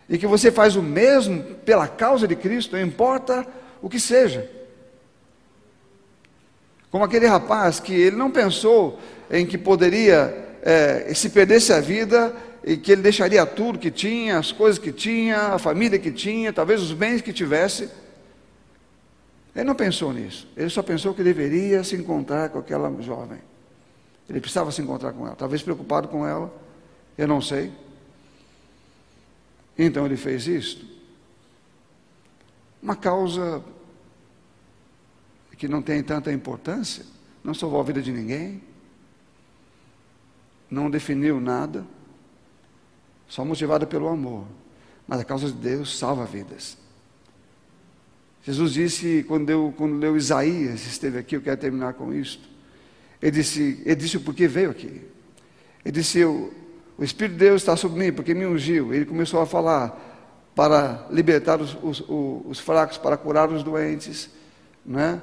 E 0.09 0.17
que 0.17 0.25
você 0.25 0.51
faz 0.51 0.75
o 0.75 0.81
mesmo 0.81 1.43
pela 1.65 1.87
causa 1.87 2.27
de 2.27 2.35
Cristo, 2.35 2.75
não 2.75 2.81
importa 2.81 3.45
o 3.81 3.89
que 3.89 3.99
seja. 3.99 4.49
Como 6.89 7.03
aquele 7.03 7.25
rapaz 7.25 7.79
que 7.79 7.93
ele 7.93 8.15
não 8.15 8.31
pensou 8.31 8.99
em 9.29 9.45
que 9.45 9.57
poderia, 9.57 10.33
é, 10.61 11.13
se 11.13 11.29
perdesse 11.29 11.73
a 11.73 11.81
vida, 11.81 12.33
e 12.63 12.77
que 12.77 12.91
ele 12.91 13.01
deixaria 13.01 13.45
tudo 13.45 13.77
que 13.77 13.91
tinha, 13.91 14.37
as 14.37 14.51
coisas 14.51 14.79
que 14.79 14.91
tinha, 14.91 15.37
a 15.37 15.59
família 15.59 15.99
que 15.99 16.11
tinha, 16.11 16.53
talvez 16.53 16.81
os 16.81 16.93
bens 16.93 17.21
que 17.21 17.33
tivesse, 17.33 17.89
ele 19.55 19.65
não 19.65 19.75
pensou 19.75 20.11
nisso. 20.11 20.47
Ele 20.57 20.69
só 20.69 20.81
pensou 20.81 21.13
que 21.13 21.23
deveria 21.23 21.83
se 21.83 21.95
encontrar 21.95 22.49
com 22.49 22.59
aquela 22.59 22.89
jovem. 23.01 23.39
Ele 24.27 24.39
precisava 24.39 24.71
se 24.71 24.81
encontrar 24.81 25.13
com 25.13 25.27
ela. 25.27 25.35
Talvez 25.35 25.61
preocupado 25.61 26.07
com 26.07 26.25
ela. 26.25 26.51
Eu 27.17 27.27
não 27.27 27.41
sei. 27.41 27.71
Então 29.77 30.05
ele 30.05 30.17
fez 30.17 30.47
isto. 30.47 30.85
Uma 32.81 32.95
causa 32.95 33.63
que 35.57 35.67
não 35.67 35.81
tem 35.81 36.03
tanta 36.03 36.31
importância, 36.33 37.05
não 37.43 37.53
salvou 37.53 37.79
a 37.79 37.83
vida 37.83 38.01
de 38.01 38.11
ninguém, 38.11 38.61
não 40.69 40.89
definiu 40.89 41.39
nada, 41.39 41.85
só 43.29 43.45
motivada 43.45 43.85
pelo 43.85 44.09
amor. 44.09 44.45
Mas 45.07 45.21
a 45.21 45.23
causa 45.23 45.47
de 45.47 45.53
Deus 45.53 45.97
salva 45.97 46.25
vidas. 46.25 46.77
Jesus 48.43 48.73
disse, 48.73 49.25
quando 49.25 49.45
deu, 49.45 49.73
quando 49.77 49.97
leu 49.97 50.17
Isaías, 50.17 50.85
esteve 50.85 51.17
aqui, 51.17 51.37
eu 51.37 51.41
quero 51.41 51.55
terminar 51.55 51.93
com 51.93 52.13
isto. 52.13 52.47
Ele 53.21 53.31
disse, 53.31 53.81
ele 53.85 53.95
disse 53.95 54.17
o 54.17 54.21
porquê 54.21 54.47
veio 54.47 54.69
aqui. 54.69 55.01
Ele 55.83 55.91
disse, 55.93 56.19
eu, 56.19 56.53
o 56.97 57.03
Espírito 57.05 57.33
de 57.33 57.39
Deus 57.39 57.61
está 57.61 57.77
sobre 57.77 57.97
mim, 57.97 58.11
porque 58.11 58.33
me 58.33 58.45
ungiu. 58.45 58.93
Ele 58.93 59.05
começou 59.05 59.39
a 59.39 59.45
falar 59.45 60.51
para 60.53 61.07
libertar 61.09 61.61
os, 61.61 61.75
os, 61.81 62.01
os, 62.01 62.41
os 62.45 62.59
fracos, 62.59 62.97
para 62.97 63.15
curar 63.15 63.49
os 63.49 63.63
doentes, 63.63 64.29
né? 64.85 65.21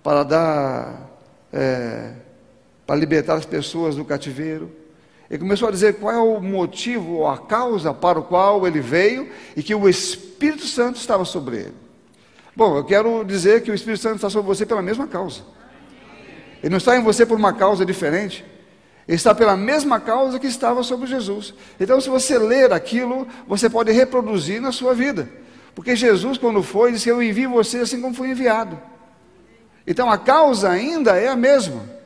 para 0.00 0.22
dar, 0.22 1.10
é, 1.52 2.12
para 2.86 2.94
libertar 2.94 3.34
as 3.34 3.44
pessoas 3.44 3.96
do 3.96 4.04
cativeiro. 4.04 4.70
Ele 5.28 5.40
começou 5.40 5.66
a 5.66 5.72
dizer 5.72 5.94
qual 5.94 6.14
é 6.14 6.18
o 6.18 6.40
motivo 6.40 7.14
ou 7.14 7.28
a 7.28 7.36
causa 7.36 7.92
para 7.92 8.20
o 8.20 8.22
qual 8.22 8.64
ele 8.64 8.80
veio 8.80 9.28
e 9.56 9.62
que 9.62 9.74
o 9.74 9.88
Espírito 9.88 10.66
Santo 10.66 11.00
estava 11.00 11.24
sobre 11.24 11.56
ele. 11.56 11.89
Bom, 12.54 12.76
eu 12.76 12.84
quero 12.84 13.24
dizer 13.24 13.62
que 13.62 13.70
o 13.70 13.74
Espírito 13.74 14.02
Santo 14.02 14.16
está 14.16 14.30
sobre 14.30 14.48
você 14.48 14.66
pela 14.66 14.82
mesma 14.82 15.06
causa. 15.06 15.42
Ele 16.62 16.70
não 16.70 16.78
está 16.78 16.96
em 16.96 17.02
você 17.02 17.24
por 17.24 17.38
uma 17.38 17.52
causa 17.52 17.84
diferente. 17.84 18.44
Ele 19.08 19.16
está 19.16 19.34
pela 19.34 19.56
mesma 19.56 19.98
causa 19.98 20.38
que 20.38 20.46
estava 20.46 20.82
sobre 20.82 21.06
Jesus. 21.06 21.54
Então, 21.78 22.00
se 22.00 22.08
você 22.08 22.38
ler 22.38 22.72
aquilo, 22.72 23.26
você 23.46 23.68
pode 23.68 23.90
reproduzir 23.92 24.60
na 24.60 24.72
sua 24.72 24.94
vida. 24.94 25.28
Porque 25.74 25.96
Jesus, 25.96 26.38
quando 26.38 26.62
foi, 26.62 26.92
disse: 26.92 27.08
Eu 27.08 27.22
envio 27.22 27.50
você 27.50 27.78
assim 27.78 28.00
como 28.00 28.14
fui 28.14 28.30
enviado. 28.30 28.78
Então, 29.86 30.10
a 30.10 30.18
causa 30.18 30.70
ainda 30.70 31.16
é 31.16 31.28
a 31.28 31.36
mesma. 31.36 31.99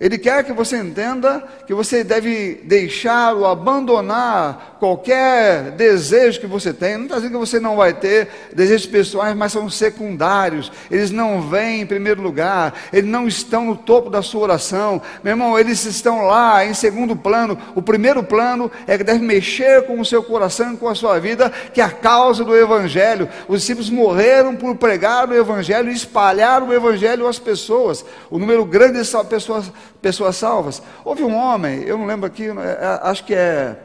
Ele 0.00 0.16
quer 0.16 0.44
que 0.44 0.52
você 0.52 0.76
entenda 0.76 1.42
que 1.66 1.74
você 1.74 2.04
deve 2.04 2.60
deixar 2.62 3.34
ou 3.34 3.44
abandonar 3.44 4.76
qualquer 4.78 5.72
desejo 5.72 6.38
que 6.38 6.46
você 6.46 6.72
tem. 6.72 6.96
Não 6.96 7.04
está 7.04 7.16
dizendo 7.16 7.32
que 7.32 7.38
você 7.38 7.58
não 7.58 7.74
vai 7.74 7.92
ter 7.92 8.28
desejos 8.54 8.86
pessoais, 8.86 9.36
mas 9.36 9.50
são 9.50 9.68
secundários. 9.68 10.70
Eles 10.88 11.10
não 11.10 11.42
vêm 11.42 11.80
em 11.80 11.86
primeiro 11.86 12.22
lugar. 12.22 12.74
Eles 12.92 13.10
não 13.10 13.26
estão 13.26 13.64
no 13.64 13.76
topo 13.76 14.08
da 14.08 14.22
sua 14.22 14.42
oração. 14.42 15.02
Meu 15.24 15.32
irmão, 15.32 15.58
eles 15.58 15.84
estão 15.84 16.22
lá 16.22 16.64
em 16.64 16.74
segundo 16.74 17.16
plano. 17.16 17.58
O 17.74 17.82
primeiro 17.82 18.22
plano 18.22 18.70
é 18.86 18.96
que 18.96 19.02
deve 19.02 19.18
mexer 19.18 19.82
com 19.82 20.00
o 20.00 20.04
seu 20.04 20.22
coração, 20.22 20.76
com 20.76 20.88
a 20.88 20.94
sua 20.94 21.18
vida, 21.18 21.50
que 21.74 21.80
é 21.80 21.84
a 21.84 21.90
causa 21.90 22.44
do 22.44 22.56
Evangelho. 22.56 23.28
Os 23.48 23.62
discípulos 23.62 23.90
morreram 23.90 24.54
por 24.54 24.76
pregar 24.76 25.28
o 25.28 25.34
Evangelho 25.34 25.90
e 25.90 25.94
espalhar 25.94 26.62
o 26.62 26.72
Evangelho 26.72 27.26
às 27.26 27.40
pessoas. 27.40 28.04
O 28.30 28.38
número 28.38 28.64
grande 28.64 29.02
de 29.02 29.24
pessoas 29.24 29.72
pessoas 30.00 30.36
salvas. 30.36 30.82
Houve 31.04 31.22
um 31.22 31.34
homem, 31.34 31.82
eu 31.82 31.96
não 31.98 32.06
lembro 32.06 32.26
aqui, 32.26 32.44
é, 32.44 32.50
é, 32.50 33.00
acho 33.02 33.24
que 33.24 33.34
é, 33.34 33.78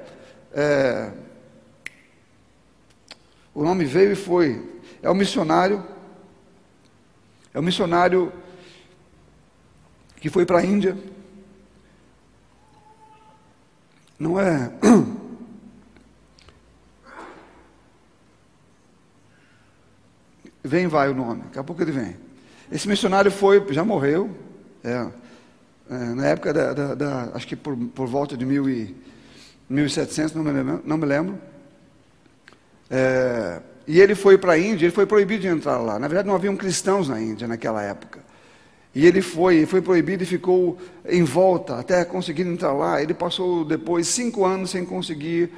é, 0.54 1.12
O 3.54 3.64
nome 3.64 3.86
veio 3.86 4.12
e 4.12 4.16
foi. 4.16 4.82
É 5.02 5.10
o 5.10 5.16
missionário. 5.16 5.84
É 7.54 7.60
o 7.60 7.64
missionário 7.64 8.32
que 10.18 10.30
foi 10.30 10.46
para 10.46 10.60
a 10.60 10.66
Índia. 10.66 10.98
Não 14.18 14.40
é. 14.40 14.72
Vem 20.64 20.88
vai 20.88 21.10
o 21.10 21.14
nome, 21.14 21.42
daqui 21.42 21.60
a 21.60 21.64
pouco 21.64 21.82
ele 21.82 21.92
vem. 21.92 22.16
Esse 22.72 22.88
missionário 22.88 23.30
foi, 23.30 23.74
já 23.74 23.84
morreu, 23.84 24.34
é, 24.82 25.12
é, 25.90 25.96
na 25.96 26.28
época 26.28 26.54
da, 26.54 26.74
da, 26.74 26.96
da, 26.96 27.32
acho 27.34 27.48
que 27.48 27.56
por, 27.56 27.76
por 27.76 28.08
volta 28.08 28.38
de 28.38 28.46
mil 28.46 28.70
e, 28.70 28.96
1700, 29.70 30.36
não 30.36 30.44
me 30.44 30.52
lembro. 30.52 30.82
Não 30.86 30.98
me 30.98 31.06
lembro. 31.06 31.38
É, 32.90 33.62
e 33.88 34.00
ele 34.00 34.16
foi 34.16 34.38
para 34.38 34.54
a 34.54 34.58
Índia, 34.58 34.86
ele 34.86 34.94
foi 34.94 35.06
proibido 35.06 35.42
de 35.42 35.48
entrar 35.48 35.78
lá. 35.78 35.98
Na 35.98 36.08
verdade, 36.08 36.28
não 36.28 36.36
haviam 36.36 36.56
cristãos 36.56 37.10
na 37.10 37.20
Índia 37.20 37.48
naquela 37.48 37.82
época. 37.82 38.20
E 38.96 39.08
ele 39.08 39.22
foi, 39.22 39.66
foi 39.66 39.82
proibido 39.82 40.22
e 40.22 40.26
ficou 40.26 40.78
em 41.04 41.24
volta 41.24 41.80
até 41.80 42.06
conseguir 42.06 42.44
entrar 42.44 42.74
lá. 42.74 43.02
Ele 43.02 43.14
passou 43.14 43.66
depois 43.66 44.08
cinco 44.08 44.46
anos 44.46 44.70
sem 44.70 44.86
conseguir, 44.86 45.50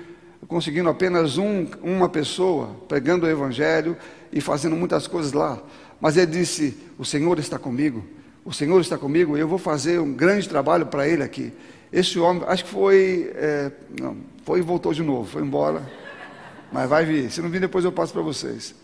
conseguindo 0.47 0.87
apenas 0.87 1.37
um, 1.37 1.67
uma 1.83 2.07
pessoa, 2.07 2.69
pregando 2.87 3.25
o 3.25 3.29
Evangelho 3.29 3.97
e 4.31 4.39
fazendo 4.39 4.75
muitas 4.77 5.05
coisas 5.05 5.33
lá. 5.33 5.61
Mas 5.99 6.15
ele 6.15 6.27
disse: 6.27 6.77
O 6.97 7.03
Senhor 7.03 7.37
está 7.37 7.59
comigo, 7.59 8.05
o 8.45 8.53
Senhor 8.53 8.79
está 8.79 8.95
comigo, 8.95 9.35
e 9.35 9.39
eu 9.39 9.47
vou 9.47 9.57
fazer 9.57 9.99
um 9.99 10.13
grande 10.13 10.47
trabalho 10.47 10.85
para 10.85 11.07
ele 11.07 11.23
aqui. 11.23 11.51
Esse 11.91 12.19
homem, 12.19 12.43
acho 12.45 12.63
que 12.63 12.69
foi, 12.69 13.31
é, 13.33 13.71
não, 13.99 14.17
foi 14.43 14.59
e 14.59 14.61
voltou 14.61 14.93
de 14.93 15.01
novo, 15.01 15.27
foi 15.27 15.41
embora. 15.41 15.81
Mas 16.71 16.87
vai 16.87 17.03
vir. 17.05 17.31
Se 17.31 17.41
não 17.41 17.49
vir, 17.49 17.59
depois 17.59 17.83
eu 17.83 17.91
passo 17.91 18.13
para 18.13 18.21
vocês. 18.21 18.75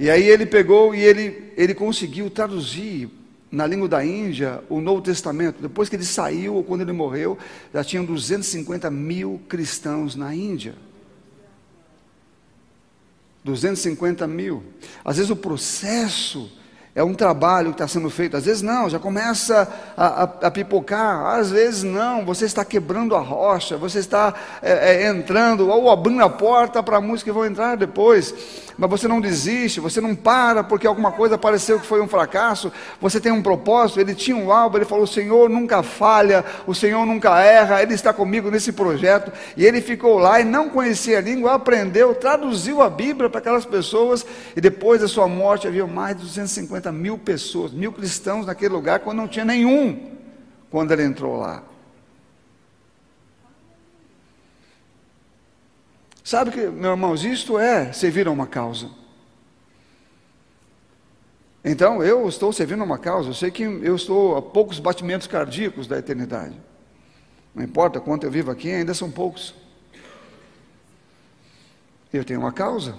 E 0.00 0.08
aí 0.08 0.26
ele 0.26 0.46
pegou 0.46 0.94
e 0.94 1.00
ele, 1.00 1.52
ele 1.56 1.74
conseguiu 1.74 2.30
traduzir 2.30 3.10
na 3.52 3.66
língua 3.66 3.86
da 3.86 4.04
Índia, 4.04 4.64
o 4.68 4.80
Novo 4.80 5.02
Testamento, 5.02 5.60
depois 5.60 5.88
que 5.88 5.94
ele 5.94 6.04
saiu, 6.04 6.54
ou 6.54 6.64
quando 6.64 6.80
ele 6.80 6.92
morreu, 6.92 7.38
já 7.72 7.84
tinham 7.84 8.04
250 8.04 8.90
mil 8.90 9.40
cristãos 9.48 10.16
na 10.16 10.34
Índia. 10.34 10.74
250 13.44 14.26
mil. 14.26 14.64
Às 15.04 15.18
vezes 15.18 15.30
o 15.30 15.36
processo 15.36 16.50
é 16.94 17.02
um 17.02 17.12
trabalho 17.12 17.70
que 17.70 17.74
está 17.74 17.88
sendo 17.88 18.08
feito. 18.08 18.36
Às 18.36 18.44
vezes 18.44 18.62
não, 18.62 18.88
já 18.88 19.00
começa 19.00 19.68
a, 19.96 20.06
a, 20.06 20.22
a, 20.22 20.50
pipocar. 20.50 21.26
Às 21.34 21.50
vezes 21.50 21.82
não, 21.82 22.24
você 22.24 22.44
está 22.44 22.64
quebrando 22.64 23.16
a 23.16 23.20
rocha, 23.20 23.76
você 23.76 23.98
está 23.98 24.32
é, 24.62 25.02
é, 25.02 25.08
entrando 25.08 25.68
ou 25.68 25.90
abrindo 25.90 26.22
a 26.22 26.30
porta 26.30 26.82
para 26.84 27.00
músicos 27.00 27.24
que 27.24 27.32
vão 27.32 27.44
entrar 27.44 27.76
depois. 27.76 28.32
Mas 28.76 28.90
você 28.90 29.06
não 29.06 29.20
desiste, 29.20 29.80
você 29.80 30.00
não 30.00 30.14
para 30.14 30.64
porque 30.64 30.86
alguma 30.86 31.12
coisa 31.12 31.38
pareceu 31.38 31.78
que 31.78 31.86
foi 31.86 32.00
um 32.00 32.08
fracasso. 32.08 32.72
Você 33.00 33.20
tem 33.20 33.32
um 33.32 33.42
propósito. 33.42 34.00
Ele 34.00 34.14
tinha 34.14 34.36
um 34.36 34.52
alvo, 34.52 34.78
ele 34.78 34.84
falou: 34.84 35.04
O 35.04 35.08
Senhor 35.08 35.48
nunca 35.48 35.82
falha, 35.82 36.44
o 36.66 36.74
Senhor 36.74 37.04
nunca 37.06 37.40
erra, 37.40 37.82
Ele 37.82 37.94
está 37.94 38.12
comigo 38.12 38.50
nesse 38.50 38.72
projeto. 38.72 39.32
E 39.56 39.64
ele 39.64 39.80
ficou 39.80 40.18
lá 40.18 40.40
e 40.40 40.44
não 40.44 40.68
conhecia 40.68 41.18
a 41.18 41.20
língua, 41.20 41.54
aprendeu, 41.54 42.14
traduziu 42.14 42.82
a 42.82 42.90
Bíblia 42.90 43.28
para 43.28 43.38
aquelas 43.38 43.64
pessoas. 43.64 44.26
E 44.56 44.60
depois 44.60 45.00
da 45.00 45.08
sua 45.08 45.28
morte 45.28 45.66
havia 45.68 45.86
mais 45.86 46.16
de 46.16 46.22
250 46.22 46.83
50 46.84 46.92
mil 46.92 47.18
pessoas, 47.18 47.72
mil 47.72 47.92
cristãos 47.92 48.46
naquele 48.46 48.74
lugar, 48.74 49.00
quando 49.00 49.18
não 49.18 49.28
tinha 49.28 49.44
nenhum, 49.44 50.16
quando 50.70 50.92
ele 50.92 51.04
entrou 51.04 51.36
lá. 51.36 51.62
Sabe 56.22 56.50
que, 56.50 56.66
meus 56.66 56.92
irmãos, 56.92 57.24
isto 57.24 57.58
é 57.58 57.92
servir 57.92 58.26
a 58.26 58.30
uma 58.30 58.46
causa. 58.46 58.90
Então, 61.64 62.02
eu 62.02 62.28
estou 62.28 62.52
servindo 62.52 62.80
a 62.80 62.84
uma 62.84 62.98
causa, 62.98 63.30
eu 63.30 63.34
sei 63.34 63.50
que 63.50 63.62
eu 63.62 63.96
estou 63.96 64.36
a 64.36 64.42
poucos 64.42 64.78
batimentos 64.78 65.26
cardíacos 65.26 65.86
da 65.86 65.98
eternidade. 65.98 66.58
Não 67.54 67.62
importa 67.62 68.00
quanto 68.00 68.24
eu 68.24 68.30
vivo 68.30 68.50
aqui, 68.50 68.70
ainda 68.70 68.92
são 68.94 69.10
poucos. 69.10 69.54
Eu 72.12 72.24
tenho 72.24 72.40
uma 72.40 72.52
causa. 72.52 72.96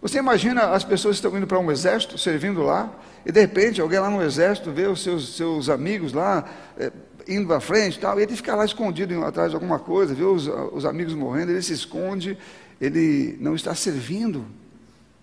Você 0.00 0.18
imagina 0.18 0.70
as 0.72 0.82
pessoas 0.84 1.16
que 1.16 1.26
estão 1.26 1.36
indo 1.38 1.46
para 1.46 1.58
um 1.58 1.70
exército, 1.70 2.18
servindo 2.18 2.62
lá, 2.62 2.92
e 3.24 3.32
de 3.32 3.40
repente 3.40 3.80
alguém 3.80 3.98
lá 3.98 4.10
no 4.10 4.22
exército 4.22 4.70
vê 4.70 4.86
os 4.86 5.02
seus, 5.02 5.36
seus 5.36 5.68
amigos 5.68 6.12
lá 6.12 6.48
é, 6.76 6.92
indo 7.28 7.46
para 7.46 7.60
frente 7.60 7.96
e 7.96 8.00
tal, 8.00 8.18
e 8.18 8.22
ele 8.22 8.36
fica 8.36 8.54
lá 8.54 8.64
escondido 8.64 9.24
atrás 9.24 9.50
de 9.50 9.54
alguma 9.54 9.78
coisa, 9.78 10.14
vê 10.14 10.24
os, 10.24 10.48
os 10.72 10.84
amigos 10.84 11.14
morrendo, 11.14 11.52
ele 11.52 11.62
se 11.62 11.72
esconde, 11.72 12.36
ele 12.80 13.36
não 13.40 13.54
está 13.54 13.74
servindo 13.74 14.44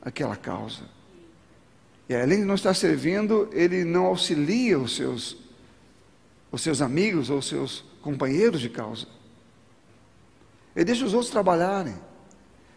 aquela 0.02 0.36
causa. 0.36 0.84
E 2.08 2.16
além 2.16 2.40
de 2.40 2.46
não 2.46 2.56
estar 2.56 2.74
servindo, 2.74 3.50
ele 3.52 3.84
não 3.84 4.06
auxilia 4.06 4.80
os 4.80 4.96
seus, 4.96 5.38
os 6.52 6.62
seus 6.62 6.82
amigos 6.82 7.30
ou 7.30 7.38
os 7.38 7.48
seus 7.48 7.84
companheiros 8.02 8.62
de 8.62 8.70
causa. 8.70 9.06
Ele 10.76 10.86
deixa 10.86 11.06
os 11.06 11.14
outros 11.14 11.32
trabalharem. 11.32 11.96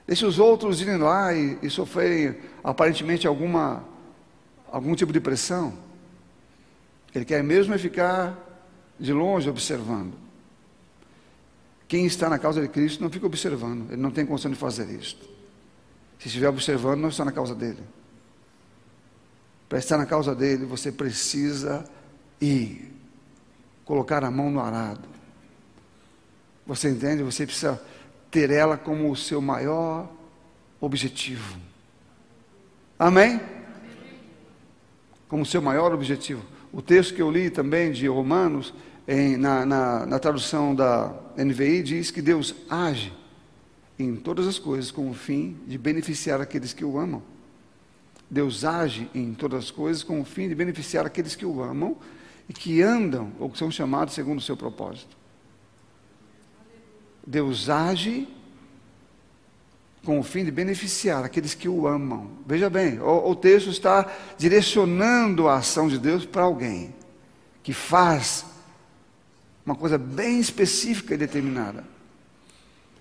Deixa 0.06 0.26
os 0.26 0.38
outros 0.38 0.82
irem 0.82 0.98
lá 0.98 1.32
e, 1.32 1.58
e 1.62 1.70
sofrerem 1.70 2.36
aparentemente 2.62 3.26
alguma 3.26 3.84
algum 4.72 4.96
tipo 4.96 5.12
de 5.12 5.20
pressão. 5.20 5.74
Ele 7.14 7.26
quer 7.26 7.44
mesmo 7.44 7.74
é 7.74 7.78
ficar 7.78 8.36
de 8.98 9.12
longe 9.12 9.48
observando. 9.48 10.14
Quem 11.86 12.06
está 12.06 12.30
na 12.30 12.38
causa 12.38 12.62
de 12.62 12.68
Cristo 12.68 13.02
não 13.02 13.10
fica 13.10 13.26
observando, 13.26 13.92
ele 13.92 14.00
não 14.00 14.10
tem 14.10 14.24
condição 14.24 14.50
de 14.50 14.56
fazer 14.56 14.88
isso. 14.88 15.18
Se 16.18 16.28
estiver 16.28 16.48
observando, 16.48 17.00
não 17.00 17.10
está 17.10 17.24
na 17.24 17.32
causa 17.32 17.54
dele. 17.54 17.82
Para 19.68 19.78
estar 19.78 19.98
na 19.98 20.06
causa 20.06 20.34
dele, 20.34 20.64
você 20.64 20.90
precisa 20.90 21.84
ir, 22.40 22.90
colocar 23.84 24.24
a 24.24 24.30
mão 24.30 24.50
no 24.50 24.60
arado. 24.60 25.06
Você 26.66 26.88
entende? 26.88 27.22
Você 27.22 27.44
precisa 27.44 27.82
ter 28.30 28.50
ela 28.50 28.78
como 28.78 29.10
o 29.10 29.16
seu 29.16 29.42
maior 29.42 30.10
objetivo. 30.80 31.58
Amém? 32.98 33.40
Como 35.32 35.46
seu 35.46 35.62
maior 35.62 35.94
objetivo. 35.94 36.42
O 36.70 36.82
texto 36.82 37.14
que 37.14 37.22
eu 37.22 37.30
li 37.30 37.48
também 37.48 37.90
de 37.90 38.06
Romanos, 38.06 38.74
em, 39.08 39.34
na, 39.38 39.64
na, 39.64 40.04
na 40.04 40.18
tradução 40.18 40.74
da 40.74 41.10
NVI, 41.38 41.82
diz 41.82 42.10
que 42.10 42.20
Deus 42.20 42.54
age 42.68 43.14
em 43.98 44.14
todas 44.14 44.46
as 44.46 44.58
coisas 44.58 44.90
com 44.90 45.08
o 45.08 45.14
fim 45.14 45.56
de 45.66 45.78
beneficiar 45.78 46.42
aqueles 46.42 46.74
que 46.74 46.84
o 46.84 46.98
amam. 46.98 47.22
Deus 48.28 48.62
age 48.62 49.08
em 49.14 49.32
todas 49.32 49.64
as 49.64 49.70
coisas 49.70 50.02
com 50.02 50.20
o 50.20 50.24
fim 50.24 50.50
de 50.50 50.54
beneficiar 50.54 51.06
aqueles 51.06 51.34
que 51.34 51.46
o 51.46 51.62
amam 51.62 51.96
e 52.46 52.52
que 52.52 52.82
andam 52.82 53.32
ou 53.38 53.48
que 53.48 53.56
são 53.56 53.70
chamados 53.70 54.12
segundo 54.12 54.38
o 54.38 54.42
seu 54.42 54.54
propósito. 54.54 55.16
Deus 57.26 57.70
age 57.70 58.28
com 60.04 60.18
o 60.18 60.22
fim 60.22 60.44
de 60.44 60.50
beneficiar 60.50 61.24
aqueles 61.24 61.54
que 61.54 61.68
o 61.68 61.86
amam. 61.86 62.30
Veja 62.46 62.68
bem, 62.68 62.98
o, 63.00 63.30
o 63.30 63.36
texto 63.36 63.70
está 63.70 64.10
direcionando 64.36 65.48
a 65.48 65.56
ação 65.56 65.88
de 65.88 65.98
Deus 65.98 66.26
para 66.26 66.42
alguém 66.42 66.94
que 67.62 67.72
faz 67.72 68.44
uma 69.64 69.76
coisa 69.76 69.96
bem 69.96 70.40
específica 70.40 71.14
e 71.14 71.16
determinada. 71.16 71.84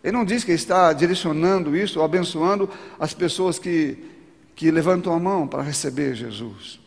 Ele 0.04 0.16
não 0.16 0.26
diz 0.26 0.43
que 0.43 0.52
está 0.52 0.93
direcionando 0.93 1.76
isso 1.76 1.99
ou 1.99 2.06
abençoando 2.06 2.70
as 2.99 3.14
pessoas 3.14 3.58
que, 3.58 3.97
que 4.56 4.70
levantam 4.72 5.14
a 5.14 5.20
mão 5.20 5.47
para 5.47 5.64
receber 5.64 6.16
Jesus. 6.16 6.80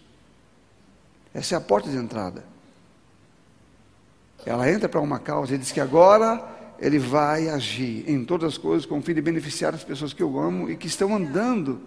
Essa 1.33 1.57
é 1.57 1.59
a 1.59 1.61
porta 1.61 1.91
de 1.91 1.97
entrada. 1.97 2.45
Ela 4.47 4.71
entra 4.71 4.89
para 4.89 5.01
uma 5.01 5.19
causa 5.19 5.55
e 5.55 5.59
diz 5.59 5.73
que 5.73 5.81
agora 5.81 6.54
ele 6.79 6.99
vai 6.99 7.49
agir 7.49 8.09
em 8.09 8.25
todas 8.25 8.55
as 8.55 8.59
coisas 8.59 8.85
com 8.85 8.99
o 8.99 9.03
fim 9.03 9.15
de 9.15 9.23
beneficiar 9.23 9.75
as 9.75 9.85
pessoas 9.85 10.13
que 10.13 10.23
eu 10.23 10.39
amo 10.39 10.71
e 10.71 10.77
que 10.77 10.87
estão 10.87 11.15
andando 11.15 11.81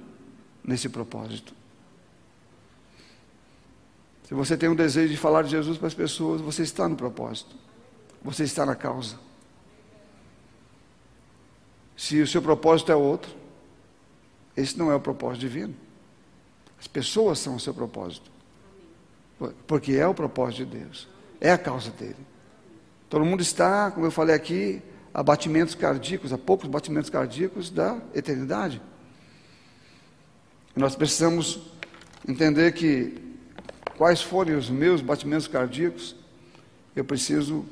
nesse 0.64 0.90
propósito. 0.90 1.54
Se 4.28 4.34
você 4.34 4.58
tem 4.58 4.68
um 4.68 4.76
desejo 4.76 5.10
de 5.10 5.18
falar 5.18 5.44
de 5.44 5.50
Jesus 5.50 5.78
para 5.78 5.88
as 5.88 5.94
pessoas, 5.94 6.42
você 6.42 6.64
está 6.64 6.88
no 6.88 6.96
propósito, 6.96 7.56
você 8.22 8.44
está 8.44 8.66
na 8.66 8.76
causa. 8.76 9.18
Se 11.96 12.22
o 12.22 12.28
seu 12.28 12.42
propósito 12.42 12.92
é 12.92 12.96
outro, 12.96 13.34
esse 14.56 14.78
não 14.78 14.92
é 14.92 14.96
o 14.96 15.00
propósito 15.00 15.42
divino. 15.42 15.74
As 16.80 16.88
pessoas 16.88 17.40
são 17.40 17.56
o 17.56 17.60
seu 17.60 17.74
propósito, 17.74 18.30
porque 19.66 19.94
é 19.94 20.06
o 20.06 20.14
propósito 20.14 20.66
de 20.66 20.78
Deus, 20.78 21.08
é 21.40 21.52
a 21.52 21.58
causa 21.58 21.90
dele. 21.92 22.16
Todo 23.10 23.24
mundo 23.24 23.42
está, 23.42 23.90
como 23.92 24.06
eu 24.06 24.12
falei 24.12 24.36
aqui, 24.36 24.82
a 25.14 25.24
batimentos 25.24 25.74
cardíacos, 25.74 26.34
a 26.34 26.38
poucos 26.38 26.70
batimentos 26.70 27.10
cardíacos 27.10 27.70
da 27.70 27.98
eternidade. 28.14 28.82
Nós 30.76 30.96
precisamos 30.96 31.60
entender 32.28 32.74
que 32.74 33.18
quais 33.98 34.22
forem 34.22 34.56
os 34.56 34.70
meus 34.70 35.02
batimentos 35.02 35.48
cardíacos, 35.48 36.16
eu 36.96 37.06
preciso, 37.06 37.66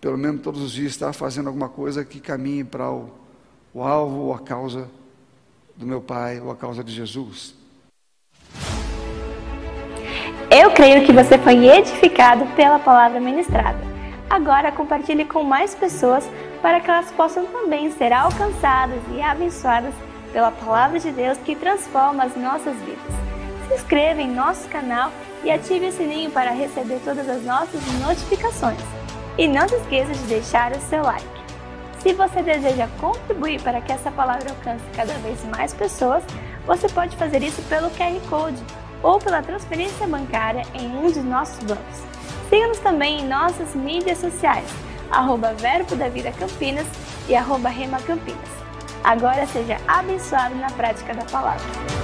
pelo 0.00 0.18
menos 0.18 0.42
todos 0.42 0.62
os 0.62 0.72
dias, 0.72 0.92
estar 0.92 1.12
fazendo 1.12 1.48
alguma 1.48 1.68
coisa 1.68 2.04
que 2.04 2.20
caminhe 2.20 2.62
para 2.62 2.90
o, 2.90 3.10
o 3.72 3.82
alvo 3.82 4.16
ou 4.16 4.34
a 4.34 4.38
causa 4.38 4.88
do 5.74 5.86
meu 5.86 6.00
Pai 6.00 6.38
ou 6.38 6.50
a 6.50 6.56
causa 6.56 6.84
de 6.84 6.92
Jesus. 6.92 7.54
Eu 10.50 10.70
creio 10.70 11.04
que 11.04 11.12
você 11.12 11.36
foi 11.38 11.66
edificado 11.66 12.46
pela 12.54 12.78
palavra 12.78 13.18
ministrada. 13.18 13.93
Agora 14.28 14.72
compartilhe 14.72 15.24
com 15.24 15.42
mais 15.42 15.74
pessoas 15.74 16.28
para 16.62 16.80
que 16.80 16.90
elas 16.90 17.10
possam 17.12 17.44
também 17.46 17.90
ser 17.92 18.12
alcançadas 18.12 19.00
e 19.12 19.20
abençoadas 19.20 19.94
pela 20.32 20.50
palavra 20.50 20.98
de 20.98 21.12
Deus 21.12 21.38
que 21.38 21.54
transforma 21.54 22.24
as 22.24 22.36
nossas 22.36 22.76
vidas. 22.78 23.14
Se 23.68 23.74
inscreva 23.74 24.20
em 24.20 24.30
nosso 24.30 24.68
canal 24.68 25.10
e 25.44 25.50
ative 25.50 25.88
o 25.88 25.92
sininho 25.92 26.30
para 26.30 26.50
receber 26.50 27.00
todas 27.04 27.28
as 27.28 27.42
nossas 27.44 27.80
notificações. 28.00 28.80
E 29.36 29.46
não 29.46 29.68
se 29.68 29.76
esqueça 29.76 30.12
de 30.12 30.24
deixar 30.24 30.72
o 30.72 30.80
seu 30.80 31.02
like. 31.02 31.26
Se 32.00 32.12
você 32.12 32.42
deseja 32.42 32.88
contribuir 33.00 33.62
para 33.62 33.80
que 33.80 33.92
essa 33.92 34.10
palavra 34.10 34.50
alcance 34.50 34.84
cada 34.94 35.14
vez 35.14 35.42
mais 35.44 35.72
pessoas, 35.72 36.22
você 36.66 36.88
pode 36.88 37.16
fazer 37.16 37.42
isso 37.42 37.62
pelo 37.62 37.90
QR 37.90 38.20
Code 38.28 38.62
ou 39.02 39.18
pela 39.18 39.42
transferência 39.42 40.06
bancária 40.06 40.62
em 40.74 40.86
um 40.96 41.10
de 41.10 41.20
nossos 41.20 41.58
bancos. 41.64 42.23
Siga-nos 42.48 42.78
também 42.78 43.20
em 43.20 43.28
nossas 43.28 43.74
mídias 43.74 44.18
sociais, 44.18 44.68
arroba 45.10 45.54
Verbo 45.54 45.96
da 45.96 46.08
Vida 46.08 46.32
Campinas 46.32 46.86
e 47.28 47.34
arroba 47.34 47.68
Rema 47.68 47.98
Campinas. 48.00 48.48
Agora 49.02 49.46
seja 49.46 49.76
abençoado 49.86 50.54
na 50.54 50.70
prática 50.70 51.14
da 51.14 51.24
palavra. 51.24 52.03